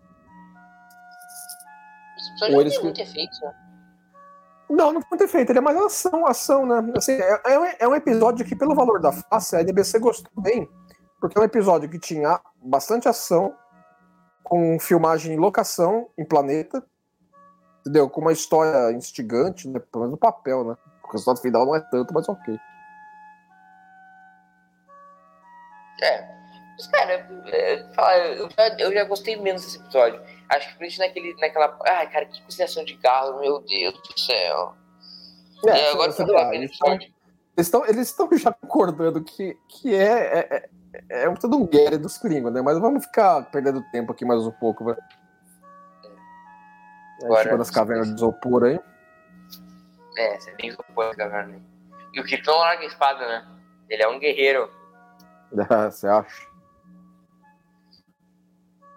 Esse 2.17 2.29
episódio 2.31 2.55
Ou 2.55 2.61
eles 2.61 2.81
muito 2.83 3.01
efeito, 3.01 3.39
né? 3.43 3.55
Não, 4.69 4.93
não 4.93 5.01
foi 5.01 5.09
muito 5.11 5.23
efeito. 5.23 5.51
Ele 5.51 5.59
é 5.59 5.61
mais 5.61 5.77
ação, 5.77 6.25
ação, 6.27 6.65
né? 6.65 6.93
Assim, 6.95 7.13
é, 7.13 7.41
é 7.45 7.87
um- 7.87 7.93
é 7.93 7.97
episódio 7.97 8.45
que, 8.45 8.55
pelo 8.55 8.75
valor 8.75 8.99
da 9.01 9.11
face, 9.11 9.55
a 9.55 9.61
NBC 9.61 9.97
gostou 9.99 10.31
bem. 10.41 10.69
Porque 11.19 11.37
é 11.37 11.41
um 11.41 11.45
episódio 11.45 11.89
que 11.89 11.99
tinha 11.99 12.39
bastante 12.61 13.09
ação, 13.09 13.53
com 14.43 14.79
filmagem 14.79 15.33
em 15.33 15.37
locação, 15.39 16.09
em 16.17 16.25
planeta, 16.25 16.83
entendeu? 17.81 18.09
Com 18.09 18.21
uma 18.21 18.31
história 18.31 18.91
instigante, 18.93 19.67
né? 19.67 19.79
Pelo 19.79 20.03
menos 20.05 20.11
no 20.11 20.17
papel, 20.17 20.63
né? 20.63 20.77
O 21.03 21.11
resultado 21.11 21.41
final 21.41 21.65
não 21.65 21.75
é 21.75 21.79
tanto, 21.81 22.13
mas 22.13 22.29
ok. 22.29 22.57
É. 26.01 26.39
Cara, 26.93 27.27
falar, 27.93 28.17
eu, 28.19 28.49
já, 28.49 28.67
eu 28.79 28.93
já 28.93 29.03
gostei 29.03 29.35
menos 29.41 29.63
desse 29.63 29.77
episódio. 29.79 30.21
Acho 30.49 30.69
que 30.69 30.77
principalmente 30.77 31.15
naquele, 31.15 31.39
naquela. 31.39 31.77
Ai, 31.87 32.09
cara, 32.09 32.25
que 32.25 32.41
cozinhação 32.43 32.83
de 32.83 32.97
carro, 32.97 33.39
meu 33.39 33.59
Deus 33.61 33.93
do 33.93 34.19
céu. 34.19 34.73
É, 35.67 35.91
agora 35.91 36.11
eu 36.11 36.33
lá, 36.33 36.45
tô 36.45 36.49
vendo 36.49 36.53
eles 36.53 36.71
estão-. 36.71 37.85
Eles 37.85 38.07
estão 38.07 38.29
já 38.37 38.51
concordando 38.51 39.23
que, 39.23 39.55
que 39.67 39.93
é, 39.93 40.39
é, 40.39 40.69
é, 41.09 41.23
é 41.23 41.29
um 41.29 41.35
todo 41.35 41.57
um 41.57 41.67
guerre 41.67 41.97
dos 41.97 42.17
Klingons, 42.17 42.53
né? 42.53 42.61
Mas 42.61 42.79
vamos 42.79 43.05
ficar 43.05 43.43
perdendo 43.51 43.83
tempo 43.91 44.11
aqui 44.11 44.25
mais 44.25 44.45
um 44.45 44.51
pouco, 44.51 44.85
vai. 44.85 44.95
Agora- 47.23 47.43
chegou 47.43 47.57
nas 47.57 47.69
cavernas 47.69 48.07
de 48.07 48.15
isopor 48.15 48.63
aí. 48.63 48.79
É, 50.17 50.39
você 50.39 50.53
nem 50.59 50.71
supõe, 50.71 51.13
caverna. 51.15 51.61
E 52.13 52.19
o 52.19 52.23
Kirk 52.23 52.45
não 52.47 52.57
larga 52.57 52.83
a 52.83 52.87
espada, 52.87 53.19
né? 53.27 53.47
Ele 53.89 54.03
é 54.03 54.07
um 54.07 54.19
guerreiro. 54.19 54.69
Ah, 55.69 55.89
Você 55.89 56.07
acha? 56.07 56.48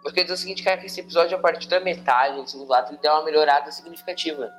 Mas 0.05 0.13
quer 0.13 0.23
dizer 0.23 0.35
o 0.35 0.37
seguinte, 0.37 0.63
cara, 0.65 0.79
que 0.79 0.87
esse 0.87 1.01
episódio, 1.01 1.37
a 1.37 1.41
partir 1.41 1.69
da 1.69 1.79
metade 1.81 2.37
do 2.41 2.49
segundo 2.49 2.73
ato, 2.75 2.91
ele 2.93 2.99
deu 3.01 3.13
uma 3.13 3.25
melhorada 3.25 3.71
significativa. 3.71 4.51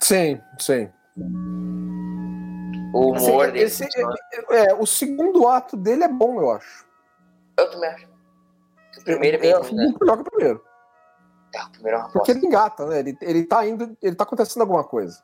Sim, 0.00 0.40
sim. 0.58 0.90
O 2.94 3.14
Assim, 3.14 3.30
humor 3.30 3.46
dele. 3.52 3.64
esse- 3.64 3.88
é, 4.50 4.74
o 4.74 4.86
segundo 4.86 5.48
ato 5.48 5.76
dele 5.76 6.04
é 6.04 6.08
bom, 6.08 6.40
eu 6.40 6.50
acho. 6.50 6.86
Eu 7.58 7.70
também 7.70 7.90
acho. 7.90 8.06
O 8.98 9.04
primeiro 9.04 9.36
é 9.36 9.40
bem 9.40 9.50
é, 9.50 9.56
ruim, 9.56 9.74
né? 9.74 9.94
melhor 10.00 10.16
que 10.16 10.22
o 10.22 10.30
primeiro. 10.30 10.64
É, 11.54 11.62
o 11.62 11.70
primeiro 11.70 11.96
é 11.98 12.00
uma 12.00 12.10
Porque 12.10 12.30
ele 12.32 12.46
engata, 12.46 12.86
né? 12.86 12.98
Ele, 12.98 13.16
ele 13.20 13.44
tá 13.44 13.66
indo, 13.66 13.96
ele 14.02 14.16
tá 14.16 14.24
acontecendo 14.24 14.62
alguma 14.62 14.84
coisa. 14.84 15.22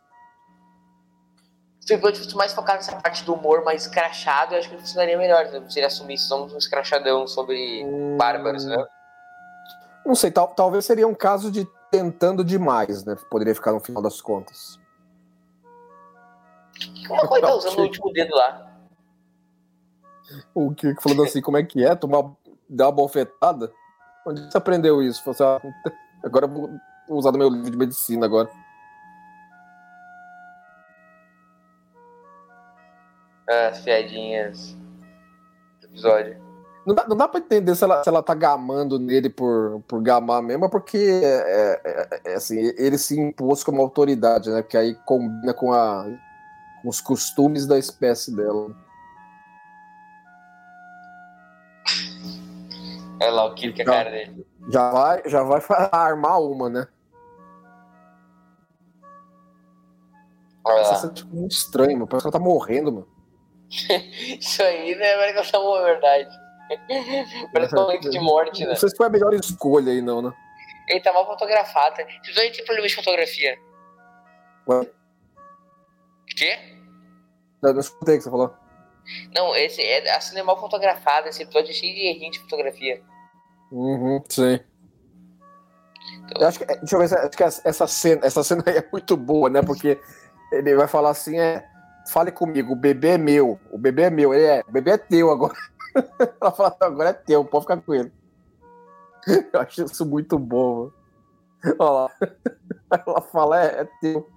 Se 1.99 2.07
eu 2.07 2.15
fosse 2.25 2.37
mais 2.37 2.53
focar 2.53 2.77
nessa 2.77 2.97
parte 2.97 3.25
do 3.25 3.35
humor 3.35 3.65
mais 3.65 3.83
escrachado, 3.83 4.55
eu 4.55 4.59
acho 4.59 4.69
que 4.71 4.77
funcionaria 4.79 5.17
melhor. 5.17 5.47
né? 5.47 5.63
Se 5.69 5.79
ele 5.79 5.87
assumisse 5.87 6.25
só 6.25 6.45
um 6.45 6.57
escrachadão 6.57 7.27
sobre 7.27 7.85
Hum, 7.85 8.17
bárbaros, 8.17 8.65
né? 8.65 8.77
Não 10.05 10.15
sei, 10.15 10.31
tal- 10.31 10.49
talvez 10.49 10.85
seria 10.85 11.07
um 11.07 11.15
caso 11.15 11.51
de 11.51 11.67
tentando 11.91 12.43
demais, 12.45 13.05
né? 13.05 13.17
Poderia 13.31 13.55
ficar 13.55 13.73
no 13.73 13.81
final 13.81 14.03
das 14.03 14.21
contas. 14.21 14.81
Uma 17.09 17.29
coisa 17.29 17.47
tá 17.47 17.55
usando 17.55 17.79
o 17.79 17.83
último 17.83 18.13
dedo 18.13 18.35
lá. 18.35 18.69
O 20.55 20.75
Kirk 20.75 21.03
falando 21.03 21.25
assim, 21.25 21.41
como 21.43 21.57
é 21.57 21.63
que 21.63 21.85
é? 21.85 21.95
Tomar, 21.95 22.33
dar 22.69 22.87
uma 22.87 22.93
bofetada? 22.93 23.71
Onde 24.27 24.41
você 24.51 24.57
aprendeu 24.57 25.03
isso? 25.03 25.23
Falei 25.23 25.35
assim, 25.35 25.67
ah, 25.67 25.93
agora 26.25 26.47
eu 26.47 26.51
vou 26.51 26.81
usar 27.11 27.33
no 27.33 27.39
meu 27.39 27.49
livro 27.49 27.71
de 27.71 27.77
medicina 27.77 28.25
agora. 28.27 28.49
As 33.49 33.81
piadinhas 33.81 34.77
do 35.81 35.87
episódio. 35.87 36.41
Não 36.87 36.95
dá, 36.95 37.07
não 37.09 37.17
dá 37.17 37.29
pra 37.29 37.39
entender 37.39 37.75
se 37.77 37.85
ela, 37.85 38.03
se 38.03 38.09
ela 38.09 38.23
tá 38.23 38.35
gamando 38.35 38.99
nele 38.99 39.31
por, 39.31 39.83
por 39.87 40.03
gamar 40.03 40.43
mesmo, 40.43 40.65
é 40.65 40.69
porque 40.69 40.97
é, 41.23 41.81
é- 41.85 42.21
é 42.33 42.35
assim, 42.35 42.59
ele 42.77 42.99
se 42.99 43.19
impôs 43.21 43.63
como 43.63 43.81
autoridade, 43.81 44.51
né? 44.51 44.63
Que 44.65 44.77
aí 44.77 44.95
combina 45.07 45.55
com, 45.55 45.73
a, 45.73 46.05
com 46.83 46.89
os 46.89 47.01
costumes 47.01 47.67
da 47.67 47.79
espécie 47.79 48.35
dela. 48.35 48.75
Olha 53.21 53.31
lá 53.31 53.45
o 53.45 53.55
Kirk, 53.55 53.81
a 53.81 53.85
Não. 53.85 53.93
cara 53.93 54.11
dele. 54.11 54.47
Já 54.69 54.91
vai, 54.91 55.23
já 55.27 55.43
vai 55.45 55.61
armar 55.93 56.41
uma, 56.41 56.69
né? 56.69 56.89
Olha 60.65 60.83
Isso 60.83 61.07
lá. 61.07 61.11
é 61.13 61.15
tipo, 61.15 61.35
muito 61.37 61.53
estranho, 61.53 61.93
mano. 61.93 62.07
Parece 62.07 62.25
que 62.25 62.27
ela 62.29 62.33
tá 62.33 62.39
morrendo, 62.45 62.93
mano. 62.93 63.07
Isso 64.39 64.63
aí, 64.63 64.95
né? 64.95 65.15
Parece 65.15 65.33
que 65.33 65.39
ela 65.39 65.45
chamou 65.45 65.75
a 65.77 65.83
verdade. 65.85 66.29
Leito 67.89 68.11
de 68.11 68.21
morte, 68.21 68.63
né? 68.63 68.69
Não 68.71 68.77
sei 68.77 68.89
se 68.91 68.97
foi 68.97 69.07
a 69.07 69.11
melhor 69.11 69.33
escolha 69.35 69.93
aí, 69.93 70.01
não, 70.03 70.23
né? 70.23 70.33
Ele 70.89 71.01
tá 71.01 71.13
mal 71.13 71.27
fotografado. 71.27 72.01
Esse 72.01 72.17
episódio 72.17 72.53
tem 72.53 72.65
problema 72.65 72.89
de 72.89 72.95
fotografia. 72.95 73.59
Ué? 74.69 74.87
Quê? 76.37 76.59
Eu 77.63 77.73
não 77.75 77.81
escutei 77.81 78.15
o 78.17 78.19
que 78.19 78.25
você 78.25 78.31
falou. 78.31 78.55
Não, 79.35 79.55
esse 79.57 79.83
é, 79.83 80.11
a 80.11 80.21
cena 80.21 80.41
é 80.41 80.43
mal 80.43 80.59
fotografada. 80.61 81.29
Esse 81.29 81.43
episódio 81.43 81.71
é 81.71 81.75
cheio 81.75 81.95
de 81.95 82.01
errinho 82.07 82.33
de 82.33 82.41
fotografia. 82.41 83.03
Uhum, 83.71 84.23
sim. 84.29 84.61
Eu 86.39 86.47
acho 86.47 86.59
que, 86.59 86.65
é, 86.65 86.77
deixa 86.77 86.95
eu 86.97 87.01
ver, 87.01 87.09
se- 87.09 87.17
acho 87.17 87.31
que 87.31 87.43
essa 87.43 87.63
essa 87.69 87.87
cena, 87.87 88.27
essa 88.27 88.43
cena 88.43 88.63
aí 88.67 88.77
é 88.79 88.89
muito 88.93 89.17
boa, 89.17 89.49
né? 89.51 89.63
Porque 89.63 89.99
ele 90.51 90.75
vai 90.75 90.89
falar 90.89 91.11
assim, 91.11 91.39
é, 91.39 91.67
fale 92.09 92.31
comigo, 92.33 92.73
o 92.73 92.77
bebê 92.77 93.11
é 93.11 93.19
meu, 93.19 93.59
o 93.71 93.79
bebê 93.79 94.03
é 94.03 94.11
meu, 94.11 94.33
ele 94.35 94.45
é, 94.45 94.65
o 94.69 94.73
bebê 94.73 94.93
é 94.93 94.99
teu 94.99 95.31
agora. 95.31 95.55
Ela 96.41 96.51
fala, 96.53 96.77
agora 96.81 97.11
é 97.11 97.13
teu, 97.13 97.45
pode 97.45 97.65
ficar 97.65 97.81
com 97.81 97.95
ele. 97.95 98.13
Eu 99.53 99.61
acho 99.61 99.85
isso 99.85 100.07
muito 100.07 100.39
bom. 100.39 100.91
mano. 101.65 101.77
Olha 101.79 101.91
lá. 101.91 102.11
Ela 103.07 103.21
fala, 103.23 103.63
é, 103.65 103.83
é 103.83 103.89
teu. 104.01 104.29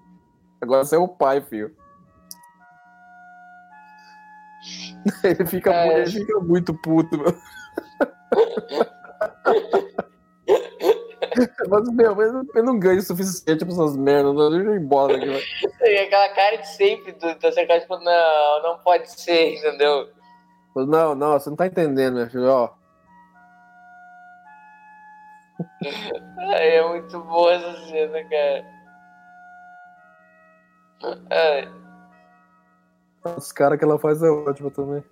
Agora 0.62 0.84
você 0.84 0.96
é 0.96 1.00
o 1.00 1.08
pai, 1.08 1.42
filho. 1.42 1.76
Ele 5.24 5.46
fica, 5.46 5.72
É. 5.72 5.86
muito, 5.86 6.10
ele 6.10 6.26
fica 6.26 6.40
muito 6.40 6.74
puto, 6.74 7.18
meu. 7.18 7.36
Mas, 11.70 11.90
meu, 11.94 12.16
mas 12.16 12.32
eu 12.56 12.64
não 12.64 12.80
ganho 12.80 13.00
o 13.00 13.02
suficiente 13.02 13.66
pra 13.66 13.74
essas 13.74 13.98
merdas. 13.98 14.36
Deixa 14.36 14.70
eu 14.70 14.76
ir 14.76 14.80
embora 14.82 15.18
daqui. 15.18 15.98
aquela 15.98 16.30
cara 16.30 16.58
de 16.58 16.68
sempre 16.68 17.12
do, 17.14 17.28
secretária, 17.28 17.82
tipo, 17.82 17.98
não, 17.98 18.64
não 18.64 18.80
pode 18.80 19.10
ser, 19.12 19.56
entendeu? 19.56 20.10
Não, 20.76 21.16
não, 21.16 21.34
você 21.34 21.50
não 21.50 21.58
tá 21.58 21.68
entendendo, 21.68 22.16
minha 22.16 22.30
filha. 22.30 22.50
Ó, 22.50 22.70
Ai, 26.38 26.78
é 26.78 26.88
muito 26.88 27.20
boa 27.22 27.54
essa 27.54 27.88
cena, 27.88 28.24
cara. 28.30 28.66
Ai, 31.30 31.70
os 33.38 33.52
caras 33.52 33.80
que 33.80 33.86
ela 33.86 33.98
faz 33.98 34.22
é 34.22 34.30
ótimo 34.30 34.70
também. 34.70 35.04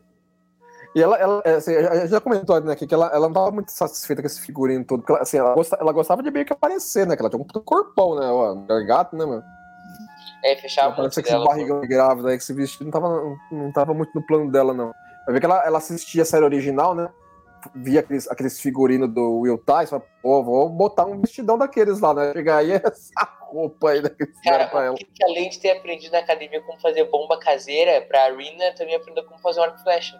E 0.95 1.01
ela, 1.01 1.17
ela 1.17 1.41
é, 1.43 1.55
assim, 1.55 1.75
a 1.75 1.95
gente 1.95 2.09
já 2.09 2.21
comentou 2.21 2.59
né, 2.61 2.71
aqui 2.73 2.85
que 2.85 2.93
ela, 2.93 3.07
ela 3.07 3.27
não 3.27 3.33
tava 3.33 3.51
muito 3.51 3.71
satisfeita 3.71 4.21
com 4.21 4.27
esse 4.27 4.39
figurino 4.41 4.85
todo. 4.85 5.03
ela, 5.09 5.19
assim, 5.19 5.37
ela, 5.37 5.55
gosta- 5.55 5.77
ela 5.79 5.91
gostava 5.91 6.21
de 6.21 6.29
meio 6.29 6.45
que 6.45 6.53
aparecer, 6.53 7.07
né? 7.07 7.15
Que 7.15 7.21
ela 7.21 7.29
tinha 7.29 7.41
um 7.41 7.45
corpão, 7.63 8.15
né? 8.19 8.27
Ó, 8.27 8.55
gato, 8.85 9.15
né, 9.15 9.25
mano? 9.25 9.43
é, 10.43 10.55
fechava 10.57 10.93
parece 10.95 11.23
que 11.23 11.29
esse 11.29 11.43
barrigão 11.43 11.79
de 11.81 11.87
grávida 11.87 12.29
aí, 12.29 12.37
que 12.37 12.43
esse 12.43 12.53
vestido 12.53 12.83
não 12.85 12.91
tava, 12.91 13.37
não, 13.51 13.71
tava 13.71 13.93
muito 13.93 14.11
no 14.13 14.25
plano 14.25 14.51
dela, 14.51 14.73
não. 14.73 14.93
Vai 15.25 15.33
ver 15.33 15.39
que 15.39 15.45
ela, 15.45 15.65
ela 15.65 15.77
assistia 15.77 16.21
a 16.21 16.25
série 16.25 16.43
original, 16.43 16.93
né? 16.93 17.09
Via 17.73 18.01
aqueles, 18.01 18.29
aqueles 18.29 18.59
figurinos 18.59 19.07
do 19.13 19.39
Will 19.39 19.57
Tyson, 19.57 20.01
pô, 20.21 20.43
vou 20.43 20.67
botar 20.67 21.05
um 21.05 21.21
vestidão 21.21 21.57
daqueles 21.57 22.01
lá, 22.01 22.13
né? 22.13 22.33
Chegar 22.33 22.57
aí 22.57 22.73
essa 22.83 23.27
roupa 23.49 23.91
aí 23.91 24.01
daqueles 24.01 24.37
caras 24.41 24.67
pra 24.69 24.79
Cara, 24.79 24.85
ela. 24.87 24.97
que, 24.97 25.23
além 25.23 25.49
de 25.49 25.59
ter 25.59 25.71
aprendido 25.71 26.11
na 26.11 26.19
academia 26.19 26.61
como 26.61 26.77
fazer 26.81 27.05
bomba 27.05 27.39
caseira 27.39 28.01
pra 28.01 28.25
Arena, 28.25 28.75
também 28.75 28.95
aprendeu 28.95 29.23
como 29.25 29.39
fazer 29.39 29.61
um 29.61 29.63
arco 29.63 29.81
flecha. 29.81 30.19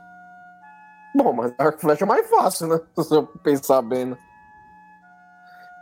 Bom, 1.16 1.32
mas 1.34 1.54
arco 1.58 1.78
e 1.78 1.82
flecha 1.82 2.04
é 2.06 2.08
mais 2.08 2.30
fácil, 2.30 2.68
né? 2.68 2.80
Se 3.04 3.16
eu 3.16 3.28
pensar 3.44 3.82
bem, 3.82 4.06
né? 4.06 4.18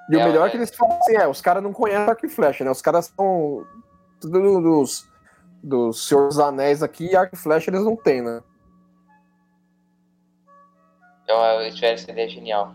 E 0.09 0.15
É, 0.15 0.23
o 0.23 0.27
melhor 0.27 0.45
é 0.45 0.47
é. 0.47 0.51
que 0.51 0.57
eles 0.57 0.75
falam 0.75 0.97
assim, 0.97 1.15
é, 1.15 1.27
os 1.27 1.39
caras 1.41 1.63
não 1.63 1.71
conhecem 1.71 2.03
arco 2.09 2.25
e 2.25 2.29
flecha, 2.29 2.63
né? 2.65 2.71
Os 2.71 2.82
caras 2.82 3.05
são 3.15 3.65
tudo 4.19 4.61
dos, 4.61 5.07
dos 5.63 6.07
Senhor 6.07 6.27
dos 6.27 6.39
Anéis 6.39 6.84
aqui 6.84 7.11
e 7.11 7.15
arco 7.15 7.36
e 7.36 7.38
flecha 7.38 7.69
eles 7.69 7.84
não 7.84 7.95
têm, 7.95 8.21
né? 8.21 8.41
Então, 11.23 11.61
eles 11.61 11.75
tiveram 11.75 11.93
essa 11.93 12.11
ideia 12.11 12.27
genial. 12.29 12.73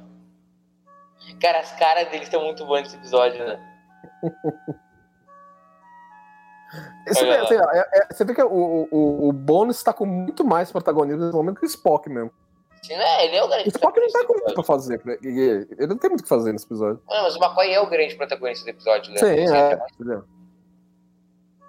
Cara, 1.41 1.61
as 1.61 1.73
caras 1.73 2.09
deles 2.09 2.23
estão 2.23 2.43
muito 2.43 2.65
boas 2.65 2.85
nesse 2.85 2.97
episódio, 2.97 3.45
né? 3.45 3.61
Você 7.07 7.25
vê, 7.25 7.37
assim, 7.37 7.55
ó, 7.57 7.71
é- 7.71 7.89
é- 7.93 8.07
você 8.15 8.25
vê 8.25 8.35
que 8.35 8.43
o, 8.43 8.89
o, 8.91 9.29
o 9.29 9.33
Bones 9.33 9.83
tá 9.83 9.93
com 9.93 10.07
muito 10.07 10.45
mais 10.45 10.73
protagonismo 10.73 11.25
nesse 11.25 11.37
momento 11.37 11.61
que 11.61 11.67
o 11.67 11.69
Spock 11.69 12.09
mesmo. 12.09 12.31
Né? 12.89 13.25
Ele 13.25 13.37
é 13.37 13.43
o 13.45 13.49
grande 13.49 13.65
O 13.65 13.69
Spock 13.69 14.01
não 14.01 14.09
tá 14.09 14.25
com 14.27 14.33
muito 14.35 14.55
pra 14.55 14.63
fazer. 14.63 15.01
né? 15.05 15.17
Ele 15.23 15.87
não 15.87 15.97
tem 15.97 16.11
muito 16.11 16.21
o 16.21 16.23
que 16.23 16.29
fazer 16.29 16.53
nesse 16.53 16.67
episódio. 16.67 17.01
Não, 17.09 17.23
mas 17.23 17.35
o 17.37 17.39
McCoy 17.39 17.73
é 17.73 17.81
o 17.81 17.89
grande 17.89 18.15
protagonista 18.17 18.65
do 18.65 18.71
episódio, 18.71 19.13
né? 19.13 19.19
Sim, 19.19 19.55
é. 19.55 19.79
Olha 20.05 20.25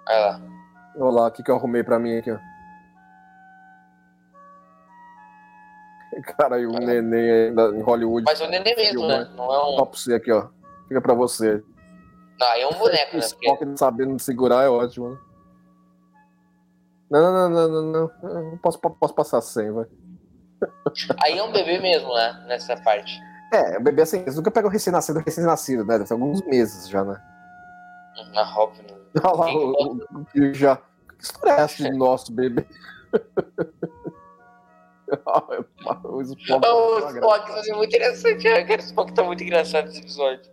lá. 0.08 0.40
Olha 1.00 1.10
lá, 1.12 1.26
o 1.28 1.30
que, 1.30 1.42
que 1.42 1.50
eu 1.50 1.56
arrumei 1.56 1.82
pra 1.84 1.98
mim 1.98 2.16
aqui, 2.18 2.30
ó. 2.30 2.38
Cara, 6.36 6.58
e 6.58 6.66
o 6.66 6.72
neném 6.72 7.30
ainda 7.48 7.68
em 7.68 7.80
Hollywood. 7.80 8.24
Mas 8.24 8.40
o 8.40 8.48
Nenê 8.48 8.74
mesmo, 8.74 9.06
né? 9.06 9.30
Não 9.36 9.44
é 9.54 9.58
um. 9.66 9.76
Só 9.76 9.84
pra 9.84 9.98
você 9.98 10.14
aqui, 10.14 10.32
ó. 10.32 10.48
Fica 10.88 11.00
pra 11.00 11.14
você. 11.14 11.62
Não, 12.40 12.46
é 12.54 12.66
um 12.66 12.72
boneco, 12.72 13.16
O 13.16 13.18
né? 13.18 13.26
Porque 13.28 13.46
Spock 13.46 13.64
não 13.64 13.76
sabendo 13.76 14.18
segurar 14.18 14.64
é 14.64 14.68
ótimo, 14.68 15.10
né? 15.10 15.18
Não, 17.10 17.32
não, 17.32 17.50
não, 17.50 17.82
não, 17.82 18.10
não, 18.22 18.58
Posso, 18.58 18.78
posso 18.78 19.14
passar 19.14 19.40
sem, 19.40 19.70
vai. 19.70 19.86
Aí 21.22 21.38
é 21.38 21.42
um 21.42 21.52
bebê 21.52 21.78
mesmo, 21.78 22.12
né? 22.14 22.44
Nessa 22.46 22.76
parte. 22.76 23.18
É, 23.52 23.78
o 23.78 23.82
bebê 23.82 24.02
assim, 24.02 24.20
eles 24.20 24.36
nunca 24.36 24.50
pegam 24.50 24.70
recém-nascido, 24.70 25.20
recém-nascido, 25.20 25.84
né? 25.84 25.94
Deve 25.94 26.08
ter 26.08 26.14
alguns 26.14 26.42
meses 26.42 26.88
já, 26.88 27.04
né? 27.04 27.20
Na 28.32 28.42
óbvio. 28.58 28.82
né? 28.82 28.94
Olha 29.24 29.36
lá, 29.36 29.54
o, 29.54 29.72
o, 29.72 30.26
o 30.48 30.54
já. 30.54 30.76
Que 30.76 31.24
história 31.24 31.52
é 31.52 31.60
essa 31.60 31.82
de 31.82 31.90
nosso 31.96 32.32
bebê? 32.32 32.66
o 36.04 36.20
Spock. 36.22 36.66
O 36.66 37.08
Spock 37.08 37.64
ser 37.64 37.74
muito 37.74 37.96
interessante, 37.96 38.42
cara. 38.44 38.82
O 38.82 38.84
Spock 38.84 39.12
tá 39.14 39.22
muito 39.22 39.42
engraçado 39.42 39.86
nesse 39.86 40.00
episódio. 40.00 40.50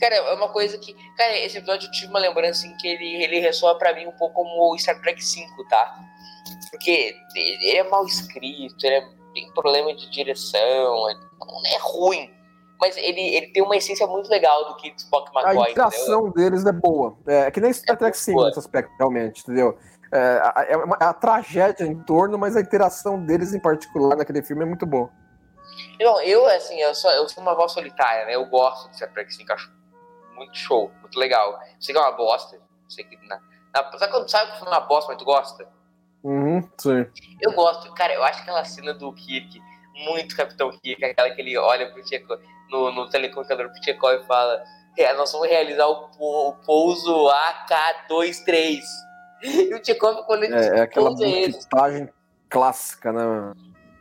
Cara, 0.00 0.14
é 0.16 0.34
uma 0.34 0.48
coisa 0.48 0.78
que. 0.78 0.94
Cara, 1.16 1.36
esse 1.38 1.58
episódio 1.58 1.86
eu 1.86 1.92
tive 1.92 2.06
uma 2.08 2.18
lembrança 2.18 2.66
em 2.66 2.76
que 2.78 2.88
ele, 2.88 3.22
ele 3.22 3.38
ressoa 3.40 3.76
pra 3.78 3.94
mim 3.94 4.06
um 4.06 4.12
pouco 4.12 4.34
como 4.34 4.72
o 4.72 4.78
Star 4.78 5.00
Trek 5.00 5.22
V, 5.22 5.46
tá? 5.68 5.98
Porque 6.70 7.14
ele 7.34 7.76
é 7.76 7.88
mal 7.88 8.04
escrito, 8.06 8.84
ele 8.84 8.94
é- 8.96 9.17
tem 9.40 9.52
problema 9.52 9.94
de 9.94 10.10
direção, 10.10 11.06
não 11.40 11.62
é 11.66 11.78
ruim. 11.80 12.30
Mas 12.80 12.96
ele, 12.96 13.20
ele 13.20 13.48
tem 13.48 13.62
uma 13.62 13.76
essência 13.76 14.06
muito 14.06 14.28
legal 14.30 14.66
do 14.68 14.76
que 14.76 14.94
Spock 14.96 15.28
A 15.34 15.40
McCoy, 15.40 15.52
entendeu? 15.54 15.70
interação 15.72 16.30
deles 16.30 16.64
é 16.64 16.70
boa. 16.72 17.16
É 17.26 17.50
que 17.50 17.60
nem 17.60 17.72
Star 17.72 17.96
É 17.96 17.98
Trek 17.98 18.16
5 18.16 18.36
boa. 18.36 18.46
nesse 18.46 18.58
aspecto, 18.60 18.92
realmente, 18.98 19.40
entendeu? 19.42 19.76
É, 20.12 20.18
a, 20.54 20.66
é 20.68 20.76
uma- 20.76 20.96
a 21.00 21.12
tragédia 21.12 21.84
em 21.84 21.98
torno, 22.04 22.38
mas 22.38 22.56
a 22.56 22.60
interação 22.60 23.20
deles 23.24 23.52
em 23.52 23.58
particular 23.60 24.16
naquele 24.16 24.42
filme 24.42 24.62
é 24.62 24.66
muito 24.66 24.86
boa. 24.86 25.10
Não, 26.00 26.20
eu, 26.22 26.46
assim, 26.46 26.78
eu 26.80 26.94
sou, 26.94 27.10
eu 27.10 27.28
sou 27.28 27.42
uma 27.42 27.54
voz 27.54 27.72
solitária, 27.72 28.24
né? 28.26 28.36
Eu 28.36 28.46
gosto 28.46 28.88
de 28.90 28.96
Star 28.96 29.12
Trek 29.12 29.32
5, 29.34 29.52
acho 29.52 29.70
muito 30.36 30.56
show, 30.56 30.90
muito 31.00 31.18
legal. 31.18 31.58
Sei 31.80 31.92
que 31.92 32.00
é 32.00 32.02
uma 32.02 32.12
bosta. 32.12 32.60
Sei 32.88 33.04
que. 33.04 33.16
Na, 33.26 33.40
na, 33.74 33.98
sabe 33.98 34.12
quando 34.12 34.28
sabe 34.30 34.52
que 34.52 34.58
foi 34.60 34.68
uma 34.68 34.80
bosta, 34.80 35.10
mas 35.12 35.18
tu 35.18 35.24
gosta? 35.24 35.68
Uhum, 36.24 36.62
sim. 36.78 37.06
Eu 37.40 37.52
gosto, 37.52 37.92
cara, 37.94 38.12
eu 38.14 38.22
acho 38.22 38.42
aquela 38.42 38.64
cena 38.64 38.92
do 38.92 39.12
Kirk, 39.12 39.60
muito 40.04 40.36
Capitão 40.36 40.70
Kirk, 40.78 41.04
aquela 41.04 41.30
que 41.30 41.40
ele 41.40 41.56
olha 41.56 41.90
pro 41.92 42.02
Tchekov, 42.04 42.40
no, 42.70 42.90
no 42.92 43.08
telecomunicador 43.08 43.70
pro 43.70 43.80
Tchekov 43.80 44.20
e 44.22 44.26
fala: 44.26 44.62
"É, 44.96 45.12
Nós 45.14 45.30
vamos 45.32 45.48
realizar 45.48 45.86
o, 45.86 46.08
o 46.18 46.52
pouso 46.66 47.28
AK-23. 47.28 48.80
E 49.40 49.72
o 49.72 49.80
Tchekov, 49.80 50.24
quando 50.26 50.42
ele 50.44 50.54
É, 50.54 50.78
é 50.78 50.80
aquela 50.80 51.10
pouso 51.10 51.24
é 51.24 51.48
montagem 51.48 52.08
clássica, 52.48 53.12
né? 53.12 53.52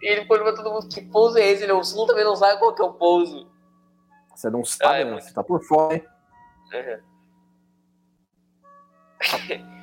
Ele 0.01 0.26
pergunta 0.26 0.53
pra 0.53 0.63
todo 0.63 0.74
mundo 0.74 0.88
que 0.89 1.01
pouso 1.01 1.38
é 1.38 1.45
esse, 1.45 1.61
ele, 1.63 1.72
o 1.74 1.84
Sul 1.84 2.07
também 2.07 2.24
não 2.24 2.36
sabe 2.36 2.57
qual 2.59 2.74
que 2.74 2.82
é 2.82 2.86
o 2.86 2.93
pouso. 2.93 3.47
Você 4.36 4.49
não 4.49 4.65
sabe, 4.65 4.93
Ah, 4.95 4.97
é 4.99 5.03
né? 5.05 5.11
muito- 5.11 5.26
Você 5.26 5.34
tá 5.34 5.43
por 5.43 5.63
fora, 5.63 5.93
hein? 5.95 6.03
Uhum. 6.74 7.01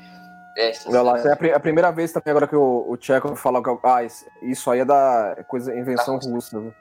é, 0.56 0.72
Olha 0.86 1.02
lá, 1.02 1.18
é 1.18 1.32
a, 1.32 1.36
pri- 1.36 1.52
a 1.52 1.60
primeira 1.60 1.90
vez 1.90 2.12
também 2.12 2.30
agora 2.30 2.46
que 2.46 2.54
o, 2.56 2.86
o 2.88 2.96
Chekhov 3.00 3.36
fala 3.36 3.62
que 3.62 3.68
ah, 3.82 4.02
isso- 4.04 4.26
aí 4.70 4.80
é 4.80 4.84
da 4.84 5.34
é 5.36 5.42
coisa 5.42 5.74
invenção 5.76 6.18
russa, 6.18 6.60
né? 6.60 6.72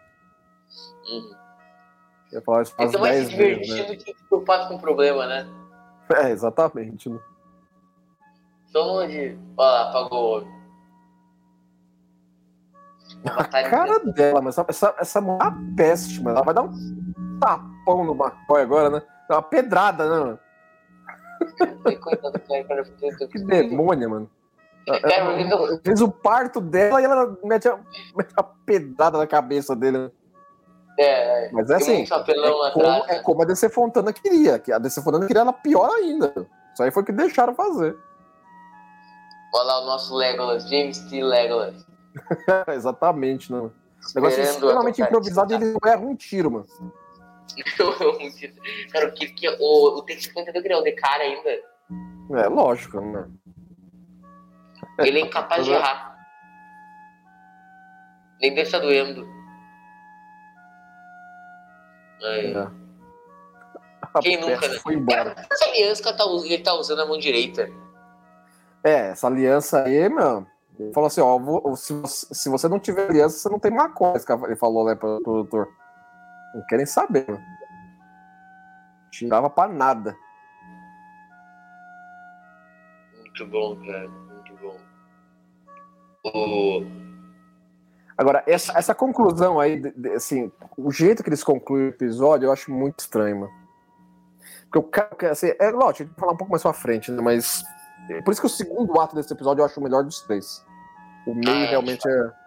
Uhum. 1.09 1.35
Eu 2.31 2.41
falar 2.41 2.63
isso 2.63 2.73
Ele 2.77 2.85
umas 2.85 2.93
tá 2.93 2.99
mais 2.99 3.27
se 3.27 3.35
10 3.35 3.37
vezes, 3.37 3.89
né? 3.89 3.95
que 3.95 4.13
preocupado 4.27 4.67
com 4.67 4.75
o 4.75 4.79
problema, 4.79 5.25
né? 5.27 5.47
É, 6.15 6.29
exatamente. 6.31 7.09
Né? 7.09 7.19
Só 8.71 9.01
onde. 9.01 9.37
Olha 9.57 9.69
lá, 9.71 9.89
apagou. 9.89 10.47
A 13.25 13.43
cara 13.69 13.99
de- 13.99 14.11
dela, 14.13 14.41
mas 14.41 14.57
essa, 14.57 14.65
essa, 14.69 14.95
essa 14.99 15.21
mulher 15.21 15.39
é 15.41 15.47
uma 15.47 15.75
peste, 15.75 16.21
mano. 16.21 16.37
Ela 16.37 16.45
vai 16.45 16.53
dar 16.53 16.63
um 16.63 17.39
tapão 17.39 18.03
no 18.03 18.13
McCoy 18.15 18.61
agora, 18.61 18.89
né? 18.89 19.01
Dá 19.29 19.35
uma 19.35 19.43
pedrada, 19.43 20.25
né, 20.25 20.39
Que 23.31 23.39
demônia, 23.45 24.09
mano. 24.09 24.29
Cara, 24.85 25.39
eu- 25.39 25.67
eu- 25.67 25.81
Fez 25.83 26.01
o 26.01 26.11
parto 26.11 26.59
dela 26.59 27.01
e 27.01 27.05
ela 27.05 27.37
mete 27.43 27.67
a, 27.69 27.77
mete 28.15 28.33
a 28.35 28.43
pedrada 28.43 29.17
na 29.17 29.25
cabeça 29.27 29.75
dele. 29.75 30.11
É, 30.99 31.47
é. 31.47 31.51
Mas 31.51 31.69
é 31.69 31.77
Tem 31.77 32.03
assim, 32.03 32.03
é 32.03 32.07
como, 32.07 32.63
atrás, 32.63 33.03
é 33.07 33.13
né? 33.13 33.19
como 33.21 33.41
a 33.41 33.45
DC 33.45 33.69
Fontana 33.69 34.13
queria. 34.13 34.59
Que 34.59 34.71
a 34.71 34.77
DC 34.77 35.01
Fontana 35.01 35.25
queria 35.25 35.41
ela 35.41 35.53
pior 35.53 35.89
ainda. 35.89 36.33
Isso 36.73 36.83
aí 36.83 36.91
foi 36.91 37.01
o 37.01 37.05
que 37.05 37.11
deixaram 37.11 37.55
fazer. 37.55 37.95
Olha 39.55 39.63
lá 39.65 39.81
o 39.81 39.85
nosso 39.85 40.15
Legolas, 40.15 40.67
James 40.69 40.99
T. 41.09 41.23
Legolas. 41.23 41.85
Exatamente, 42.73 43.51
né? 43.51 43.57
mano? 43.59 43.73
O 44.11 44.15
negócio 44.15 44.41
é 44.41 44.43
extremamente 44.43 45.01
improvisado 45.01 45.53
e 45.53 45.55
ele 45.55 45.65
não 45.73 45.89
erra 45.89 46.01
um 46.01 46.15
tiro, 46.15 46.51
mano. 46.51 46.65
cara, 48.91 49.07
o 49.07 49.13
que, 49.13 49.27
que 49.27 49.49
o, 49.49 49.97
o 49.97 50.01
Texas 50.03 50.31
entendeu 50.35 50.61
que 50.61 50.67
ele 50.67 50.73
é 50.73 50.77
o 50.77 50.83
de 50.83 50.91
cara 50.93 51.23
ainda. 51.23 51.49
É, 51.49 52.47
lógico, 52.47 52.99
né? 53.01 53.27
Ele 54.99 55.19
é 55.19 55.21
incapaz 55.21 55.65
de 55.65 55.71
errar. 55.71 56.13
Nem 58.41 58.53
deixa 58.53 58.79
doendo. 58.79 59.27
É. 62.21 62.51
É. 62.51 62.83
Quem 64.21 64.39
nunca, 64.39 64.67
né? 64.67 64.75
Foi 64.79 64.93
embora. 64.95 65.35
Essa 65.51 65.65
aliança 65.65 66.03
que 66.03 66.17
tá 66.17 66.23
ele 66.45 66.63
tá 66.63 66.73
usando 66.73 67.01
a 67.01 67.05
mão 67.05 67.17
direita. 67.17 67.69
É, 68.83 69.09
essa 69.09 69.27
aliança 69.27 69.83
aí, 69.83 70.07
meu. 70.09 70.45
Ele 70.79 70.93
falou 70.93 71.07
assim: 71.07 71.21
ó, 71.21 71.37
vou- 71.39 71.75
se, 71.75 71.93
você, 71.93 72.27
se 72.33 72.49
você 72.49 72.67
não 72.67 72.79
tiver 72.79 73.09
aliança, 73.09 73.37
você 73.37 73.49
não 73.49 73.59
tem 73.59 73.71
maconha. 73.71 74.19
cara- 74.19 74.45
Ele 74.45 74.55
falou, 74.55 74.85
né, 74.85 74.95
pro 74.95 75.21
produtor. 75.21 75.69
Não 76.53 76.65
querem 76.67 76.85
saber, 76.85 77.25
mano. 77.27 77.43
Tirava 79.11 79.49
pra 79.49 79.67
nada. 79.67 80.15
Muito 83.17 83.45
bom, 83.47 83.75
cara. 83.85 84.07
Muito 84.07 84.55
bom. 84.61 84.77
O... 86.25 86.83
Agora, 88.17 88.43
essa, 88.45 88.77
essa 88.77 88.93
conclusão 88.93 89.59
aí, 89.59 89.81
assim, 90.15 90.51
o 90.77 90.91
jeito 90.91 91.23
que 91.23 91.29
eles 91.29 91.43
concluem 91.43 91.85
o 91.85 91.89
episódio, 91.89 92.45
eu 92.45 92.51
acho 92.51 92.71
muito 92.71 92.99
estranho, 92.99 93.41
mano. 93.41 93.53
Porque 94.71 94.79
o 94.79 94.83
cara, 94.83 95.31
assim, 95.31 95.51
é 95.59 95.69
lógico, 95.69 95.89
a 95.89 96.05
gente 96.05 96.07
vai 96.09 96.19
falar 96.19 96.33
um 96.33 96.37
pouco 96.37 96.51
mais 96.51 96.61
pra 96.61 96.73
frente, 96.73 97.11
né? 97.11 97.21
Mas. 97.21 97.63
Por 98.25 98.31
isso 98.31 98.41
que 98.41 98.47
o 98.47 98.49
segundo 98.49 98.99
ato 98.99 99.15
desse 99.15 99.31
episódio 99.31 99.61
eu 99.61 99.65
acho 99.65 99.79
o 99.79 99.83
melhor 99.83 100.03
dos 100.03 100.21
três. 100.21 100.65
O 101.25 101.33
meio 101.33 101.65
Ah, 101.65 101.69
realmente 101.69 102.07
é. 102.07 102.42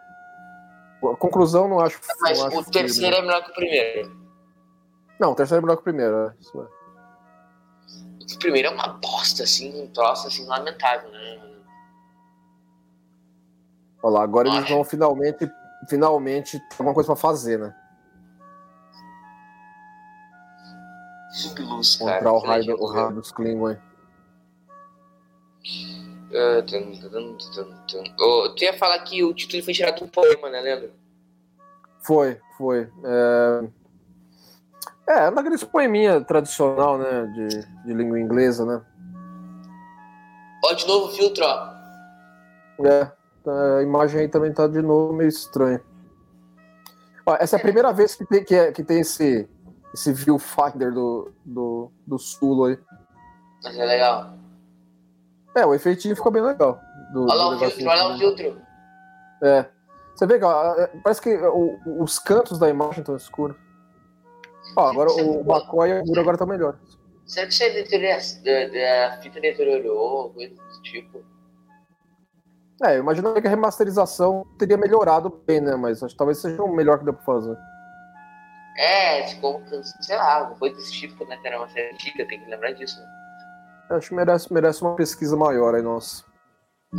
A 1.13 1.17
conclusão 1.17 1.69
não 1.69 1.81
acho. 1.81 2.01
Mas 2.21 2.39
não 2.39 2.47
acho 2.47 2.61
o 2.61 2.65
terceiro 2.65 3.17
firme. 3.17 3.17
é 3.17 3.23
melhor 3.23 3.45
que 3.45 3.51
o 3.51 3.55
primeiro. 3.55 4.27
Não, 5.21 5.33
o 5.33 5.35
terceiro 5.35 5.61
é 5.61 5.63
melhor 5.63 5.77
que 5.77 5.81
o 5.81 5.85
primeiro, 5.85 6.17
é. 6.17 6.35
Isso 6.41 6.61
é. 6.61 6.77
O 8.35 8.39
primeiro 8.39 8.69
é 8.69 8.71
uma 8.71 8.89
bosta, 8.89 9.45
assim, 9.45 9.83
um 9.83 9.87
troço 9.89 10.27
assim, 10.27 10.45
lamentável, 10.47 11.11
né? 11.11 11.41
Olha 14.03 14.15
lá, 14.15 14.23
agora 14.23 14.49
eles 14.49 14.69
vão 14.69 14.85
finalmente, 14.85 15.51
finalmente 15.89 16.59
ter 16.59 16.75
alguma 16.75 16.95
coisa 16.95 17.07
pra 17.09 17.17
fazer, 17.17 17.59
né? 17.59 17.75
Subluz, 21.31 21.97
cara. 21.97 22.21
Encontrar 22.21 22.33
o 22.33 22.41
que 22.41 22.47
raio, 22.47 22.77
o 22.79 22.87
raio 22.87 23.13
dos 23.15 23.33
Klingon 23.33 23.77
aí. 26.39 26.63
Tum, 26.63 26.93
tum, 26.93 27.37
tum, 27.37 27.75
tum. 27.87 28.25
Ô, 28.25 28.49
tu 28.55 28.65
ia 28.65 28.73
falar 28.79 28.99
que 29.01 29.23
o 29.25 29.35
título 29.35 29.63
foi 29.63 29.75
tirado 29.75 29.97
de 29.97 30.05
um 30.05 30.09
poema, 30.09 30.51
né, 30.51 30.61
lembra? 30.61 30.91
Foi, 32.03 32.41
foi. 32.57 32.89
É, 33.05 33.65
é 35.09 35.31
daqueles 35.31 35.65
poeminha 35.65 36.21
tradicional, 36.21 36.99
né? 36.99 37.27
De, 37.35 37.49
de 37.85 37.95
língua 37.95 38.19
inglesa, 38.21 38.65
né? 38.65 38.83
Ó, 40.65 40.73
de 40.73 40.87
novo 40.87 41.07
o 41.07 41.11
filtro, 41.17 41.45
ó. 41.45 41.77
É, 42.87 43.05
tá, 43.45 43.77
a 43.79 43.83
imagem 43.83 44.21
aí 44.21 44.29
também 44.29 44.53
tá 44.53 44.67
de 44.67 44.83
novo 44.83 45.13
meio 45.13 45.29
estranha. 45.29 45.81
Ó, 47.25 47.37
essa 47.41 47.57
é 47.57 47.59
a 47.59 47.63
primeira 47.63 47.93
vez 47.93 48.15
que 48.15 48.25
tem, 48.25 48.45
que 48.45 48.55
é- 48.55 48.71
que 48.71 48.85
tem 48.85 49.01
esse, 49.01 49.49
esse 49.93 50.13
viewfinder 50.13 50.93
do, 50.93 51.33
do, 51.45 51.91
do 52.07 52.19
Sulo 52.19 52.65
aí. 52.67 52.79
Mas 53.65 53.77
é 53.77 53.85
legal. 53.85 54.33
É, 55.57 55.65
o 55.65 55.75
efeitinho 55.75 56.15
ficou 56.15 56.31
bem 56.31 56.43
legal. 56.43 56.81
Do, 57.13 57.25
Olha 57.25 57.35
lá 57.35 57.49
o 57.49 57.59
filtro, 57.59 57.89
olha 57.89 58.03
lá 58.05 58.15
o 58.15 58.19
filtro. 58.19 58.61
É. 59.43 59.67
Você 60.15 60.27
vê 60.27 60.39
que 60.39 60.45
ó, 60.45 60.75
é, 60.75 60.87
parece 61.03 61.21
que 61.21 61.35
o- 61.37 62.03
os 62.03 62.19
cantos 62.19 62.59
da 62.59 62.69
imagem 62.69 63.01
estão 63.01 63.17
escuros. 63.17 63.57
Ó, 64.77 64.87
agora 64.89 65.11
o 65.13 65.41
McCoy 65.41 65.91
e 65.91 66.01
o 66.01 66.05
Guru 66.05 66.21
agora 66.21 66.37
tá 66.39 66.47
melhor. 66.47 66.79
Será 67.27 67.47
que 67.47 67.53
isso 67.55 67.63
é 67.65 68.69
da 69.09 69.17
fita 69.23 69.41
deteriorou, 69.41 70.31
coisa 70.33 70.55
do 70.55 70.83
tipo? 70.83 71.25
É, 72.85 72.97
eu 72.97 73.01
imaginava 73.01 73.41
que 73.41 73.47
a 73.47 73.51
remasterização 73.51 74.45
teria 74.59 74.77
melhorado 74.77 75.31
bem, 75.47 75.61
né? 75.61 75.75
Mas 75.77 76.03
acho 76.03 76.13
que 76.15 76.19
talvez 76.19 76.39
seja 76.39 76.63
o 76.63 76.75
melhor 76.75 76.99
que 76.99 77.05
deu 77.05 77.15
pra 77.15 77.25
fazer. 77.25 77.57
É, 78.79 79.27
ficou, 79.29 79.63
sei 80.03 80.17
lá, 80.17 80.55
coisa 80.59 80.77
desse 80.77 80.93
tipo, 80.93 81.25
né? 81.25 81.39
Que 81.39 81.49
era 81.49 81.59
uma 81.59 81.69
série 81.71 81.95
antiga, 81.95 82.27
tem 82.27 82.39
que 82.45 82.51
lembrar 82.51 82.73
disso. 82.73 83.01
Né? 83.01 83.16
Eu 83.91 83.97
Acho 83.97 84.09
que 84.09 84.15
merece, 84.15 84.53
merece 84.53 84.83
uma 84.83 84.95
pesquisa 84.97 85.37
maior 85.37 85.75
aí, 85.75 85.83
nossa. 85.83 86.25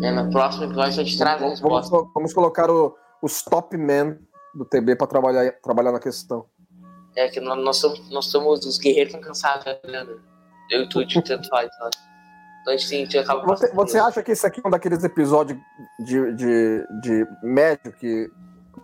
É, 0.01 0.11
no 0.11 0.29
próximo 0.31 0.65
episódio 0.65 1.01
a 1.01 1.03
gente 1.03 1.17
traz 1.17 1.41
a 1.41 1.45
Vamos, 1.45 1.59
vamos, 1.59 1.79
resposta. 1.81 2.11
vamos 2.13 2.33
colocar 2.33 2.69
o- 2.69 2.95
os 3.21 3.41
top 3.41 3.75
men 3.77 4.17
do 4.55 4.65
TB 4.65 4.95
pra 4.95 5.07
trabalhar, 5.07 5.51
trabalhar 5.61 5.91
na 5.91 5.99
questão. 5.99 6.45
É 7.15 7.27
que 7.29 7.39
nós, 7.39 7.57
nós, 7.63 7.77
somos, 7.77 8.09
nós 8.11 8.25
somos 8.25 8.65
os 8.65 8.77
guerreiros 8.77 9.13
tão 9.13 9.21
cansados, 9.21 9.65
né? 9.65 10.05
Eu 10.69 10.83
e 10.83 10.89
tu 10.89 11.03
de 11.05 11.21
tanto 11.23 11.47
faz, 11.49 11.67
né? 11.79 11.89
Então 12.61 12.73
a 12.73 12.77
gente, 12.77 12.93
a 12.93 12.97
gente 12.97 13.17
acaba 13.17 13.43
Você, 13.45 13.73
você 13.73 13.97
acha 13.97 14.21
que 14.21 14.31
esse 14.33 14.45
aqui 14.45 14.61
é 14.63 14.67
um 14.67 14.71
daqueles 14.71 15.03
episódios 15.03 15.57
de, 15.99 16.33
de, 16.33 16.87
de 17.01 17.27
médio 17.41 17.91
que 17.93 18.29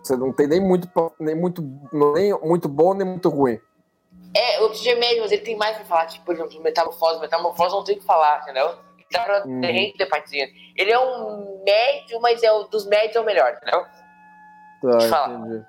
você 0.02 0.16
não 0.16 0.32
tem 0.32 0.48
nem 0.48 0.60
muito, 0.60 0.88
nem 1.20 1.34
muito, 1.38 1.62
nem 1.92 2.32
muito 2.42 2.68
bom 2.68 2.94
nem 2.94 3.06
muito 3.06 3.28
ruim? 3.28 3.60
É, 4.36 4.60
o 4.62 4.72
é 4.72 4.94
médio, 4.96 5.22
mas 5.22 5.30
ele 5.32 5.42
tem 5.42 5.56
mais 5.56 5.76
pra 5.76 5.84
falar. 5.84 6.06
Tipo, 6.06 6.24
por 6.24 6.34
exemplo, 6.34 6.60
Metamorfose. 6.62 7.20
Metamorfose 7.20 7.74
não 7.74 7.84
tem 7.84 7.96
o 7.96 8.00
que 8.00 8.04
falar, 8.04 8.42
entendeu? 8.42 8.74
Dá 9.12 9.22
pra 9.22 9.44
Uhum. 9.46 9.60
ter 9.96 10.06
partezinha. 10.06 10.48
Ele 10.76 10.90
é 10.90 10.98
um 10.98 11.62
médio, 11.64 12.20
mas 12.20 12.42
é 12.42 12.50
o 12.52 12.64
dos 12.64 12.84
médios 12.86 13.14
é 13.14 13.20
o 13.20 13.24
melhor, 13.24 13.52
entendeu? 13.52 13.84
Tá, 15.08 15.28
entendi. 15.28 15.64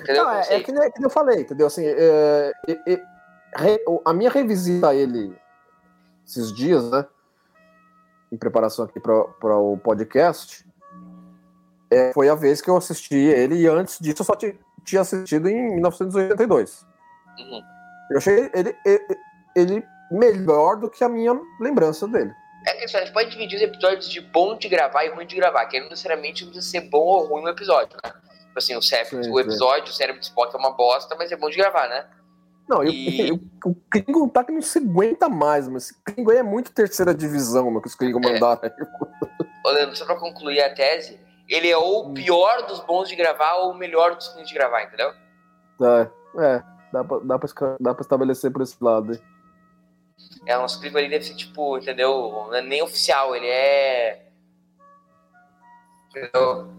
Entendeu? 0.00 0.24
Não, 0.24 0.32
é, 0.32 0.42
Sei. 0.42 0.56
é 0.56 0.62
que, 0.62 0.72
nem, 0.72 0.90
que 0.90 0.98
nem 0.98 1.04
eu 1.04 1.10
falei, 1.10 1.40
entendeu? 1.42 1.66
Assim, 1.66 1.84
é, 1.86 2.52
é, 2.68 2.92
é, 2.94 3.84
a 4.04 4.12
minha 4.14 4.30
revisita 4.30 4.88
a 4.88 4.94
ele 4.94 5.36
esses 6.26 6.52
dias, 6.54 6.90
né? 6.90 7.06
Em 8.32 8.36
preparação 8.36 8.84
aqui 8.84 8.98
para 8.98 9.56
o 9.58 9.76
podcast, 9.78 10.64
é, 11.90 12.12
foi 12.12 12.28
a 12.28 12.34
vez 12.34 12.60
que 12.60 12.68
eu 12.68 12.76
assisti 12.76 13.14
ele, 13.14 13.56
e 13.56 13.66
antes 13.66 13.98
disso 14.00 14.22
eu 14.22 14.26
só 14.26 14.34
ti- 14.34 14.58
tinha 14.84 15.02
assistido 15.02 15.48
em 15.48 15.74
1982. 15.74 16.84
Uhum. 17.38 17.62
Eu 18.10 18.18
achei 18.18 18.50
ele, 18.54 18.76
ele, 18.84 19.04
ele 19.54 19.88
melhor 20.10 20.76
do 20.76 20.88
que 20.90 21.02
a 21.02 21.08
minha 21.08 21.38
lembrança 21.60 22.06
dele. 22.06 22.32
É 22.66 22.74
que 22.74 22.84
a 22.84 23.00
gente 23.00 23.12
pode 23.12 23.30
dividir 23.30 23.56
os 23.56 23.62
episódios 23.62 24.08
de 24.08 24.20
bom 24.20 24.56
de 24.56 24.68
gravar 24.68 25.04
e 25.04 25.10
ruim 25.10 25.26
de 25.26 25.36
gravar, 25.36 25.66
que 25.66 25.78
não 25.78 25.88
necessariamente 25.88 26.44
precisa 26.44 26.66
ser 26.66 26.88
bom 26.88 26.98
ou 26.98 27.26
ruim 27.26 27.44
o 27.44 27.48
episódio, 27.48 27.96
né? 28.04 28.10
Tipo 28.10 28.58
assim, 28.58 28.76
o, 28.76 28.82
cérebro, 28.82 29.22
Sim, 29.22 29.30
o 29.30 29.38
episódio, 29.38 29.92
o 29.92 29.94
cérebro 29.94 30.20
de 30.20 30.26
Spock 30.26 30.54
é 30.54 30.58
uma 30.58 30.72
bosta, 30.72 31.14
mas 31.16 31.30
é 31.30 31.36
bom 31.36 31.48
de 31.48 31.56
gravar, 31.56 31.88
né? 31.88 32.06
Não, 32.68 32.82
e... 32.82 32.90
E- 33.30 33.32
o, 33.32 33.40
o 33.64 33.74
Klingon 33.90 34.28
tá 34.28 34.42
que 34.42 34.50
não 34.50 34.62
se 34.62 34.78
aguenta 34.78 35.28
mais, 35.28 35.68
mas 35.68 35.84
esse 35.84 36.02
Klingon 36.02 36.32
é 36.32 36.42
muito 36.42 36.72
terceira 36.72 37.14
divisão, 37.14 37.70
meu, 37.70 37.80
que 37.80 37.88
os 37.88 37.94
Klingon 37.94 38.20
É. 38.24 38.32
mandaram. 38.32 38.60
Ô, 39.64 39.70
Leandro, 39.70 39.94
só 39.96 40.04
pra 40.04 40.16
concluir 40.16 40.60
a 40.62 40.74
tese, 40.74 41.20
ele 41.48 41.70
é 41.70 41.76
ou 41.76 42.08
o 42.08 42.14
pior 42.14 42.66
dos 42.66 42.80
bons 42.80 43.08
de 43.08 43.14
gravar 43.14 43.54
ou 43.58 43.70
o 43.70 43.74
melhor 43.74 44.16
dos 44.16 44.26
ruins 44.28 44.48
de 44.48 44.54
gravar, 44.54 44.82
entendeu? 44.82 45.12
Tá, 45.78 46.10
é, 46.40 46.62
dá 46.96 47.04
pra, 47.04 47.18
dá, 47.18 47.38
pra, 47.38 47.76
dá 47.80 47.94
pra 47.94 48.02
estabelecer 48.02 48.50
por 48.50 48.62
esse 48.62 48.76
lado. 48.82 49.18
É, 50.46 50.56
o 50.56 50.62
nosso 50.62 50.80
clipe 50.80 50.96
ali 50.96 51.08
deve 51.08 51.24
ser, 51.24 51.34
tipo, 51.34 51.76
entendeu? 51.76 52.30
Não 52.48 52.54
é 52.54 52.62
nem 52.62 52.82
oficial, 52.82 53.34
ele 53.34 53.46
é. 53.46 54.28
Entendeu? 56.10 56.70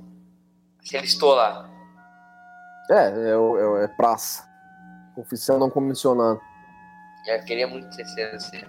Se 0.81 0.95
ele 0.95 1.05
estou 1.05 1.35
lá. 1.35 1.69
É, 2.89 2.93
é, 2.93 3.81
é, 3.81 3.83
é 3.83 3.87
praça. 3.89 4.47
Oficial 5.15 5.59
não 5.59 5.69
comissionado. 5.69 6.39
Eu 7.27 7.43
queria 7.43 7.67
muito 7.67 7.93
sido 7.93 8.35
assim. 8.35 8.61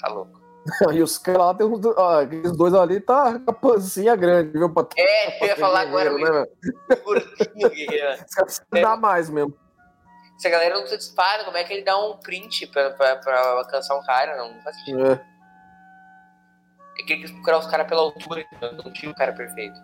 Tá 0.00 0.08
louco. 0.08 0.46
E 0.92 1.00
os 1.00 1.16
caras 1.16 1.40
lá, 1.40 1.54
tem 1.54 1.64
uns, 1.64 1.84
ó, 1.84 2.22
aqueles 2.22 2.50
dois 2.56 2.74
ali, 2.74 3.00
tá 3.00 3.38
com 3.38 3.50
a 3.50 3.54
pancinha 3.54 4.16
grande, 4.16 4.50
viu? 4.50 4.68
Pra, 4.72 4.88
É, 4.96 5.44
eu 5.44 5.46
ia 5.46 5.56
falar 5.56 5.82
agora, 5.82 6.12
né? 6.12 6.46
Curtinho, 7.04 7.70
guerreiro. 7.70 8.14
Os 8.26 8.34
caras 8.34 8.58
precisam 8.58 8.90
dar 8.90 8.96
mais 8.96 9.30
mesmo. 9.30 9.54
Se 10.38 10.46
a 10.48 10.50
galera 10.50 10.78
não 10.78 10.86
se 10.86 10.96
dispara, 10.96 11.44
como 11.44 11.56
é 11.56 11.64
que 11.64 11.72
ele 11.72 11.82
dá 11.84 11.96
um 11.98 12.18
print 12.18 12.66
pra, 12.66 12.90
pra, 12.90 13.16
pra 13.16 13.40
alcançar 13.58 13.96
um 13.96 14.02
cara? 14.04 14.36
Não, 14.36 14.54
não 14.54 14.62
faz 14.62 14.76
sentido. 14.76 15.06
É. 15.06 15.12
É 16.98 17.02
que 17.04 17.12
ele 17.12 17.22
quis 17.22 17.30
procurar 17.30 17.58
os 17.58 17.66
caras 17.66 17.86
pela 17.86 18.02
altura, 18.02 18.44
então 18.52 18.72
não 18.72 18.92
tinha 18.92 19.10
o 19.10 19.14
cara 19.14 19.32
perfeito. 19.32 19.78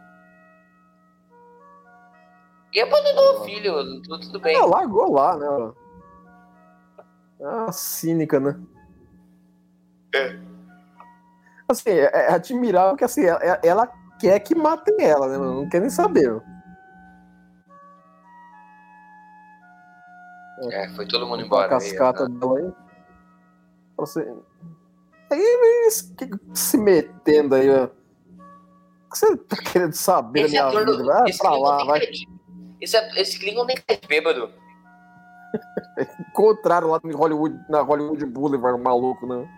E 2.72 2.80
abandonou 2.80 3.40
o 3.40 3.44
filho, 3.44 4.03
tudo, 4.03 4.20
tudo 4.20 4.40
bem. 4.40 4.57
É, 4.57 4.61
largou 4.61 5.12
lá, 5.12 5.36
né? 5.36 5.72
Ah, 7.44 7.72
cínica, 7.72 8.40
né? 8.40 8.59
É. 10.14 10.38
Assim, 11.68 11.90
é, 11.90 12.11
é 12.12 12.32
admirável 12.32 12.96
que 12.96 13.05
assim, 13.05 13.24
ela, 13.24 13.61
ela 13.62 13.92
quer 14.18 14.38
que 14.40 14.55
matem 14.55 14.96
ela, 15.00 15.28
né? 15.28 15.36
mano? 15.36 15.62
Não 15.62 15.68
quer 15.68 15.80
nem 15.80 15.90
saber. 15.90 16.32
ó. 16.32 16.40
É, 20.70 20.88
foi 20.90 21.06
todo 21.06 21.26
mundo 21.26 21.42
a 21.42 21.46
embora. 21.46 21.68
cascata 21.68 22.24
aí, 22.24 22.28
né? 22.28 22.38
dela 22.38 22.58
aí. 22.58 22.72
Assim. 23.98 24.36
Aí 25.30 25.90
se 26.54 26.76
metendo 26.76 27.54
aí, 27.54 27.70
ó. 27.70 27.84
O 27.84 29.10
que 29.10 29.18
você 29.18 29.36
tá 29.36 29.56
querendo 29.56 29.94
saber 29.94 30.44
Esse 30.44 30.54
da 30.54 30.70
minha 30.70 30.82
ator, 30.82 30.96
vida? 30.96 31.04
Vai 31.04 31.28
esse 31.28 31.38
pra 31.38 31.56
lá, 31.56 31.84
vai. 31.84 32.00
Esse, 32.80 32.96
esse 33.16 33.38
Klingon 33.38 33.64
nem 33.64 33.76
de 33.76 34.06
bêbado. 34.08 34.50
Encontraram 36.28 36.88
lá 36.88 37.00
em 37.04 37.12
Hollywood, 37.12 37.58
na 37.68 37.80
Hollywood 37.80 38.24
Boulevard, 38.26 38.78
um 38.78 38.82
maluco, 38.82 39.26
né? 39.26 39.48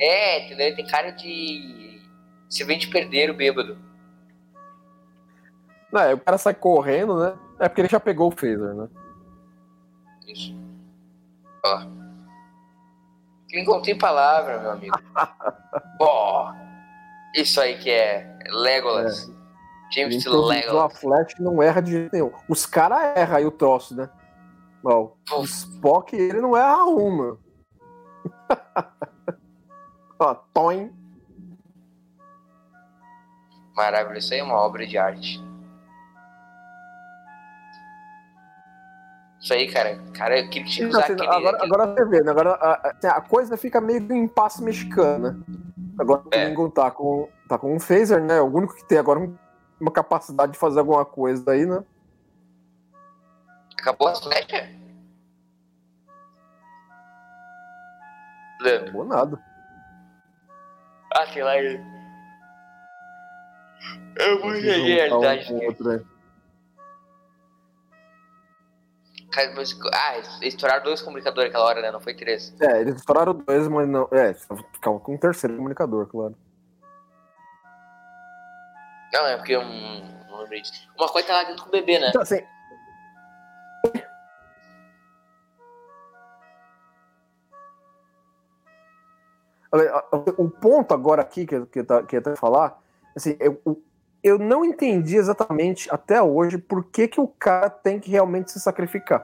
É, 0.00 0.46
entendeu? 0.46 0.74
Tem 0.74 0.86
cara 0.86 1.10
de. 1.10 2.00
Se 2.48 2.64
vem 2.64 2.78
de 2.78 2.88
perder 2.88 3.30
o 3.30 3.34
bêbado. 3.34 3.76
Não, 5.92 6.00
aí 6.00 6.14
o 6.14 6.18
cara 6.18 6.38
sai 6.38 6.54
correndo, 6.54 7.18
né? 7.18 7.34
É 7.58 7.68
porque 7.68 7.80
ele 7.80 7.88
já 7.88 8.00
pegou 8.00 8.28
o 8.28 8.36
phaser, 8.36 8.74
né? 8.74 8.88
Isso. 10.26 10.54
Ó. 11.64 11.86
Quem 13.48 13.64
contém 13.64 13.96
palavra, 13.96 14.60
meu 14.60 14.70
amigo. 14.72 14.96
Ó. 16.00 16.52
Isso 17.34 17.60
aí 17.60 17.78
que 17.78 17.90
é 17.90 18.38
Legolas. 18.48 19.30
James 19.92 20.22
T. 20.22 20.28
Então, 20.28 20.40
o 20.40 20.46
Legolas. 20.46 20.98
Flash 20.98 21.34
não 21.38 21.62
erra 21.62 21.80
de 21.80 21.92
jeito 21.92 22.12
nenhum. 22.12 22.32
Os 22.48 22.66
caras 22.66 23.16
erram 23.16 23.36
aí 23.36 23.46
o 23.46 23.50
troço, 23.50 23.94
né? 23.94 24.08
Ó, 24.84 25.12
o 25.32 25.44
Spock, 25.44 26.14
ele 26.14 26.40
não 26.40 26.56
erra 26.56 26.84
uma. 26.84 27.38
Ó, 30.18 30.34
Toin. 30.52 30.92
Maravilhoso. 33.74 34.26
Isso 34.26 34.34
aí 34.34 34.40
é 34.40 34.44
uma 34.44 34.56
obra 34.56 34.86
de 34.86 34.98
arte. 34.98 35.42
Isso 39.44 39.52
aí, 39.52 39.70
cara. 39.70 40.00
Cara, 40.16 40.38
eu 40.40 40.44
Não, 40.46 40.88
usar 40.88 41.00
assim, 41.00 41.12
aquele. 41.12 41.28
agora, 41.28 41.56
aquele- 41.58 41.74
agora 41.74 41.94
você 41.94 42.04
vê, 42.06 42.22
né? 42.22 42.30
Agora 42.30 42.50
a, 42.54 42.72
a- 42.88 43.16
a 43.18 43.20
coisa 43.20 43.58
fica 43.58 43.78
meio 43.78 44.00
em 44.10 44.24
impasse 44.24 44.62
mexicano, 44.64 45.32
né? 45.32 45.38
Agora 45.98 46.22
o 46.24 46.28
É. 46.32 46.48
Lincoln 46.48 46.70
tá 46.70 46.90
com, 46.90 47.28
tá 47.46 47.58
com 47.58 47.76
um 47.76 47.78
phaser, 47.78 48.22
né? 48.24 48.40
O 48.40 48.46
único 48.46 48.74
que 48.74 48.82
tem 48.86 48.96
agora 48.96 49.18
um- 49.20 49.36
uma 49.78 49.90
capacidade 49.92 50.52
de 50.52 50.58
fazer 50.58 50.78
alguma 50.78 51.04
coisa 51.04 51.50
aí, 51.52 51.66
né? 51.66 51.84
Acabou 53.78 54.08
as 54.08 54.18
flechas? 54.24 54.66
Não 58.60 58.64
Leandro. 58.66 58.92
boa 58.92 59.04
nada. 59.04 59.38
Ah, 61.14 61.26
tem 61.26 61.42
lá. 61.42 61.54
É 61.56 61.78
muita 64.42 64.60
Juntar 64.72 64.78
um 64.78 64.84
realidade. 65.20 65.52
o 65.52 66.13
mas- 69.54 69.78
Ah, 69.92 70.16
eles 70.16 70.54
estouraram 70.54 70.84
dois 70.84 71.02
comunicadores 71.02 71.50
aquela 71.50 71.64
hora, 71.64 71.82
né? 71.82 71.90
Não 71.90 72.00
foi 72.00 72.14
três. 72.14 72.54
É, 72.60 72.80
eles 72.80 72.96
estouraram 72.96 73.34
dois, 73.34 73.68
mas 73.68 73.88
não. 73.88 74.08
É, 74.12 74.34
ficava 74.34 75.00
com 75.00 75.14
um 75.14 75.18
terceiro 75.18 75.56
comunicador, 75.56 76.06
claro. 76.06 76.36
Não, 79.12 79.26
é 79.26 79.36
porque 79.36 79.52
eu 79.52 79.64
não, 79.64 80.40
lembrei 80.40 80.60
disso. 80.60 80.88
Uma 80.98 81.08
coisa 81.08 81.28
tá 81.28 81.34
lá 81.34 81.44
dentro 81.44 81.62
com 81.62 81.68
o 81.68 81.72
bebê, 81.72 81.98
né? 81.98 82.08
Então, 82.08 82.22
assim. 82.22 82.42
O 90.36 90.48
ponto 90.48 90.94
agora 90.94 91.22
aqui 91.22 91.46
que, 91.46 91.66
que, 91.66 91.82
tá, 91.82 92.02
que 92.02 92.16
eu 92.16 92.22
ia 92.24 92.36
falar, 92.36 92.80
assim, 93.16 93.36
eu, 93.40 93.60
eu 94.24 94.38
não 94.38 94.64
entendi 94.64 95.16
exatamente 95.16 95.92
até 95.92 96.20
hoje 96.22 96.56
por 96.56 96.82
que, 96.84 97.06
que 97.06 97.20
o 97.20 97.28
cara 97.28 97.68
tem 97.68 98.00
que 98.00 98.10
realmente 98.10 98.50
se 98.50 98.58
sacrificar. 98.58 99.22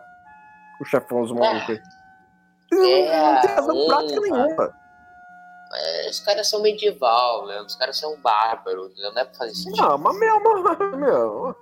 O 0.78 0.84
chefão 0.84 1.22
dos 1.22 1.32
malucos 1.32 1.70
aí. 1.70 1.82
Ele 2.70 3.08
não, 3.08 3.34
não 3.34 3.40
tem 3.40 3.50
razão 3.50 3.76
É, 3.76 3.86
prática 3.86 4.20
nenhuma. 4.20 4.76
É, 5.72 6.10
os 6.10 6.20
caras 6.20 6.50
são 6.50 6.60
medieval, 6.60 7.46
né? 7.46 7.62
Os 7.62 7.74
caras 7.74 7.98
são 7.98 8.20
bárbaros, 8.20 8.92
entendeu? 8.92 9.12
não 9.12 9.22
é 9.22 9.24
pra 9.24 9.34
fazer 9.34 9.52
isso. 9.52 9.70
Não, 9.70 9.96
mas 9.96 10.18
meu, 10.18 10.40
mas, 10.62 10.98
meu. 10.98 11.56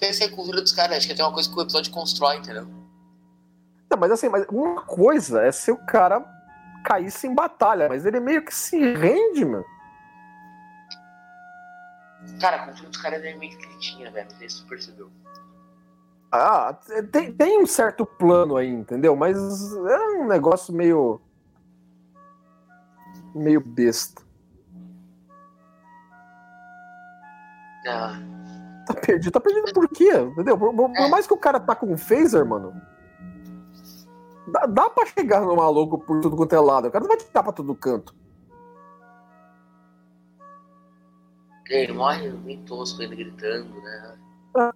Essa 0.00 0.24
é 0.24 0.26
a 0.28 0.30
cultura 0.30 0.62
dos 0.62 0.72
caras, 0.72 0.98
acho 0.98 1.08
que 1.08 1.14
tem 1.14 1.24
uma 1.24 1.32
coisa 1.32 1.48
que 1.48 1.58
o 1.58 1.62
episódio 1.62 1.92
constrói, 1.92 2.36
entendeu? 2.36 2.66
Não, 3.90 3.98
mas 3.98 4.10
assim, 4.10 4.28
mas 4.28 4.46
uma 4.50 4.82
coisa 4.82 5.42
é 5.42 5.52
se 5.52 5.70
o 5.70 5.76
cara 5.86 6.24
caísse 6.84 7.26
em 7.26 7.34
batalha, 7.34 7.88
mas 7.88 8.06
ele 8.06 8.20
meio 8.20 8.44
que 8.44 8.54
se 8.54 8.78
rende, 8.94 9.44
mano. 9.44 9.64
Cara, 12.40 12.56
a 12.56 12.64
cultura 12.66 12.88
dos 12.88 12.98
caras 13.00 13.24
é 13.24 13.34
meio 13.36 13.50
escritinha, 13.50 14.10
velho. 14.10 14.28
Não 14.30 14.38
sei 14.38 14.48
se 14.48 14.62
tu 14.62 14.68
percebeu. 14.68 15.10
Ah, 16.30 16.76
tem, 17.10 17.32
tem 17.32 17.58
um 17.62 17.66
certo 17.66 18.04
plano 18.04 18.56
aí, 18.56 18.68
entendeu? 18.68 19.16
Mas 19.16 19.36
é 19.38 19.98
um 20.18 20.26
negócio 20.26 20.74
meio. 20.74 21.20
meio 23.34 23.60
besta. 23.60 24.22
Ah, 27.86 28.20
Tá 28.86 28.94
perdido. 28.94 29.32
Tá 29.32 29.40
perdido 29.40 29.72
por 29.72 29.88
quê? 29.88 30.10
Entendeu? 30.12 30.56
Por, 30.58 30.74
por- 30.74 30.92
por 30.92 31.10
mais 31.10 31.26
que 31.26 31.34
o 31.34 31.38
cara 31.38 31.60
tá 31.60 31.74
com 31.74 31.86
um 31.92 31.96
phaser, 31.96 32.44
mano. 32.46 32.80
Dá, 34.50 34.64
dá 34.66 34.88
pra 34.90 35.04
chegar 35.06 35.42
no 35.42 35.56
maluco 35.56 35.98
por 35.98 36.20
tudo 36.20 36.36
quanto 36.36 36.54
é 36.54 36.60
lado. 36.60 36.88
O 36.88 36.90
cara 36.90 37.02
não 37.02 37.08
vai 37.08 37.18
tirar 37.18 37.42
pra 37.42 37.52
todo 37.52 37.74
canto. 37.74 38.14
Ele 41.68 41.92
morre 41.92 42.30
bem 42.30 42.62
tosco, 42.64 43.02
ele 43.02 43.16
gritando, 43.16 43.80
né? 43.82 44.14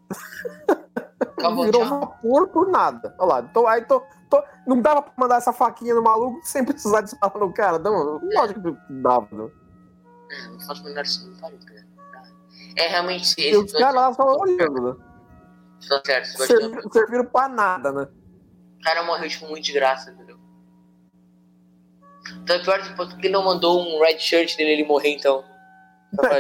Acabou, 1.20 1.64
Virou 1.64 1.82
tchau. 1.82 2.01
vapor 2.01 2.49
por 2.49 2.68
nada. 2.68 3.14
Olha 3.18 3.28
lá. 3.28 3.43
Tô, 3.43 3.66
aí 3.66 3.84
tô, 3.84 4.01
tô- 4.30 4.43
não 4.66 4.80
dava 4.80 5.03
pra 5.03 5.12
mandar 5.16 5.36
essa 5.36 5.53
faquinha 5.53 5.95
no 5.95 6.03
maluco 6.03 6.40
sem 6.45 6.64
precisar 6.64 7.01
disparar 7.01 7.38
no 7.38 7.53
cara. 7.53 7.78
Não, 7.78 8.20
lógico 8.34 8.61
que 8.62 8.93
dava. 9.03 9.28
Não. 9.32 9.51
É, 10.30 10.49
Não 10.49 10.61
faz 10.61 10.80
o 10.80 10.84
menor 10.84 11.07
sentido, 11.07 11.40
cara. 11.40 11.82
É 12.76 12.88
realmente 12.88 13.22
esse 13.22 13.40
E 13.51 13.57
os 13.57 13.72
caras 13.72 13.95
lá 13.95 14.12
só 14.14 14.24
olhando, 14.38 14.80
né? 14.99 15.05
Estão 15.80 16.01
certos. 16.07 16.30
acho 16.30 16.38
que 16.38 16.47
Serviram, 16.47 16.90
serviram 16.93 17.24
pra 17.26 17.49
nada, 17.49 17.93
né? 17.93 18.09
O 18.78 18.82
cara 18.84 19.03
morreu 19.05 19.28
tipo, 19.28 19.47
muito 19.49 19.64
de 19.64 19.72
graça, 19.72 20.11
entendeu? 20.11 20.38
Então 22.43 22.57
é 22.57 22.59
pior 22.62 22.82
tipo, 22.82 23.07
que 23.18 23.26
ele 23.26 23.34
não 23.34 23.45
mandou 23.45 23.80
um 23.80 24.01
red 24.03 24.18
shirt 24.18 24.57
dele 24.57 24.70
ele 24.70 24.84
morrer, 24.84 25.11
então. 25.11 25.45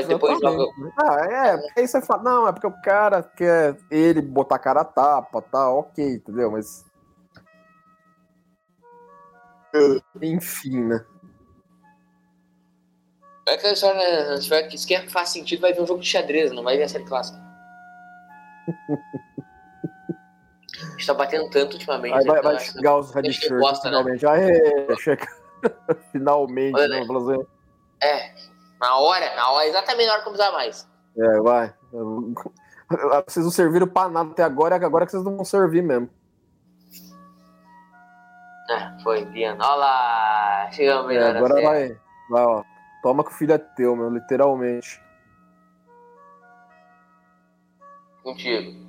Depois 0.06 0.38
joga. 0.40 0.62
Exatamente. 0.62 0.94
Ah, 1.00 1.24
é, 1.30 1.56
porque 1.56 1.80
aí 1.80 1.88
você 1.88 2.02
fala, 2.02 2.22
não, 2.22 2.46
é 2.48 2.52
porque 2.52 2.66
o 2.66 2.82
cara 2.82 3.22
quer 3.22 3.76
ele 3.90 4.20
botar 4.20 4.56
a 4.56 4.58
cara 4.58 4.80
a 4.82 4.84
tapa, 4.84 5.40
tá, 5.40 5.70
ok, 5.70 6.04
entendeu? 6.14 6.50
Mas. 6.50 6.84
Enfim, 10.20 10.84
né? 10.84 11.04
É 13.48 13.54
aquela 13.54 13.72
história, 13.72 14.28
né? 14.28 14.36
Se 14.36 14.42
tiver- 14.44 14.70
se 14.70 14.86
quer 14.86 15.06
que 15.06 15.10
faz 15.12 15.30
sentido, 15.30 15.60
vai 15.60 15.72
ver 15.72 15.80
um 15.82 15.86
jogo 15.86 16.00
de 16.00 16.06
xadrez, 16.06 16.52
não 16.52 16.62
vai 16.62 16.76
ver 16.76 16.84
a 16.84 16.88
série 16.88 17.04
clássica. 17.04 17.38
A 20.82 20.90
gente 20.92 21.06
tá 21.06 21.14
batendo 21.14 21.48
tanto 21.50 21.74
ultimamente. 21.74 22.14
Aí 22.14 22.24
vai, 22.24 22.36
né, 22.36 22.42
vai 22.42 22.56
que- 22.56 22.64
chegar 22.72 22.96
os 22.96 23.12
red 23.14 23.22
que 23.22 23.32
shirts 23.32 23.60
né? 23.60 23.74
finalmente. 23.82 24.26
Aê, 24.26 24.96
chega. 24.98 25.26
finalmente, 26.10 26.74
Olha 26.74 27.04
né? 27.04 27.44
É, 28.02 28.34
na 28.82 28.96
hora, 28.96 29.34
na 29.36 29.50
hora, 29.50 29.66
exatamente 29.66 30.06
na 30.08 30.12
hora 30.14 30.22
que 30.22 30.28
eu 30.28 30.32
precisar 30.32 30.52
mais. 30.52 30.88
É, 31.16 31.40
vai. 31.40 31.72
Vocês 33.26 33.44
não 33.44 33.52
serviram 33.52 33.86
pra 33.86 34.08
nada 34.08 34.30
até 34.32 34.42
agora, 34.42 34.74
é 34.74 34.84
agora 34.84 35.06
que 35.06 35.12
vocês 35.12 35.24
não 35.24 35.36
vão 35.36 35.44
servir 35.46 35.82
mesmo. 35.82 36.10
É, 38.68 39.02
foi, 39.02 39.24
Diana. 39.26 39.64
Olha 39.64 39.74
lá, 39.76 40.70
chegamos 40.72 41.04
É, 41.04 41.14
melhor 41.14 41.36
agora 41.36 41.54
na 41.54 41.60
série. 41.60 41.88
vai. 41.88 42.00
Vai, 42.28 42.44
ó. 42.44 42.62
Toma 43.02 43.24
que 43.24 43.30
o 43.30 43.34
filho 43.34 43.54
é 43.54 43.58
teu, 43.58 43.96
meu, 43.96 44.10
literalmente. 44.10 45.02
Contigo. 48.22 48.82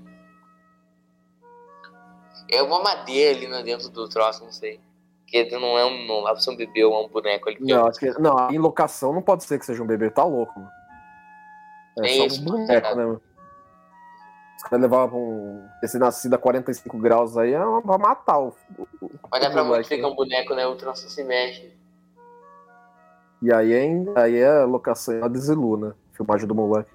É 2.52 2.62
uma 2.62 2.84
madeira 2.84 3.38
ali 3.40 3.64
dentro 3.64 3.90
do 3.90 4.08
troço, 4.10 4.44
não 4.44 4.52
sei. 4.52 4.82
Porque 5.42 5.58
não 5.58 5.76
é 5.78 5.84
um. 5.86 6.06
Não 6.06 6.24
dá 6.24 6.32
pra 6.32 6.40
ser 6.40 6.52
um 6.52 6.56
bebê 6.56 6.84
ou 6.86 7.06
um 7.06 7.10
boneco 7.10 7.50
ali. 7.50 7.58
Não, 7.60 7.88
acho 7.88 8.00
que, 8.00 8.12
não, 8.20 8.52
em 8.52 8.60
locação 8.60 9.12
não 9.12 9.22
pode 9.22 9.44
ser 9.44 9.58
que 9.58 9.66
seja 9.66 9.82
um 9.82 9.88
bebê, 9.88 10.12
tá 10.12 10.24
louco, 10.24 10.54
mano. 10.60 10.72
É 12.00 12.06
É 12.06 12.18
só 12.18 12.26
isso, 12.26 12.42
um 12.42 12.46
boneco, 12.46 12.96
né, 12.96 13.06
mano? 13.06 13.22
Os 14.58 14.64
caras 14.64 14.82
levavam 14.82 15.20
um, 15.20 15.68
esse 15.82 15.98
nascido 15.98 16.36
a 16.36 16.38
45 16.38 16.98
graus 17.00 17.36
aí 17.38 17.54
é 17.54 17.60
pra 17.82 17.98
matar 17.98 18.38
o. 18.40 18.54
o- 18.78 19.10
Mas 19.32 19.42
dá 19.42 19.50
o 19.50 19.52
pra 19.52 19.64
moleque, 19.64 19.90
ficar 19.90 20.04
né? 20.04 20.08
um 20.08 20.16
boneco, 20.16 20.54
né? 20.54 20.68
O 20.68 20.76
troço 20.76 21.10
se 21.10 21.24
mexe. 21.24 21.74
E 23.42 23.52
aí 23.52 23.74
é, 23.74 24.20
aí 24.20 24.38
é 24.38 24.64
locação 24.64 25.28
de 25.30 25.40
Zilu, 25.40 25.78
né? 25.78 25.94
Filmagem 26.14 26.48
do 26.48 26.54
moleque. 26.56 26.92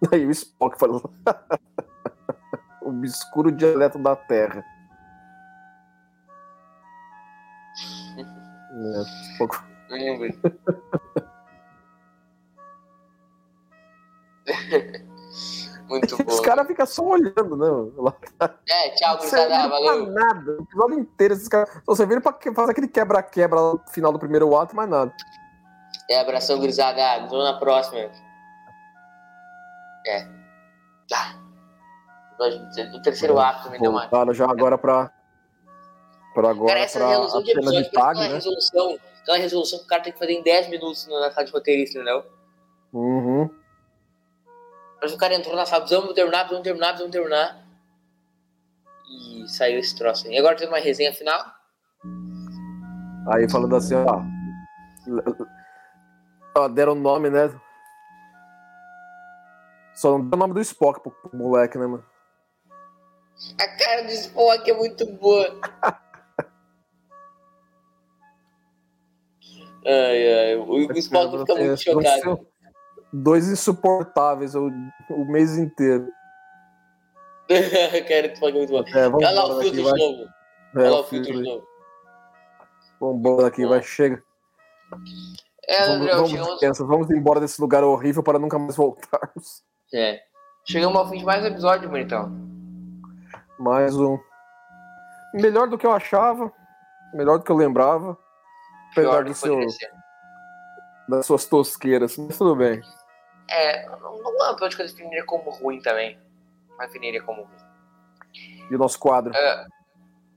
Aí 0.12 0.24
o 0.24 0.30
Spock 0.30 0.78
falou. 0.78 1.02
o 2.80 2.88
obscuro 2.88 3.52
dialeto 3.52 3.98
da 3.98 4.16
Terra. 4.16 4.64
É, 8.80 9.02
Spock 9.32 9.58
Não 9.88 9.96
lembro. 9.96 10.28
Muito 15.88 16.16
bom. 16.16 16.32
Os 16.32 16.40
caras 16.40 16.66
ficam 16.68 16.86
só 16.86 17.04
olhando, 17.04 17.56
né? 17.56 17.66
É, 18.68 18.90
tchau, 18.90 19.16
gurizada. 19.16 19.42
serviram 19.42 19.68
pra 19.68 19.78
Valeu. 19.80 20.06
nada. 20.12 20.52
O 20.52 20.62
episódio 20.62 20.98
inteiro, 21.00 21.34
esses 21.34 21.48
caras 21.48 21.68
só 21.84 21.94
serviram 21.96 22.22
pra 22.22 22.38
fazer 22.54 22.70
aquele 22.70 22.86
quebra-quebra 22.86 23.60
no 23.60 23.80
final 23.88 24.12
do 24.12 24.18
primeiro 24.18 24.56
ato, 24.56 24.76
mais 24.76 24.88
nada. 24.88 25.12
É, 26.08 26.20
abração, 26.20 26.58
gurizada. 26.60 27.20
Nos 27.22 27.30
vemos 27.30 27.44
na 27.44 27.58
próxima. 27.58 28.08
É. 30.06 30.26
Tá. 31.08 31.34
Do 32.38 33.02
terceiro 33.02 33.38
ato 33.38 33.64
também 33.64 33.80
deu 33.80 33.90
uma. 33.90 34.02
Voltaram 34.02 34.32
já 34.32 34.48
agora 34.48 34.78
pra. 34.78 35.12
Pra 36.34 36.50
agora, 36.50 36.68
Cara, 36.68 36.80
essa 36.80 36.98
pra 36.98 37.08
resolução 37.08 37.40
a 37.40 37.42
de 37.42 37.50
episódio 37.50 37.82
de 37.82 37.90
tag, 37.90 38.10
aquela 38.10 38.28
né? 38.28 38.34
resolução. 38.34 38.98
Aquela 39.22 39.38
resolução 39.38 39.78
que 39.78 39.84
o 39.84 39.88
cara 39.88 40.02
tem 40.02 40.12
que 40.12 40.18
fazer 40.18 40.32
em 40.32 40.42
10 40.42 40.68
minutos 40.68 41.06
na 41.06 41.30
sala 41.30 41.46
de 41.46 41.52
roteirista, 41.52 41.98
entendeu? 41.98 42.24
Uhum. 42.92 43.50
Mas 45.02 45.12
o 45.12 45.18
cara 45.18 45.34
entrou 45.34 45.56
na 45.56 45.66
sala, 45.66 45.82
precisamos 45.82 46.14
terminar, 46.14 46.40
precisamos 46.40 46.64
terminar, 46.64 46.88
precisamos 46.88 47.12
terminar. 47.12 47.66
E 49.08 49.48
saiu 49.48 49.78
esse 49.78 49.96
troço 49.96 50.26
aí. 50.26 50.34
E 50.34 50.38
agora 50.38 50.56
tem 50.56 50.68
uma 50.68 50.78
resenha 50.78 51.12
final? 51.12 51.44
Aí 53.32 53.50
falando 53.50 53.76
assim, 53.76 53.94
ó. 53.94 54.22
ó 56.56 56.68
deram 56.68 56.92
o 56.92 56.96
nome, 56.96 57.28
né? 57.28 57.50
Só 59.94 60.12
não 60.12 60.28
deu 60.28 60.36
o 60.36 60.40
nome 60.40 60.54
do 60.54 60.60
Spock 60.60 61.00
pro, 61.00 61.10
pro 61.10 61.36
moleque, 61.36 61.76
né, 61.76 61.86
mano? 61.86 62.04
A 63.58 63.68
cara 63.78 64.02
do 64.02 64.12
Spock 64.12 64.70
é 64.70 64.74
muito 64.74 65.06
boa. 65.06 65.60
ai, 69.86 70.34
ai. 70.34 70.56
O 70.56 70.92
Spock 70.92 71.38
fica 71.38 71.54
muito 71.54 71.82
chocado. 71.82 72.46
Dois 73.12 73.48
insuportáveis 73.48 74.54
o, 74.54 74.70
o 75.10 75.24
mês 75.24 75.58
inteiro. 75.58 76.08
cara, 78.08 78.32
tu 78.32 78.46
é 78.46 78.52
muito 78.52 78.72
bom. 78.72 78.84
É, 78.86 79.08
Olha 79.08 79.30
lá 79.30 79.46
o 79.46 79.60
filtro 79.60 79.82
de 79.82 79.82
novo. 79.82 80.28
É, 80.76 80.78
Olha 80.78 80.90
lá 80.90 81.00
o 81.00 81.04
filtro 81.04 81.32
de 81.32 81.42
novo. 81.42 81.66
Vambora 83.00 83.48
aqui, 83.48 83.66
vai, 83.66 83.82
chega. 83.82 84.22
É, 85.66 85.86
vamos, 85.86 86.00
André, 86.00 86.14
vamos, 86.14 86.30
chegamos... 86.30 86.78
vamos 86.78 87.10
embora 87.10 87.40
desse 87.40 87.60
lugar 87.60 87.82
horrível 87.82 88.22
para 88.22 88.38
nunca 88.38 88.58
mais 88.58 88.76
voltarmos. 88.76 89.64
É. 89.92 90.20
Chegamos 90.64 90.96
ao 90.96 91.08
fim 91.08 91.18
de 91.18 91.24
mais 91.24 91.42
um 91.42 91.48
episódio, 91.48 91.88
bonitão. 91.88 92.30
Mais 93.58 93.96
um. 93.96 94.18
Melhor 95.34 95.68
do 95.68 95.78
que 95.78 95.86
eu 95.86 95.92
achava. 95.92 96.52
Melhor 97.12 97.38
do 97.38 97.44
que 97.44 97.50
eu 97.50 97.56
lembrava. 97.56 98.16
Apesar 98.92 99.24
do 99.24 99.34
seu, 99.34 99.58
das 101.08 101.26
suas 101.26 101.44
tosqueiras, 101.44 102.16
mas 102.16 102.38
tudo 102.38 102.56
bem. 102.56 102.80
É, 103.48 103.86
não, 103.86 104.18
não 104.18 104.46
é 104.46 104.50
um 104.50 104.52
episódio 104.52 104.76
que 104.76 104.82
eu 104.82 104.86
definiria 104.86 105.24
como 105.24 105.50
ruim 105.50 105.80
também. 105.80 106.18
Não 106.68 106.78
definiria 106.78 107.22
como 107.22 107.42
ruim. 107.42 107.70
E 108.70 108.74
o 108.74 108.78
nosso 108.78 108.98
quadro? 108.98 109.34
É, 109.34 109.66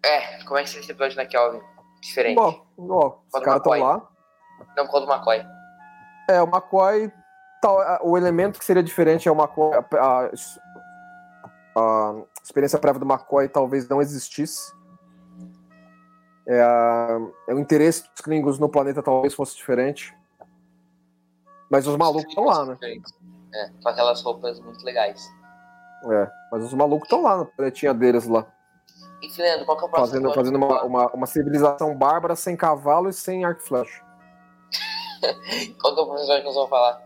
é 0.04 0.44
como 0.44 0.58
é 0.58 0.64
que 0.64 0.70
seria 0.70 0.82
esse 0.82 0.92
episódio 0.92 1.16
na 1.18 1.26
Kelvin? 1.26 1.62
Diferente. 2.02 2.36
Bom, 2.36 2.66
ó, 2.78 3.20
os 3.34 3.44
caras 3.44 3.58
estão 3.58 3.80
lá. 3.80 4.08
Não, 4.76 4.86
por 4.86 4.92
causa 4.92 5.06
do 5.06 5.14
McCoy. 5.14 5.46
É, 6.30 6.42
o 6.42 6.48
McCoy. 6.48 7.12
Tá, 7.62 8.00
o 8.04 8.18
elemento 8.18 8.60
que 8.60 8.66
seria 8.66 8.84
diferente 8.84 9.30
é 9.30 9.32
o 9.32 9.36
McCoy. 9.36 9.74
A, 9.74 9.86
a, 10.00 10.30
a 11.76 12.24
experiência 12.44 12.80
prévia 12.80 13.00
do 13.00 13.06
McCoy 13.06 13.48
talvez 13.48 13.88
não 13.88 14.02
existisse. 14.02 14.74
É, 16.48 16.62
a, 16.62 17.20
é, 17.48 17.54
o 17.54 17.60
interesse 17.60 18.04
dos 18.04 18.22
Klingons 18.22 18.60
no 18.60 18.70
planeta 18.70 19.02
talvez 19.02 19.34
fosse 19.34 19.56
diferente. 19.56 20.16
Mas 21.70 21.88
os 21.88 21.96
malucos 21.96 22.30
estão 22.30 22.46
lá, 22.46 22.66
né? 22.66 22.78
É, 23.54 23.70
com 23.82 23.90
aquelas 23.90 24.22
roupas 24.22 24.60
muito 24.60 24.84
legais. 24.84 25.28
É, 26.12 26.30
mas 26.52 26.64
os 26.64 26.74
malucos 26.74 27.08
estão 27.08 27.24
lá 27.24 27.38
na 27.38 27.46
planetinha 27.46 27.94
deles 27.94 28.28
lá. 28.28 28.46
E 29.22 29.30
Fernando, 29.30 29.66
qual 29.66 29.78
que 29.78 29.84
é 29.86 29.88
o 29.88 29.90
próximo? 29.90 30.22
Fazendo, 30.22 30.34
fazendo 30.34 30.56
uma, 30.58 30.84
uma, 30.84 31.08
uma, 31.14 31.26
civilização 31.26 31.96
bárbara 31.96 32.36
sem 32.36 32.58
cavalo 32.58 33.08
e 33.08 33.14
sem 33.14 33.46
arco 33.46 33.62
e 33.62 33.64
flecha. 33.64 34.04
qual 35.80 35.94
que 35.96 36.00
é 36.00 36.04
o 36.04 36.06
próximo 36.06 36.38
que 36.38 36.44
nós 36.44 36.56
vamos 36.56 36.70
falar? 36.70 37.02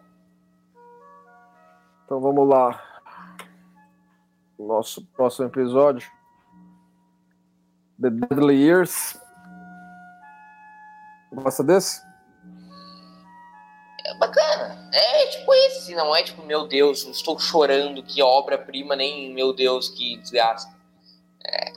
Então 2.06 2.20
vamos 2.20 2.50
lá. 2.50 2.84
Nosso 4.58 5.06
próximo 5.16 5.46
episódio. 5.46 6.10
The 8.02 8.10
Deadly 8.10 8.56
Years. 8.56 9.20
Gosta 11.32 11.64
desse? 11.64 12.02
É 14.06 14.14
bacana. 14.18 14.90
É 14.94 15.28
tipo 15.28 15.54
esse, 15.54 15.96
não 15.96 16.16
é 16.16 16.24
tipo, 16.24 16.46
meu 16.46 16.68
Deus, 16.68 17.04
estou 17.06 17.38
chorando, 17.38 18.02
que 18.02 18.22
obra-prima, 18.22 18.96
nem 18.96 19.34
meu 19.34 19.54
Deus, 19.54 19.90
que 19.90 20.18
desgaste. 20.18 20.72
É, 21.46 21.72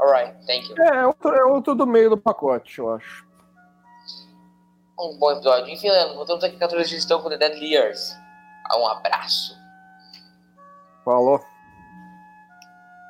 Alright, 0.00 0.34
thank 0.46 0.66
you. 0.66 0.74
É, 0.82 1.00
é 1.00 1.06
outro, 1.06 1.34
é 1.34 1.44
outro 1.44 1.74
do 1.74 1.86
meio 1.86 2.08
do 2.08 2.16
pacote, 2.16 2.78
eu 2.78 2.94
acho. 2.94 3.28
Um 4.98 5.18
bom 5.18 5.32
episódio. 5.32 5.68
Enfim, 5.68 5.90
Leandro, 5.90 6.16
voltamos 6.16 6.42
aqui 6.42 6.56
14 6.56 6.88
dias 6.88 7.02
estão 7.02 7.22
com 7.22 7.28
The 7.28 7.36
Dead 7.36 7.62
Years. 7.62 8.16
Um 8.74 8.86
abraço. 8.86 9.58
Falou. 11.04 11.44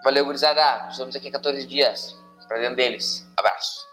Valeu, 0.04 0.24
gurizada. 0.24 0.88
Estamos 0.88 1.14
aqui 1.14 1.30
14 1.30 1.66
dias. 1.66 2.16
Pra 2.48 2.58
dentro 2.58 2.76
deles. 2.76 3.26
Abraço. 3.36 3.89